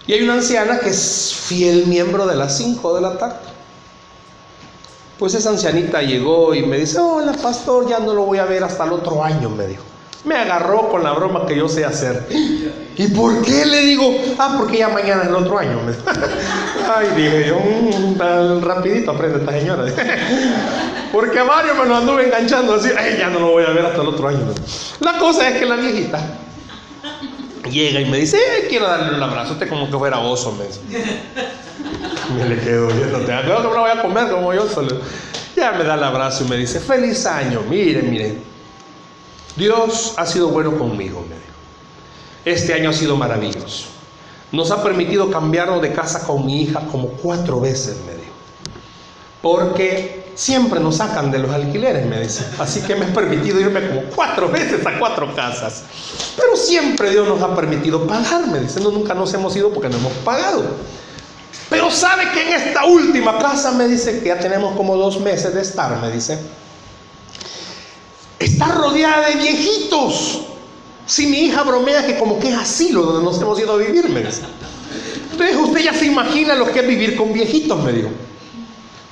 Y 0.07 0.13
hay 0.13 0.23
una 0.23 0.33
anciana 0.33 0.79
que 0.79 0.89
es 0.89 1.33
fiel 1.33 1.87
miembro 1.87 2.25
de 2.25 2.35
las 2.35 2.57
5 2.57 2.95
de 2.95 3.01
la 3.01 3.17
tarde. 3.17 3.50
Pues 5.21 5.35
esa 5.35 5.51
ancianita 5.51 6.01
llegó 6.01 6.55
y 6.55 6.63
me 6.63 6.79
dice, 6.79 6.97
hola 6.97 7.33
pastor, 7.33 7.87
ya 7.87 7.99
no 7.99 8.11
lo 8.11 8.25
voy 8.25 8.39
a 8.39 8.45
ver 8.45 8.63
hasta 8.63 8.85
el 8.85 8.91
otro 8.91 9.23
año, 9.23 9.51
me 9.51 9.67
dijo. 9.67 9.83
Me 10.23 10.33
agarró 10.33 10.89
con 10.89 11.03
la 11.03 11.11
broma 11.11 11.45
que 11.45 11.55
yo 11.55 11.69
sé 11.69 11.85
hacer. 11.85 12.25
¿Y 12.97 13.07
por 13.09 13.39
qué 13.43 13.67
le 13.67 13.81
digo? 13.81 14.15
Ah, 14.39 14.55
porque 14.57 14.79
ya 14.79 14.89
mañana 14.89 15.21
es 15.21 15.27
el 15.27 15.35
otro 15.35 15.59
año. 15.59 15.79
Ay, 16.95 17.09
dije 17.15 17.49
yo, 17.49 17.59
mm, 17.59 18.63
rapidito 18.63 19.11
aprende 19.11 19.37
esta 19.37 19.51
señora. 19.51 19.85
Porque 21.11 21.43
Mario 21.43 21.75
me 21.75 21.85
lo 21.85 21.97
anduve 21.97 22.25
enganchando 22.25 22.73
así. 22.73 22.89
Ay, 22.97 23.17
ya 23.19 23.29
no 23.29 23.41
lo 23.41 23.51
voy 23.51 23.63
a 23.63 23.69
ver 23.69 23.85
hasta 23.85 24.01
el 24.01 24.07
otro 24.07 24.27
año. 24.27 24.39
La 25.01 25.19
cosa 25.19 25.49
es 25.49 25.59
que 25.59 25.67
la 25.67 25.75
viejita 25.75 26.19
llega 27.69 27.99
y 27.99 28.05
me 28.05 28.17
dice, 28.17 28.37
eh, 28.37 28.65
quiero 28.67 28.87
darle 28.87 29.15
un 29.15 29.21
abrazo. 29.21 29.53
Usted 29.53 29.69
como 29.69 29.87
que 29.87 29.97
fuera 29.97 30.17
oso, 30.17 30.51
me 30.53 30.65
dice. 30.65 30.79
Me 32.37 32.45
le 32.45 32.61
quedo 32.61 32.87
viendo. 32.87 33.19
Creo 33.19 33.61
que 33.61 33.67
me 33.67 33.73
lo 33.73 33.81
voy 33.81 33.91
a 33.91 34.01
comer 34.01 34.29
como 34.29 34.53
yo 34.53 34.67
solo. 34.67 34.99
Ya 35.55 35.71
me 35.73 35.83
da 35.83 35.95
el 35.95 36.03
abrazo 36.03 36.45
y 36.45 36.47
me 36.47 36.57
dice, 36.57 36.79
feliz 36.79 37.25
año. 37.25 37.61
Miren, 37.69 38.09
miren. 38.09 38.43
Dios 39.55 40.13
ha 40.17 40.25
sido 40.25 40.49
bueno 40.49 40.77
conmigo, 40.77 41.21
me 41.27 41.35
dijo. 41.35 41.47
Este 42.45 42.73
año 42.73 42.89
ha 42.89 42.93
sido 42.93 43.17
maravilloso. 43.17 43.87
Nos 44.51 44.71
ha 44.71 44.81
permitido 44.83 45.29
cambiarnos 45.29 45.81
de 45.81 45.93
casa 45.93 46.25
con 46.25 46.45
mi 46.45 46.63
hija 46.63 46.81
como 46.91 47.09
cuatro 47.09 47.59
veces, 47.59 47.97
me 48.05 48.13
dijo. 48.13 48.31
Porque 49.41 50.31
siempre 50.35 50.79
nos 50.79 50.97
sacan 50.97 51.31
de 51.31 51.39
los 51.39 51.51
alquileres, 51.51 52.05
me 52.05 52.19
dice. 52.19 52.45
Así 52.59 52.81
que 52.81 52.95
me 52.95 53.05
ha 53.05 53.13
permitido 53.13 53.59
irme 53.59 53.87
como 53.87 54.01
cuatro 54.15 54.49
veces 54.49 54.85
a 54.85 54.99
cuatro 54.99 55.33
casas. 55.35 55.83
Pero 56.35 56.55
siempre 56.55 57.11
Dios 57.11 57.27
nos 57.27 57.41
ha 57.41 57.55
permitido 57.55 58.07
pagar, 58.07 58.47
me 58.47 58.59
dice. 58.59 58.79
No, 58.79 58.91
nunca 58.91 59.13
nos 59.13 59.33
hemos 59.33 59.55
ido 59.55 59.71
porque 59.71 59.89
no 59.89 59.97
hemos 59.97 60.13
pagado. 60.23 60.63
Pero 61.71 61.89
sabe 61.89 62.29
que 62.31 62.41
en 62.43 62.53
esta 62.53 62.85
última 62.85 63.39
casa, 63.39 63.71
me 63.71 63.87
dice, 63.87 64.19
que 64.19 64.27
ya 64.27 64.37
tenemos 64.37 64.75
como 64.75 64.95
dos 64.95 65.19
meses 65.19 65.55
de 65.55 65.61
estar, 65.61 65.99
me 65.99 66.11
dice 66.11 66.37
está 68.45 68.65
rodeada 68.65 69.29
de 69.29 69.35
viejitos. 69.35 70.41
Si 71.05 71.27
mi 71.27 71.45
hija 71.45 71.63
bromea 71.63 72.05
que 72.05 72.17
como 72.17 72.39
que 72.39 72.49
es 72.49 72.55
asilo 72.55 73.03
donde 73.03 73.23
nos 73.23 73.41
hemos 73.41 73.59
ido 73.59 73.73
a 73.73 73.77
vivir, 73.77 74.07
me 74.09 74.21
dice. 74.21 74.41
Entonces 75.31 75.55
usted 75.55 75.81
ya 75.81 75.93
se 75.93 76.05
imagina 76.05 76.55
lo 76.55 76.71
que 76.71 76.79
es 76.79 76.87
vivir 76.87 77.15
con 77.15 77.33
viejitos, 77.33 77.83
me 77.83 77.91
dijo. 77.91 78.09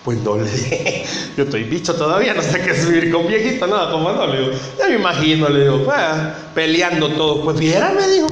Pues 0.03 0.17
no 0.19 0.37
le 0.37 0.49
dije, 0.49 1.05
yo 1.37 1.43
estoy 1.43 1.63
bicho 1.65 1.93
todavía, 1.93 2.33
no 2.33 2.41
sé 2.41 2.61
qué 2.61 2.71
es 2.71 2.87
vivir 2.87 3.11
con 3.11 3.27
viejitos, 3.27 3.67
nada, 3.67 3.91
como 3.91 4.11
no, 4.11 4.25
le 4.27 4.39
digo, 4.39 4.51
ya 4.77 4.87
me 4.87 4.95
imagino, 4.95 5.49
le 5.49 5.63
digo, 5.63 5.85
ah, 5.91 6.33
peleando 6.55 7.09
todo. 7.09 7.43
Pues 7.43 7.59
viera, 7.59 7.91
me 7.91 8.07
dijo, 8.07 8.28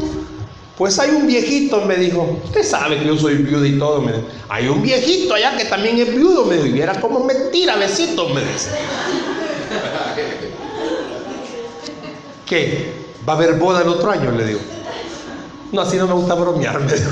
pues 0.77 0.99
hay 0.99 1.09
un 1.09 1.25
viejito, 1.25 1.81
me 1.85 1.95
dijo, 1.95 2.39
usted 2.45 2.63
sabe 2.63 2.99
que 2.99 3.05
yo 3.05 3.17
soy 3.17 3.37
viudo 3.37 3.65
y 3.65 3.79
todo, 3.79 4.01
me 4.01 4.11
dijo, 4.13 4.27
hay 4.47 4.67
un 4.67 4.83
viejito 4.83 5.33
allá 5.33 5.57
que 5.57 5.65
también 5.65 5.97
es 5.97 6.13
viudo, 6.13 6.45
me 6.45 6.55
dijo, 6.55 6.67
y 6.67 6.71
viera 6.71 7.01
cómo 7.01 7.23
me 7.23 7.33
tira 7.51 7.75
besitos, 7.77 8.31
me 8.33 8.41
dice. 8.41 8.69
¿Qué? 12.45 12.91
¿Va 13.27 13.33
a 13.33 13.35
haber 13.35 13.55
boda 13.55 13.81
el 13.81 13.89
otro 13.89 14.11
año? 14.11 14.31
Le 14.31 14.45
digo. 14.45 14.59
No, 15.71 15.81
así 15.81 15.97
no 15.97 16.07
me 16.07 16.13
gusta 16.13 16.35
bromear, 16.35 16.79
me 16.79 16.93
dijo. 16.93 17.11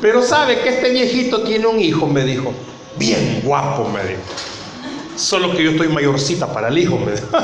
Pero 0.00 0.22
sabe 0.22 0.60
que 0.60 0.70
este 0.70 0.90
viejito 0.90 1.42
tiene 1.42 1.66
un 1.66 1.80
hijo, 1.80 2.06
me 2.06 2.24
dijo. 2.24 2.54
Bien 2.96 3.42
guapo, 3.44 3.88
me 3.88 4.02
dijo. 4.02 4.22
Solo 5.16 5.54
que 5.54 5.64
yo 5.64 5.70
estoy 5.72 5.88
mayorcita 5.88 6.52
para 6.52 6.68
el 6.68 6.78
hijo, 6.78 6.98
me 6.98 7.12
dijo. 7.12 7.26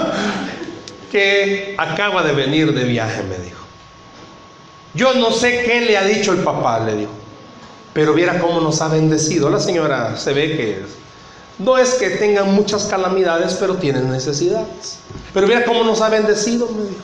Que 1.11 1.75
acaba 1.77 2.23
de 2.23 2.33
venir 2.33 2.73
de 2.73 2.85
viaje, 2.85 3.23
me 3.25 3.37
dijo. 3.45 3.62
Yo 4.95 5.15
no 5.15 5.31
sé 5.31 5.63
qué 5.65 5.81
le 5.81 5.97
ha 5.97 6.05
dicho 6.05 6.33
el 6.33 6.39
papá, 6.39 6.81
le 6.81 6.97
dijo. 6.97 7.13
Pero 7.93 8.15
viera 8.15 8.39
cómo 8.39 8.61
nos 8.61 8.81
ha 8.81 8.89
bendecido. 8.89 9.51
La 9.51 9.61
señora 9.61 10.17
se 10.17 10.33
ve 10.33 10.57
que 10.57 10.83
no 11.59 11.79
es 11.79 11.95
que 11.95 12.11
tengan 12.11 12.55
muchas 12.55 12.85
calamidades, 12.85 13.55
pero 13.55 13.77
tienen 13.77 14.11
necesidades. 14.11 14.99
Pero 15.33 15.47
mira 15.47 15.65
cómo 15.65 15.85
nos 15.85 16.01
ha 16.01 16.09
bendecido, 16.09 16.69
me 16.69 16.85
dijo. 16.85 17.03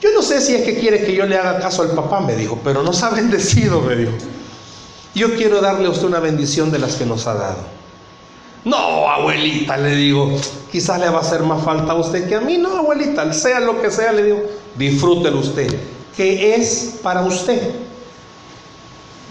Yo 0.00 0.12
no 0.12 0.22
sé 0.22 0.40
si 0.40 0.54
es 0.54 0.62
que 0.62 0.78
quiere 0.78 1.04
que 1.04 1.14
yo 1.14 1.26
le 1.26 1.38
haga 1.38 1.60
caso 1.60 1.82
al 1.82 1.90
papá, 1.92 2.20
me 2.20 2.36
dijo, 2.36 2.58
pero 2.62 2.82
nos 2.82 3.02
ha 3.02 3.10
bendecido, 3.14 3.80
me 3.80 3.96
dijo. 3.96 4.12
Yo 5.14 5.34
quiero 5.36 5.60
darle 5.60 5.86
a 5.86 5.90
usted 5.90 6.06
una 6.06 6.20
bendición 6.20 6.70
de 6.70 6.78
las 6.78 6.96
que 6.96 7.06
nos 7.06 7.26
ha 7.26 7.34
dado. 7.34 7.74
No, 8.64 9.08
abuelita, 9.08 9.76
le 9.76 9.94
digo, 9.94 10.30
quizás 10.72 10.98
le 10.98 11.08
va 11.10 11.18
a 11.18 11.20
hacer 11.20 11.42
más 11.42 11.62
falta 11.62 11.92
a 11.92 11.96
usted 11.96 12.28
que 12.28 12.34
a 12.34 12.40
mí. 12.40 12.56
No, 12.56 12.76
abuelita, 12.76 13.30
sea 13.32 13.60
lo 13.60 13.80
que 13.80 13.90
sea, 13.90 14.12
le 14.12 14.22
digo, 14.24 14.42
disfrútelo 14.76 15.38
usted, 15.38 15.68
que 16.16 16.54
es 16.54 16.98
para 17.02 17.22
usted. 17.22 17.74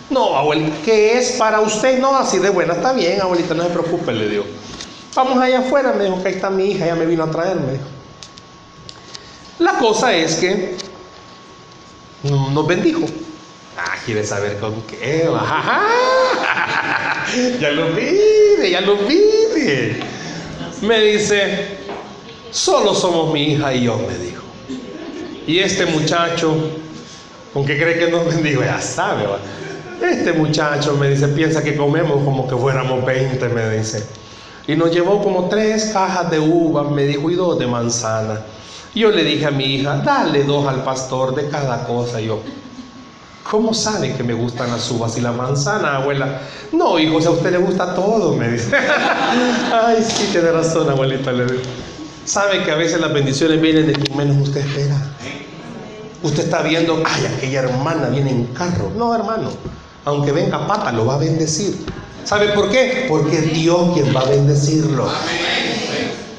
No, 0.09 0.35
abuelita, 0.35 0.75
que 0.83 1.17
es 1.17 1.33
para 1.33 1.61
usted. 1.61 1.99
No, 1.99 2.15
así 2.15 2.39
de 2.39 2.49
buena, 2.49 2.73
está 2.73 2.93
bien, 2.93 3.21
abuelita, 3.21 3.53
no 3.53 3.63
se 3.63 3.69
preocupe, 3.69 4.11
le 4.11 4.29
digo. 4.29 4.45
Vamos 5.15 5.37
allá 5.37 5.59
afuera, 5.59 5.93
me 5.93 6.05
dijo 6.05 6.21
que 6.21 6.29
ahí 6.29 6.35
está 6.35 6.49
mi 6.49 6.71
hija, 6.71 6.85
ya 6.85 6.95
me 6.95 7.05
vino 7.05 7.23
a 7.23 7.31
traerme. 7.31 7.79
La 9.59 9.77
cosa 9.77 10.13
es 10.13 10.35
que 10.35 10.75
nos 12.23 12.67
bendijo. 12.67 13.01
Ah, 13.77 13.95
quiere 14.05 14.23
saber 14.23 14.59
con 14.59 14.81
qué. 14.83 15.27
ya 17.59 17.71
lo 17.71 17.95
pide, 17.95 18.71
ya 18.71 18.81
lo 18.81 18.99
pide. 18.99 19.99
Me 20.81 20.99
dice, 20.99 21.77
solo 22.51 22.93
somos 22.93 23.33
mi 23.33 23.53
hija 23.53 23.73
y 23.73 23.83
yo, 23.83 23.97
me 23.97 24.17
dijo. 24.17 24.42
Y 25.45 25.59
este 25.59 25.85
muchacho, 25.85 26.55
¿con 27.53 27.65
qué 27.65 27.77
cree 27.77 27.99
que 27.99 28.09
nos 28.09 28.25
bendijo? 28.33 28.63
Ya 28.63 28.79
sabe, 28.79 29.25
este 30.01 30.33
muchacho 30.33 30.95
me 30.95 31.09
dice, 31.09 31.27
piensa 31.29 31.63
que 31.63 31.75
comemos 31.75 32.23
como 32.23 32.47
que 32.47 32.55
fuéramos 32.55 33.05
20, 33.05 33.49
me 33.49 33.77
dice. 33.77 34.05
Y 34.67 34.75
nos 34.75 34.91
llevó 34.91 35.21
como 35.21 35.49
tres 35.49 35.91
cajas 35.91 36.31
de 36.31 36.39
uvas, 36.39 36.89
me 36.89 37.03
dijo, 37.03 37.29
y 37.29 37.35
dos 37.35 37.59
de 37.59 37.67
manzana. 37.67 38.41
Yo 38.95 39.11
le 39.11 39.23
dije 39.23 39.45
a 39.45 39.51
mi 39.51 39.65
hija, 39.65 39.97
dale 39.97 40.43
dos 40.43 40.67
al 40.67 40.83
pastor 40.83 41.35
de 41.35 41.49
cada 41.49 41.85
cosa. 41.85 42.21
yo, 42.21 42.39
¿cómo 43.49 43.73
sabe 43.73 44.13
que 44.13 44.23
me 44.23 44.33
gustan 44.33 44.71
las 44.71 44.89
uvas 44.91 45.17
y 45.17 45.21
la 45.21 45.31
manzana, 45.31 45.97
abuela? 45.97 46.41
No, 46.71 46.97
hijo, 46.99 47.19
si 47.19 47.27
a 47.27 47.31
usted 47.31 47.51
le 47.51 47.57
gusta 47.57 47.93
todo, 47.93 48.33
me 48.35 48.49
dice. 48.49 48.71
Ay, 49.73 50.03
sí, 50.07 50.29
tiene 50.31 50.51
razón, 50.51 50.89
abuelita, 50.89 51.31
le 51.31 51.45
digo. 51.45 51.61
Sabe 52.25 52.63
que 52.63 52.71
a 52.71 52.75
veces 52.75 53.01
las 53.01 53.13
bendiciones 53.13 53.59
vienen 53.59 53.87
de 53.87 53.93
quien 53.93 54.17
menos 54.17 54.47
usted 54.47 54.61
espera. 54.61 54.95
Usted 56.21 56.45
está 56.45 56.61
viendo, 56.61 57.03
ay, 57.05 57.25
aquella 57.25 57.59
hermana 57.59 58.07
viene 58.07 58.31
en 58.31 58.45
carro. 58.47 58.91
No, 58.95 59.13
hermano, 59.13 59.49
aunque 60.05 60.31
venga 60.31 60.65
pata, 60.65 60.91
lo 60.93 61.05
va 61.05 61.15
a 61.15 61.17
bendecir. 61.17 61.85
¿Sabe 62.23 62.49
por 62.49 62.69
qué? 62.69 63.07
Porque 63.09 63.39
es 63.39 63.53
Dios 63.53 63.93
quien 63.93 64.15
va 64.15 64.21
a 64.21 64.25
bendecirlo. 64.25 65.09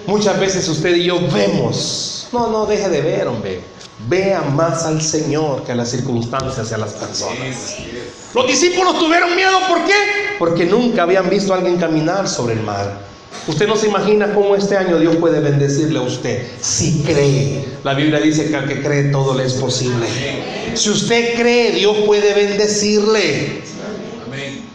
Muchas 0.06 0.40
veces 0.40 0.66
usted 0.68 0.96
y 0.96 1.04
yo 1.04 1.20
vemos, 1.28 2.28
no, 2.32 2.50
no 2.50 2.64
deje 2.64 2.88
de 2.88 3.02
ver, 3.02 3.28
hombre. 3.28 3.60
Vea 4.08 4.40
más 4.40 4.84
al 4.84 5.02
Señor 5.02 5.64
que 5.64 5.72
a 5.72 5.74
las 5.74 5.90
circunstancias 5.90 6.70
y 6.70 6.74
a 6.74 6.78
las 6.78 6.92
personas. 6.94 7.76
Los 8.34 8.46
discípulos 8.46 8.98
tuvieron 8.98 9.36
miedo, 9.36 9.58
¿por 9.68 9.84
qué? 9.84 9.92
Porque 10.38 10.64
nunca 10.64 11.02
habían 11.02 11.28
visto 11.28 11.52
a 11.52 11.58
alguien 11.58 11.76
caminar 11.76 12.26
sobre 12.26 12.54
el 12.54 12.62
mar. 12.62 13.13
Usted 13.46 13.68
no 13.68 13.76
se 13.76 13.88
imagina 13.88 14.32
cómo 14.32 14.56
este 14.56 14.76
año 14.76 14.98
Dios 14.98 15.16
puede 15.16 15.40
bendecirle 15.40 15.98
a 15.98 16.02
usted 16.02 16.46
si 16.60 17.02
cree. 17.02 17.64
La 17.84 17.92
Biblia 17.92 18.18
dice 18.18 18.48
que 18.48 18.56
al 18.56 18.66
que 18.66 18.80
cree 18.80 19.04
todo 19.04 19.34
le 19.34 19.44
es 19.44 19.54
posible. 19.54 20.06
Si 20.74 20.88
usted 20.88 21.34
cree, 21.34 21.72
Dios 21.72 21.96
puede 22.06 22.32
bendecirle. 22.32 23.62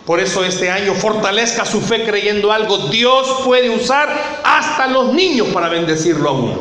Por 0.05 0.19
eso 0.19 0.43
este 0.43 0.69
año 0.69 0.93
fortalezca 0.93 1.65
su 1.65 1.81
fe 1.81 2.03
creyendo 2.03 2.51
algo. 2.51 2.89
Dios 2.89 3.41
puede 3.45 3.69
usar 3.69 4.09
hasta 4.43 4.87
los 4.87 5.13
niños 5.13 5.47
para 5.49 5.69
bendecirlo 5.69 6.29
a 6.29 6.31
uno. 6.31 6.59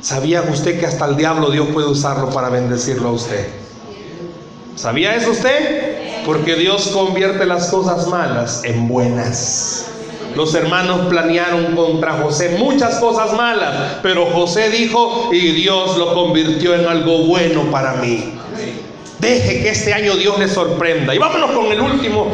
¿Sabía 0.00 0.42
usted 0.42 0.78
que 0.78 0.86
hasta 0.86 1.06
el 1.06 1.16
diablo 1.16 1.50
Dios 1.50 1.68
puede 1.72 1.88
usarlo 1.88 2.30
para 2.30 2.48
bendecirlo 2.48 3.08
a 3.08 3.12
usted? 3.12 3.48
¿Sabía 4.76 5.14
eso 5.14 5.30
usted? 5.30 6.24
Porque 6.26 6.56
Dios 6.56 6.88
convierte 6.88 7.46
las 7.46 7.68
cosas 7.70 8.08
malas 8.08 8.62
en 8.64 8.86
buenas. 8.86 9.86
Los 10.36 10.54
hermanos 10.54 11.06
planearon 11.08 11.76
contra 11.76 12.14
José 12.14 12.56
muchas 12.58 12.96
cosas 12.96 13.32
malas, 13.34 13.98
pero 14.02 14.26
José 14.26 14.70
dijo, 14.70 15.30
y 15.32 15.52
Dios 15.52 15.96
lo 15.96 16.12
convirtió 16.14 16.74
en 16.74 16.86
algo 16.86 17.18
bueno 17.26 17.70
para 17.70 17.94
mí. 17.94 18.34
Deje 19.20 19.62
que 19.62 19.70
este 19.70 19.94
año 19.94 20.16
Dios 20.16 20.38
le 20.38 20.48
sorprenda. 20.48 21.14
Y 21.14 21.18
vámonos 21.18 21.52
con 21.52 21.72
el 21.72 21.80
último, 21.80 22.26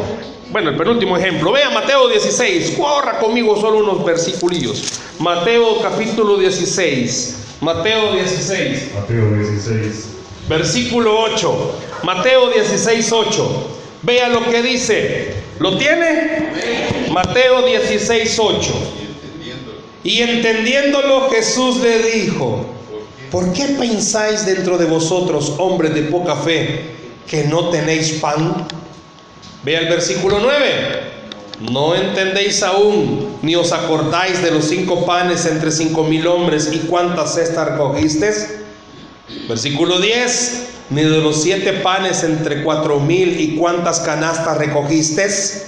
bueno, 0.49 0.71
el 0.71 0.77
penúltimo 0.77 1.15
ejemplo. 1.15 1.51
Vea 1.51 1.69
Mateo 1.69 2.09
16, 2.09 2.77
corra 2.77 3.19
conmigo 3.19 3.59
solo 3.59 3.77
unos 3.77 4.03
versículos. 4.03 4.99
Mateo 5.19 5.81
capítulo 5.81 6.37
16. 6.37 7.37
Mateo 7.61 8.13
16. 8.13 8.91
Mateo 8.95 9.35
16. 9.35 10.07
Versículo 10.49 11.19
8. 11.21 11.71
Mateo 12.03 12.49
16, 12.49 13.11
8. 13.11 13.67
Vea 14.01 14.29
lo 14.29 14.43
que 14.49 14.63
dice. 14.63 15.40
¿Lo 15.61 15.77
tiene? 15.77 16.49
Mateo 17.11 17.61
16, 17.61 18.39
8. 18.39 18.73
Y 20.03 20.21
entendiéndolo 20.21 21.29
Jesús 21.29 21.77
le 21.83 21.99
dijo, 21.99 22.65
¿por 23.29 23.53
qué 23.53 23.65
pensáis 23.79 24.43
dentro 24.47 24.79
de 24.79 24.85
vosotros, 24.85 25.53
hombres 25.59 25.93
de 25.93 26.01
poca 26.01 26.35
fe, 26.35 26.95
que 27.27 27.43
no 27.43 27.69
tenéis 27.69 28.13
pan? 28.13 28.65
Vea 29.61 29.81
el 29.81 29.89
versículo 29.89 30.39
9. 30.39 31.11
¿No 31.71 31.93
entendéis 31.93 32.63
aún, 32.63 33.37
ni 33.43 33.53
os 33.53 33.71
acordáis 33.71 34.41
de 34.41 34.49
los 34.49 34.65
cinco 34.65 35.05
panes 35.05 35.45
entre 35.45 35.69
cinco 35.69 36.03
mil 36.03 36.25
hombres 36.25 36.71
y 36.73 36.79
cuántas 36.79 37.35
cestas 37.35 37.73
recogisteis? 37.73 38.49
Versículo 39.47 39.99
10 39.99 40.71
ni 40.91 41.03
de 41.03 41.21
los 41.21 41.41
siete 41.41 41.73
panes 41.73 42.23
entre 42.23 42.63
cuatro 42.63 42.99
mil 42.99 43.39
y 43.39 43.55
cuántas 43.55 44.01
canastas 44.01 44.57
recogisteis? 44.57 45.67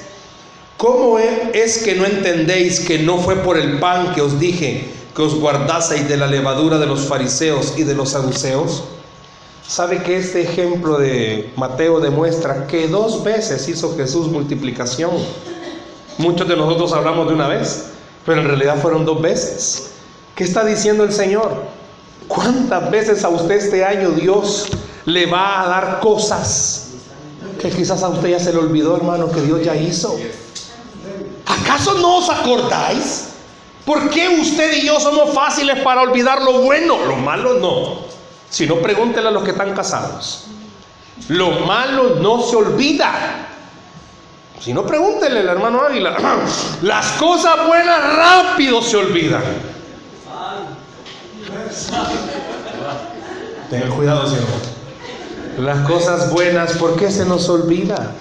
¿Cómo 0.78 1.18
es 1.18 1.78
que 1.78 1.96
no 1.96 2.06
entendéis 2.06 2.82
que 2.82 3.00
no 3.00 3.18
fue 3.18 3.38
por 3.38 3.58
el 3.58 3.80
pan 3.80 4.14
que 4.14 4.22
os 4.22 4.38
dije 4.38 4.86
que 5.16 5.22
os 5.22 5.36
guardaseis 5.36 6.10
de 6.10 6.18
la 6.18 6.28
levadura 6.28 6.78
de 6.78 6.88
los 6.88 7.08
fariseos 7.08 7.74
y 7.78 7.84
de 7.84 7.96
los 7.96 8.10
saduceos? 8.10 8.84
¿Sabe 9.66 10.04
que 10.04 10.18
este 10.18 10.42
ejemplo 10.42 10.98
de 10.98 11.52
Mateo 11.56 12.02
demuestra 12.02 12.68
que 12.68 12.90
dos 12.90 13.24
veces 13.24 13.70
hizo 13.70 13.96
Jesús 13.96 14.28
multiplicación? 14.28 15.12
Muchos 16.18 16.50
de 16.50 16.58
nosotros 16.58 16.92
hablamos 16.92 17.30
de 17.30 17.34
una 17.34 17.48
vez, 17.48 17.86
pero 18.26 18.42
en 18.42 18.48
realidad 18.48 18.76
fueron 18.82 19.06
dos 19.06 19.22
veces. 19.22 19.92
¿Qué 20.36 20.44
está 20.44 20.66
diciendo 20.66 21.06
el 21.06 21.14
Señor? 21.14 21.64
¿Cuántas 22.28 22.92
veces 22.92 23.24
a 23.24 23.30
usted 23.30 23.56
este 23.56 23.86
año 23.86 24.10
Dios 24.12 24.68
le 25.06 25.26
va 25.26 25.62
a 25.62 25.68
dar 25.68 25.99
cosas 25.99 26.91
que 27.60 27.70
quizás 27.70 28.04
a 28.04 28.10
usted 28.10 28.30
ya 28.30 28.39
se 28.39 28.51
le 28.51 28.60
olvidó, 28.60 28.95
hermano, 28.95 29.32
que 29.32 29.41
Dios 29.41 29.64
ya 29.64 29.76
hizo. 29.76 30.18
¿Acaso 31.45 31.95
no 31.95 32.18
os 32.18 32.30
acordáis? 32.30 33.30
¿Por 33.86 34.10
qué 34.10 34.30
usted 34.30 34.78
y 34.78 34.86
yo 34.86 34.99
somos 34.99 35.34
fáciles 35.34 35.80
para 35.80 36.01
olvidar 36.01 36.41
lo 36.41 36.62
bueno? 36.62 36.97
Lo 37.06 37.16
malo 37.18 37.60
no. 37.60 37.99
Si 38.49 38.66
no, 38.66 38.78
pregúntele 38.78 39.28
a 39.28 39.32
los 39.32 39.43
que 39.43 39.51
están 39.51 39.74
casados. 39.74 40.45
Lo 41.28 41.51
malo 41.51 42.16
no 42.22 42.41
se 42.43 42.56
olvida. 42.56 43.47
Si 44.60 44.74
no, 44.74 44.86
pregúntele 44.86 45.41
hermano 45.41 45.82
Águila. 45.82 46.16
Las 46.82 47.12
cosas 47.14 47.68
buenas 47.68 48.16
rápido 48.16 48.82
se 48.82 48.97
olvidan. 48.97 49.43
Tenga 53.70 53.89
cuidado, 53.89 54.28
Señor. 54.28 54.73
Las 55.58 55.88
cosas 55.88 56.32
buenas, 56.32 56.74
¿por 56.78 56.95
qué 56.95 57.12
se 57.12 57.26
nos 57.26 57.47
olvida? 57.47 58.12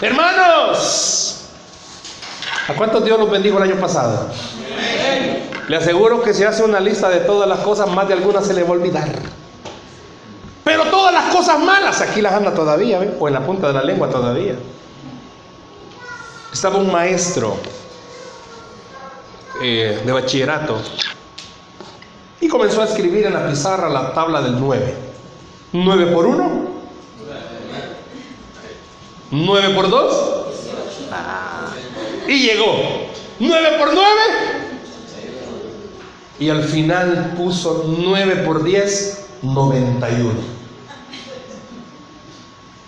Hermanos, 0.00 1.44
¿a 2.68 2.72
cuántos 2.74 3.04
Dios 3.04 3.18
los 3.18 3.30
bendijo 3.30 3.58
el 3.58 3.70
año 3.70 3.80
pasado? 3.80 4.28
Le 5.68 5.76
aseguro 5.76 6.22
que 6.22 6.34
si 6.34 6.42
hace 6.42 6.64
una 6.64 6.80
lista 6.80 7.08
de 7.08 7.20
todas 7.20 7.48
las 7.48 7.60
cosas, 7.60 7.88
más 7.88 8.08
de 8.08 8.14
algunas 8.14 8.46
se 8.46 8.54
le 8.54 8.62
va 8.64 8.70
a 8.70 8.72
olvidar. 8.72 9.08
Pero 10.64 10.84
todas 10.86 11.12
las 11.12 11.32
cosas 11.32 11.60
malas, 11.60 12.00
aquí 12.00 12.20
las 12.20 12.32
anda 12.32 12.52
todavía, 12.52 12.98
¿ven? 12.98 13.14
o 13.18 13.28
en 13.28 13.34
la 13.34 13.46
punta 13.46 13.68
de 13.68 13.72
la 13.72 13.84
lengua 13.84 14.10
todavía. 14.10 14.56
Estaba 16.52 16.78
un 16.78 16.90
maestro 16.90 17.56
eh, 19.62 20.02
de 20.04 20.12
bachillerato 20.12 20.78
y 22.40 22.48
comenzó 22.48 22.82
a 22.82 22.86
escribir 22.86 23.26
en 23.26 23.34
la 23.34 23.46
pizarra 23.46 23.88
la 23.88 24.12
tabla 24.12 24.42
del 24.42 24.58
9. 24.58 25.05
9 25.84 26.06
por 26.12 26.26
1. 26.26 26.66
9 29.30 29.74
por 29.74 29.90
2. 29.90 30.36
Y 32.28 32.38
llegó. 32.40 32.66
9 33.38 33.68
por 33.78 33.94
9. 33.94 34.06
Y 36.38 36.50
al 36.50 36.64
final 36.64 37.34
puso 37.36 37.84
9 37.86 38.36
por 38.44 38.62
10, 38.62 39.26
91. 39.42 40.32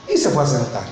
Y 0.08 0.16
se 0.16 0.30
fue 0.30 0.42
a 0.42 0.46
sentar. 0.46 0.84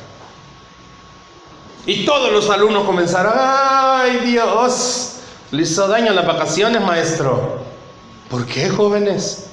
Y 1.85 2.05
todos 2.05 2.33
los 2.33 2.51
alumnos 2.51 2.85
comenzaron, 2.85 3.33
ay 3.37 4.19
Dios, 4.25 5.19
le 5.53 5.63
hizo 5.63 5.87
daño 5.87 6.09
en 6.09 6.17
las 6.17 6.27
vacaciones, 6.27 6.83
maestro. 6.83 7.61
¿Por 8.29 8.45
qué, 8.47 8.69
jóvenes? 8.69 9.47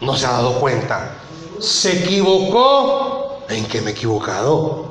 No 0.00 0.16
se 0.16 0.26
ha 0.26 0.32
dado 0.32 0.60
cuenta. 0.60 1.12
Se 1.58 2.04
equivocó. 2.04 3.42
¿En 3.48 3.66
qué 3.66 3.80
me 3.80 3.90
he 3.90 3.92
equivocado? 3.92 4.86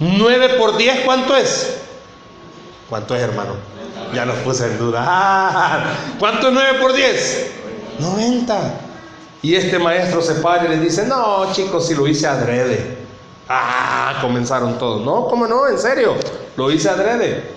9 0.00 0.54
por 0.58 0.76
10, 0.76 1.00
¿cuánto 1.04 1.36
es? 1.36 1.78
¿Cuánto 2.88 3.14
es, 3.14 3.22
hermano? 3.22 3.54
Ya 4.14 4.24
nos 4.24 4.36
puse 4.38 4.66
en 4.66 4.78
duda. 4.78 5.94
¿Cuánto 6.18 6.48
es 6.48 6.54
9 6.54 6.78
por 6.80 6.92
10? 6.92 7.50
90. 7.98 8.80
Y 9.42 9.54
este 9.54 9.78
maestro 9.78 10.22
se 10.22 10.34
para 10.36 10.64
y 10.64 10.68
le 10.68 10.78
dice, 10.78 11.06
no, 11.06 11.52
chicos, 11.52 11.86
si 11.86 11.94
lo 11.94 12.06
hice 12.06 12.26
adrede. 12.26 12.98
Ah, 13.48 14.18
comenzaron 14.20 14.78
todos. 14.78 15.04
No, 15.04 15.26
¿cómo 15.26 15.46
no? 15.46 15.68
En 15.68 15.78
serio, 15.78 16.14
lo 16.56 16.70
hice 16.70 16.88
adrede. 16.88 17.50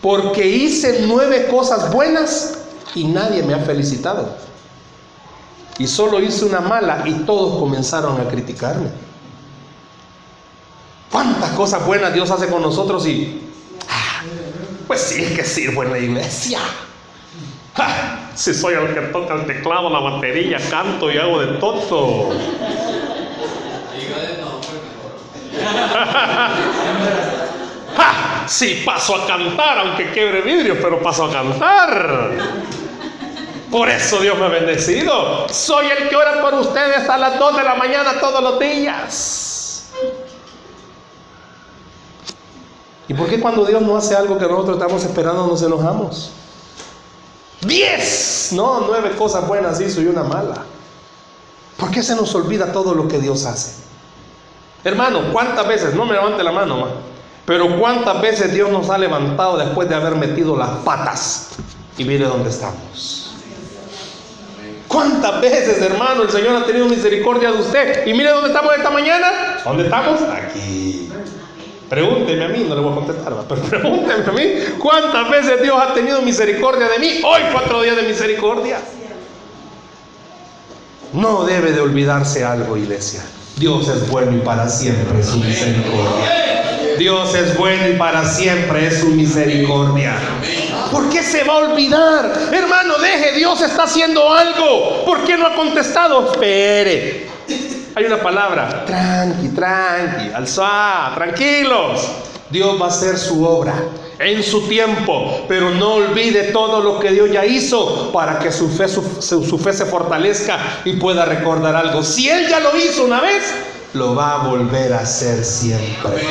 Porque 0.00 0.46
hice 0.46 1.04
nueve 1.06 1.48
cosas 1.50 1.92
buenas 1.92 2.58
y 2.94 3.04
nadie 3.04 3.42
me 3.42 3.54
ha 3.54 3.58
felicitado. 3.58 4.36
Y 5.78 5.86
solo 5.86 6.20
hice 6.20 6.44
una 6.44 6.60
mala 6.60 7.02
y 7.04 7.12
todos 7.24 7.58
comenzaron 7.58 8.20
a 8.20 8.28
criticarme. 8.28 8.88
¿Cuántas 11.10 11.50
cosas 11.50 11.84
buenas 11.86 12.12
Dios 12.14 12.30
hace 12.30 12.48
con 12.48 12.62
nosotros 12.62 13.06
y... 13.06 13.42
Ah, 13.88 14.22
pues 14.86 15.02
sí, 15.02 15.22
es 15.22 15.32
que 15.32 15.44
sirvo 15.44 15.82
en 15.82 15.92
la 15.92 15.98
iglesia. 15.98 16.60
Ah, 17.76 18.30
si 18.34 18.54
soy 18.54 18.74
el 18.74 18.94
que 18.94 19.00
toca 19.02 19.34
el 19.34 19.46
teclado, 19.46 19.90
la 19.90 19.98
batería, 19.98 20.58
canto 20.70 21.10
y 21.10 21.18
hago 21.18 21.40
de 21.40 21.58
todo. 21.58 22.30
¡Ja! 25.62 26.50
Sí, 28.46 28.82
paso 28.86 29.16
a 29.16 29.26
cantar, 29.26 29.78
aunque 29.78 30.12
quiebre 30.12 30.40
vidrio, 30.42 30.76
pero 30.80 31.02
paso 31.02 31.24
a 31.24 31.32
cantar. 31.32 32.30
Por 33.70 33.88
eso 33.88 34.20
Dios 34.20 34.38
me 34.38 34.46
ha 34.46 34.48
bendecido. 34.48 35.48
Soy 35.48 35.86
el 35.86 36.08
que 36.08 36.16
ora 36.16 36.40
por 36.40 36.54
ustedes 36.54 37.08
a 37.08 37.18
las 37.18 37.38
2 37.38 37.56
de 37.56 37.64
la 37.64 37.74
mañana 37.74 38.20
todos 38.20 38.42
los 38.42 38.58
días. 38.60 39.92
¿Y 43.08 43.14
por 43.14 43.28
qué 43.28 43.40
cuando 43.40 43.64
Dios 43.64 43.82
no 43.82 43.96
hace 43.96 44.16
algo 44.16 44.38
que 44.38 44.46
nosotros 44.46 44.76
estamos 44.78 45.04
esperando 45.04 45.46
nos 45.46 45.62
enojamos? 45.62 46.32
Diez, 47.60 48.50
no, 48.52 48.80
nueve 48.86 49.12
cosas 49.16 49.46
buenas 49.46 49.80
hizo 49.80 50.00
y 50.00 50.06
una 50.06 50.22
mala. 50.22 50.64
¿Por 51.76 51.90
qué 51.90 52.02
se 52.02 52.14
nos 52.16 52.34
olvida 52.34 52.72
todo 52.72 52.94
lo 52.94 53.06
que 53.08 53.18
Dios 53.18 53.44
hace? 53.44 53.82
Hermano, 54.84 55.32
¿cuántas 55.32 55.66
veces? 55.66 55.94
No 55.94 56.04
me 56.04 56.12
levante 56.14 56.42
la 56.42 56.52
mano, 56.52 56.86
Pero 57.44 57.78
cuántas 57.78 58.20
veces 58.20 58.52
Dios 58.52 58.70
nos 58.70 58.88
ha 58.90 58.98
levantado 58.98 59.56
después 59.56 59.88
de 59.88 59.94
haber 59.94 60.16
metido 60.16 60.56
las 60.56 60.70
patas. 60.84 61.50
Y 61.98 62.04
mire 62.04 62.24
dónde 62.24 62.50
estamos. 62.50 63.25
¿Cuántas 64.88 65.40
veces, 65.40 65.82
hermano, 65.82 66.22
el 66.22 66.30
Señor 66.30 66.62
ha 66.62 66.66
tenido 66.66 66.86
misericordia 66.86 67.52
de 67.52 67.58
usted? 67.58 68.06
Y 68.06 68.14
mire 68.14 68.30
dónde 68.30 68.48
estamos 68.48 68.74
esta 68.76 68.90
mañana. 68.90 69.58
¿Dónde 69.64 69.84
estamos? 69.84 70.20
Aquí. 70.22 71.08
Pregúnteme 71.88 72.44
a 72.44 72.48
mí, 72.48 72.66
no 72.68 72.74
le 72.74 72.80
voy 72.80 72.92
a 72.92 72.94
contestar, 72.96 73.32
pero 73.48 73.62
pregúnteme 73.70 74.24
a 74.26 74.32
mí. 74.32 74.44
¿Cuántas 74.78 75.30
veces 75.30 75.62
Dios 75.62 75.76
ha 75.80 75.94
tenido 75.94 76.22
misericordia 76.22 76.88
de 76.88 76.98
mí? 76.98 77.20
Hoy 77.24 77.42
cuatro 77.52 77.82
días 77.82 77.96
de 77.96 78.02
misericordia. 78.02 78.78
No 81.12 81.44
debe 81.44 81.72
de 81.72 81.80
olvidarse 81.80 82.44
algo, 82.44 82.76
iglesia. 82.76 83.22
Dios 83.56 83.88
es 83.88 84.08
bueno 84.10 84.36
y 84.36 84.40
para 84.40 84.68
siempre 84.68 85.20
es 85.20 85.26
su 85.26 85.38
misericordia. 85.38 86.96
Dios 86.98 87.34
es 87.34 87.56
bueno 87.56 87.88
y 87.88 87.94
para 87.94 88.24
siempre 88.24 88.86
es 88.86 89.00
su 89.00 89.08
misericordia. 89.08 90.16
¿Por 90.90 91.08
qué 91.10 91.22
se 91.22 91.44
va 91.44 91.54
a 91.54 91.56
olvidar? 91.56 92.32
Hermano, 92.52 92.98
deje, 92.98 93.32
Dios 93.32 93.60
está 93.62 93.84
haciendo 93.84 94.32
algo. 94.32 95.04
¿Por 95.04 95.24
qué 95.24 95.36
no 95.36 95.46
ha 95.46 95.54
contestado? 95.54 96.32
Espere. 96.32 97.28
Hay 97.94 98.04
una 98.04 98.20
palabra, 98.20 98.84
tranqui, 98.84 99.48
tranqui, 99.48 100.30
alza, 100.34 101.12
tranquilos. 101.14 102.06
Dios 102.50 102.80
va 102.80 102.86
a 102.86 102.88
hacer 102.88 103.16
su 103.18 103.44
obra 103.44 103.74
en 104.18 104.42
su 104.42 104.68
tiempo, 104.68 105.44
pero 105.48 105.70
no 105.70 105.94
olvide 105.94 106.44
todo 106.52 106.80
lo 106.80 107.00
que 107.00 107.10
Dios 107.10 107.30
ya 107.32 107.44
hizo 107.44 108.12
para 108.12 108.38
que 108.38 108.52
su 108.52 108.68
fe, 108.68 108.86
su, 108.86 109.02
su 109.20 109.58
fe 109.58 109.72
se 109.72 109.86
fortalezca 109.86 110.58
y 110.84 110.94
pueda 110.94 111.24
recordar 111.24 111.74
algo. 111.74 112.02
Si 112.02 112.28
Él 112.28 112.46
ya 112.48 112.60
lo 112.60 112.76
hizo 112.76 113.04
una 113.04 113.20
vez, 113.20 113.42
lo 113.94 114.14
va 114.14 114.34
a 114.34 114.46
volver 114.46 114.92
a 114.92 115.00
hacer 115.00 115.44
siempre. 115.44 116.22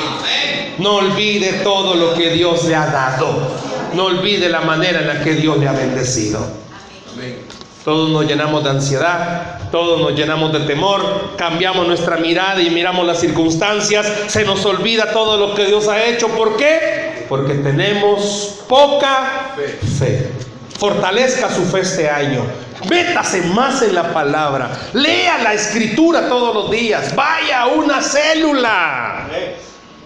No 0.78 0.98
olvide 0.98 1.62
todo 1.64 1.96
lo 1.96 2.14
que 2.14 2.30
Dios 2.30 2.66
le 2.66 2.76
ha 2.76 2.86
dado. 2.88 3.65
No 3.96 4.06
olvide 4.06 4.50
la 4.50 4.62
manera 4.62 5.00
en 5.00 5.08
la 5.08 5.24
que 5.24 5.36
Dios 5.36 5.58
le 5.58 5.68
ha 5.68 5.72
bendecido. 5.72 6.46
Todos 7.86 8.10
nos 8.10 8.26
llenamos 8.26 8.64
de 8.64 8.72
ansiedad, 8.72 9.70
todos 9.72 10.02
nos 10.02 10.14
llenamos 10.14 10.52
de 10.52 10.62
temor, 10.62 11.36
cambiamos 11.38 11.88
nuestra 11.88 12.18
mirada 12.18 12.60
y 12.60 12.72
miramos 12.72 13.06
las 13.06 13.20
circunstancias, 13.20 14.08
se 14.28 14.44
nos 14.44 14.66
olvida 14.66 15.12
todo 15.14 15.38
lo 15.38 15.54
que 15.54 15.66
Dios 15.66 15.88
ha 15.88 16.04
hecho. 16.04 16.28
¿Por 16.30 16.58
qué? 16.58 17.26
Porque 17.30 17.54
tenemos 17.54 18.64
poca 18.68 19.54
fe. 20.00 20.32
Fortalezca 20.80 21.50
su 21.50 21.64
fe 21.64 21.82
este 21.82 22.10
año. 22.10 22.44
Métase 22.90 23.42
más 23.44 23.82
en 23.82 23.96
la 23.96 24.12
palabra. 24.12 24.72
Lea 24.94 25.38
la 25.44 25.54
escritura 25.54 26.28
todos 26.28 26.54
los 26.54 26.72
días. 26.72 27.16
Vaya 27.16 27.62
a 27.62 27.68
una 27.68 28.02
célula. 28.02 29.28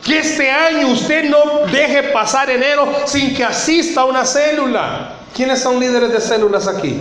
Que 0.04 0.20
este 0.20 0.50
año 0.50 0.88
usted 0.90 1.30
no 1.30 1.68
deje 1.72 2.04
pasar 2.12 2.50
enero 2.50 2.88
sin 3.06 3.36
que 3.36 3.44
asista 3.44 4.02
a 4.02 4.06
una 4.06 4.26
célula. 4.26 5.16
¿Quiénes 5.36 5.62
son 5.62 5.80
líderes 5.80 6.12
de 6.12 6.22
células 6.22 6.68
aquí? 6.68 7.00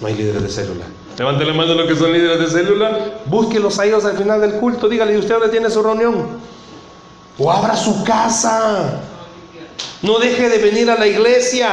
No 0.00 0.06
hay 0.06 0.14
líderes 0.14 0.42
de 0.42 0.48
célula. 0.48 0.84
Levante 1.18 1.44
la 1.44 1.52
mano 1.54 1.74
los 1.74 1.86
que 1.86 1.96
son 1.96 2.12
líderes 2.12 2.38
de 2.38 2.46
célula. 2.46 2.98
Búsquelos 3.26 3.78
a 3.78 3.86
ellos 3.86 4.04
al 4.04 4.16
final 4.16 4.40
del 4.40 4.54
culto. 4.54 4.88
Dígale, 4.88 5.14
¿y 5.14 5.16
usted 5.16 5.34
dónde 5.34 5.48
tiene 5.48 5.70
su 5.70 5.82
reunión? 5.82 6.38
O 7.38 7.50
abra 7.50 7.76
su 7.76 8.04
casa. 8.04 9.00
No 10.02 10.18
deje 10.18 10.48
de 10.48 10.58
venir 10.58 10.90
a 10.90 10.96
la 10.96 11.06
iglesia. 11.06 11.68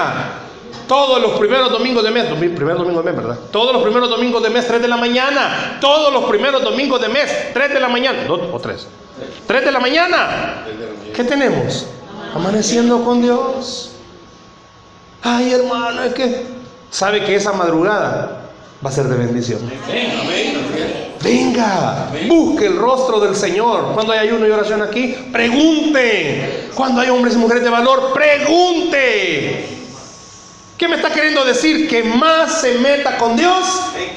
Todos 0.88 1.22
los 1.22 1.40
primeros 1.40 1.72
domingos 1.72 2.04
de 2.04 2.12
mes, 2.12 2.26
primer 2.26 2.76
domingo 2.78 3.02
de 3.02 3.12
mes, 3.12 3.16
¿verdad? 3.16 3.40
Todos 3.52 3.74
los 3.74 3.82
primeros 3.84 4.10
domingos 4.10 4.44
de 4.44 4.50
mes, 4.50 4.68
3 4.68 4.82
de 4.82 4.88
la 4.88 4.98
mañana. 4.98 5.78
Todos 5.80 6.12
los 6.12 6.26
primeros 6.26 6.62
domingos 6.62 7.02
de 7.02 7.10
mes, 7.10 7.54
3 7.54 7.74
de 7.74 7.80
la 7.80 7.88
mañana. 7.88 8.24
¿Dos 8.26 8.42
o 8.52 8.60
tres? 8.60 8.88
3 9.48 9.66
de 9.66 9.72
la 9.72 9.80
mañana. 9.80 10.66
¿Qué 11.16 11.24
tenemos? 11.24 11.88
Amaneciendo 12.34 13.04
con 13.04 13.22
Dios. 13.22 13.92
Ay, 15.22 15.54
hermano, 15.54 16.04
es 16.04 16.14
que 16.14 16.44
sabe 16.90 17.24
que 17.24 17.36
esa 17.36 17.54
madrugada 17.54 18.50
va 18.86 18.90
a 18.90 18.94
ser 18.94 19.06
de 19.06 19.18
bendición. 19.18 19.60
Venga, 21.24 22.10
busque 22.28 22.66
el 22.66 22.78
rostro 22.78 23.20
del 23.22 23.36
Señor. 23.36 23.94
Cuando 23.94 24.12
hay 24.12 24.20
ayuno 24.20 24.46
y 24.46 24.52
oración 24.52 24.82
aquí, 24.82 25.16
pregunte. 25.32 26.70
Cuando 26.76 27.00
hay 27.00 27.10
hombres 27.10 27.36
y 27.36 27.38
mujeres 27.38 27.64
de 27.64 27.70
valor, 27.70 28.12
pregunte. 28.14 29.83
¿Qué 30.78 30.88
me 30.88 30.96
está 30.96 31.12
queriendo 31.12 31.46
decir? 31.46 31.88
Que 31.88 32.04
más 32.04 32.62
se 32.62 32.80
meta 32.80 33.18
con 33.18 33.38
Dios, 33.38 33.64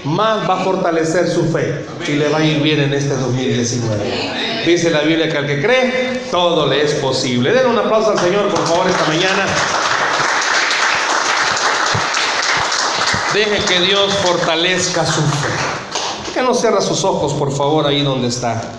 más 0.05 0.49
va 0.49 0.61
a 0.61 0.65
fortalecer 0.65 1.29
su 1.29 1.45
fe 1.53 1.85
y 2.09 2.13
le 2.13 2.29
va 2.29 2.39
a 2.39 2.45
ir 2.45 2.63
bien 2.63 2.81
en 2.81 2.95
este 2.95 3.15
2019. 3.15 4.65
Dice 4.65 4.91
la 4.91 5.03
Biblia 5.03 5.29
que 5.29 5.37
al 5.37 5.47
que 5.47 5.61
cree, 5.61 6.23
todo 6.31 6.67
le 6.67 6.83
es 6.83 6.95
posible. 6.95 7.53
Den 7.53 7.67
un 7.67 7.79
aplauso 7.79 8.11
al 8.11 8.19
Señor, 8.19 8.49
por 8.49 8.67
favor, 8.67 8.89
esta 8.89 9.05
mañana. 9.05 9.47
Deje 13.35 13.65
que 13.67 13.81
Dios 13.81 14.15
fortalezca 14.15 15.05
su 15.05 15.21
fe. 15.21 15.49
Que 16.33 16.41
no 16.41 16.55
cierra 16.55 16.81
sus 16.81 17.05
ojos, 17.05 17.35
por 17.35 17.55
favor, 17.55 17.87
ahí 17.87 18.03
donde 18.03 18.29
está. 18.29 18.73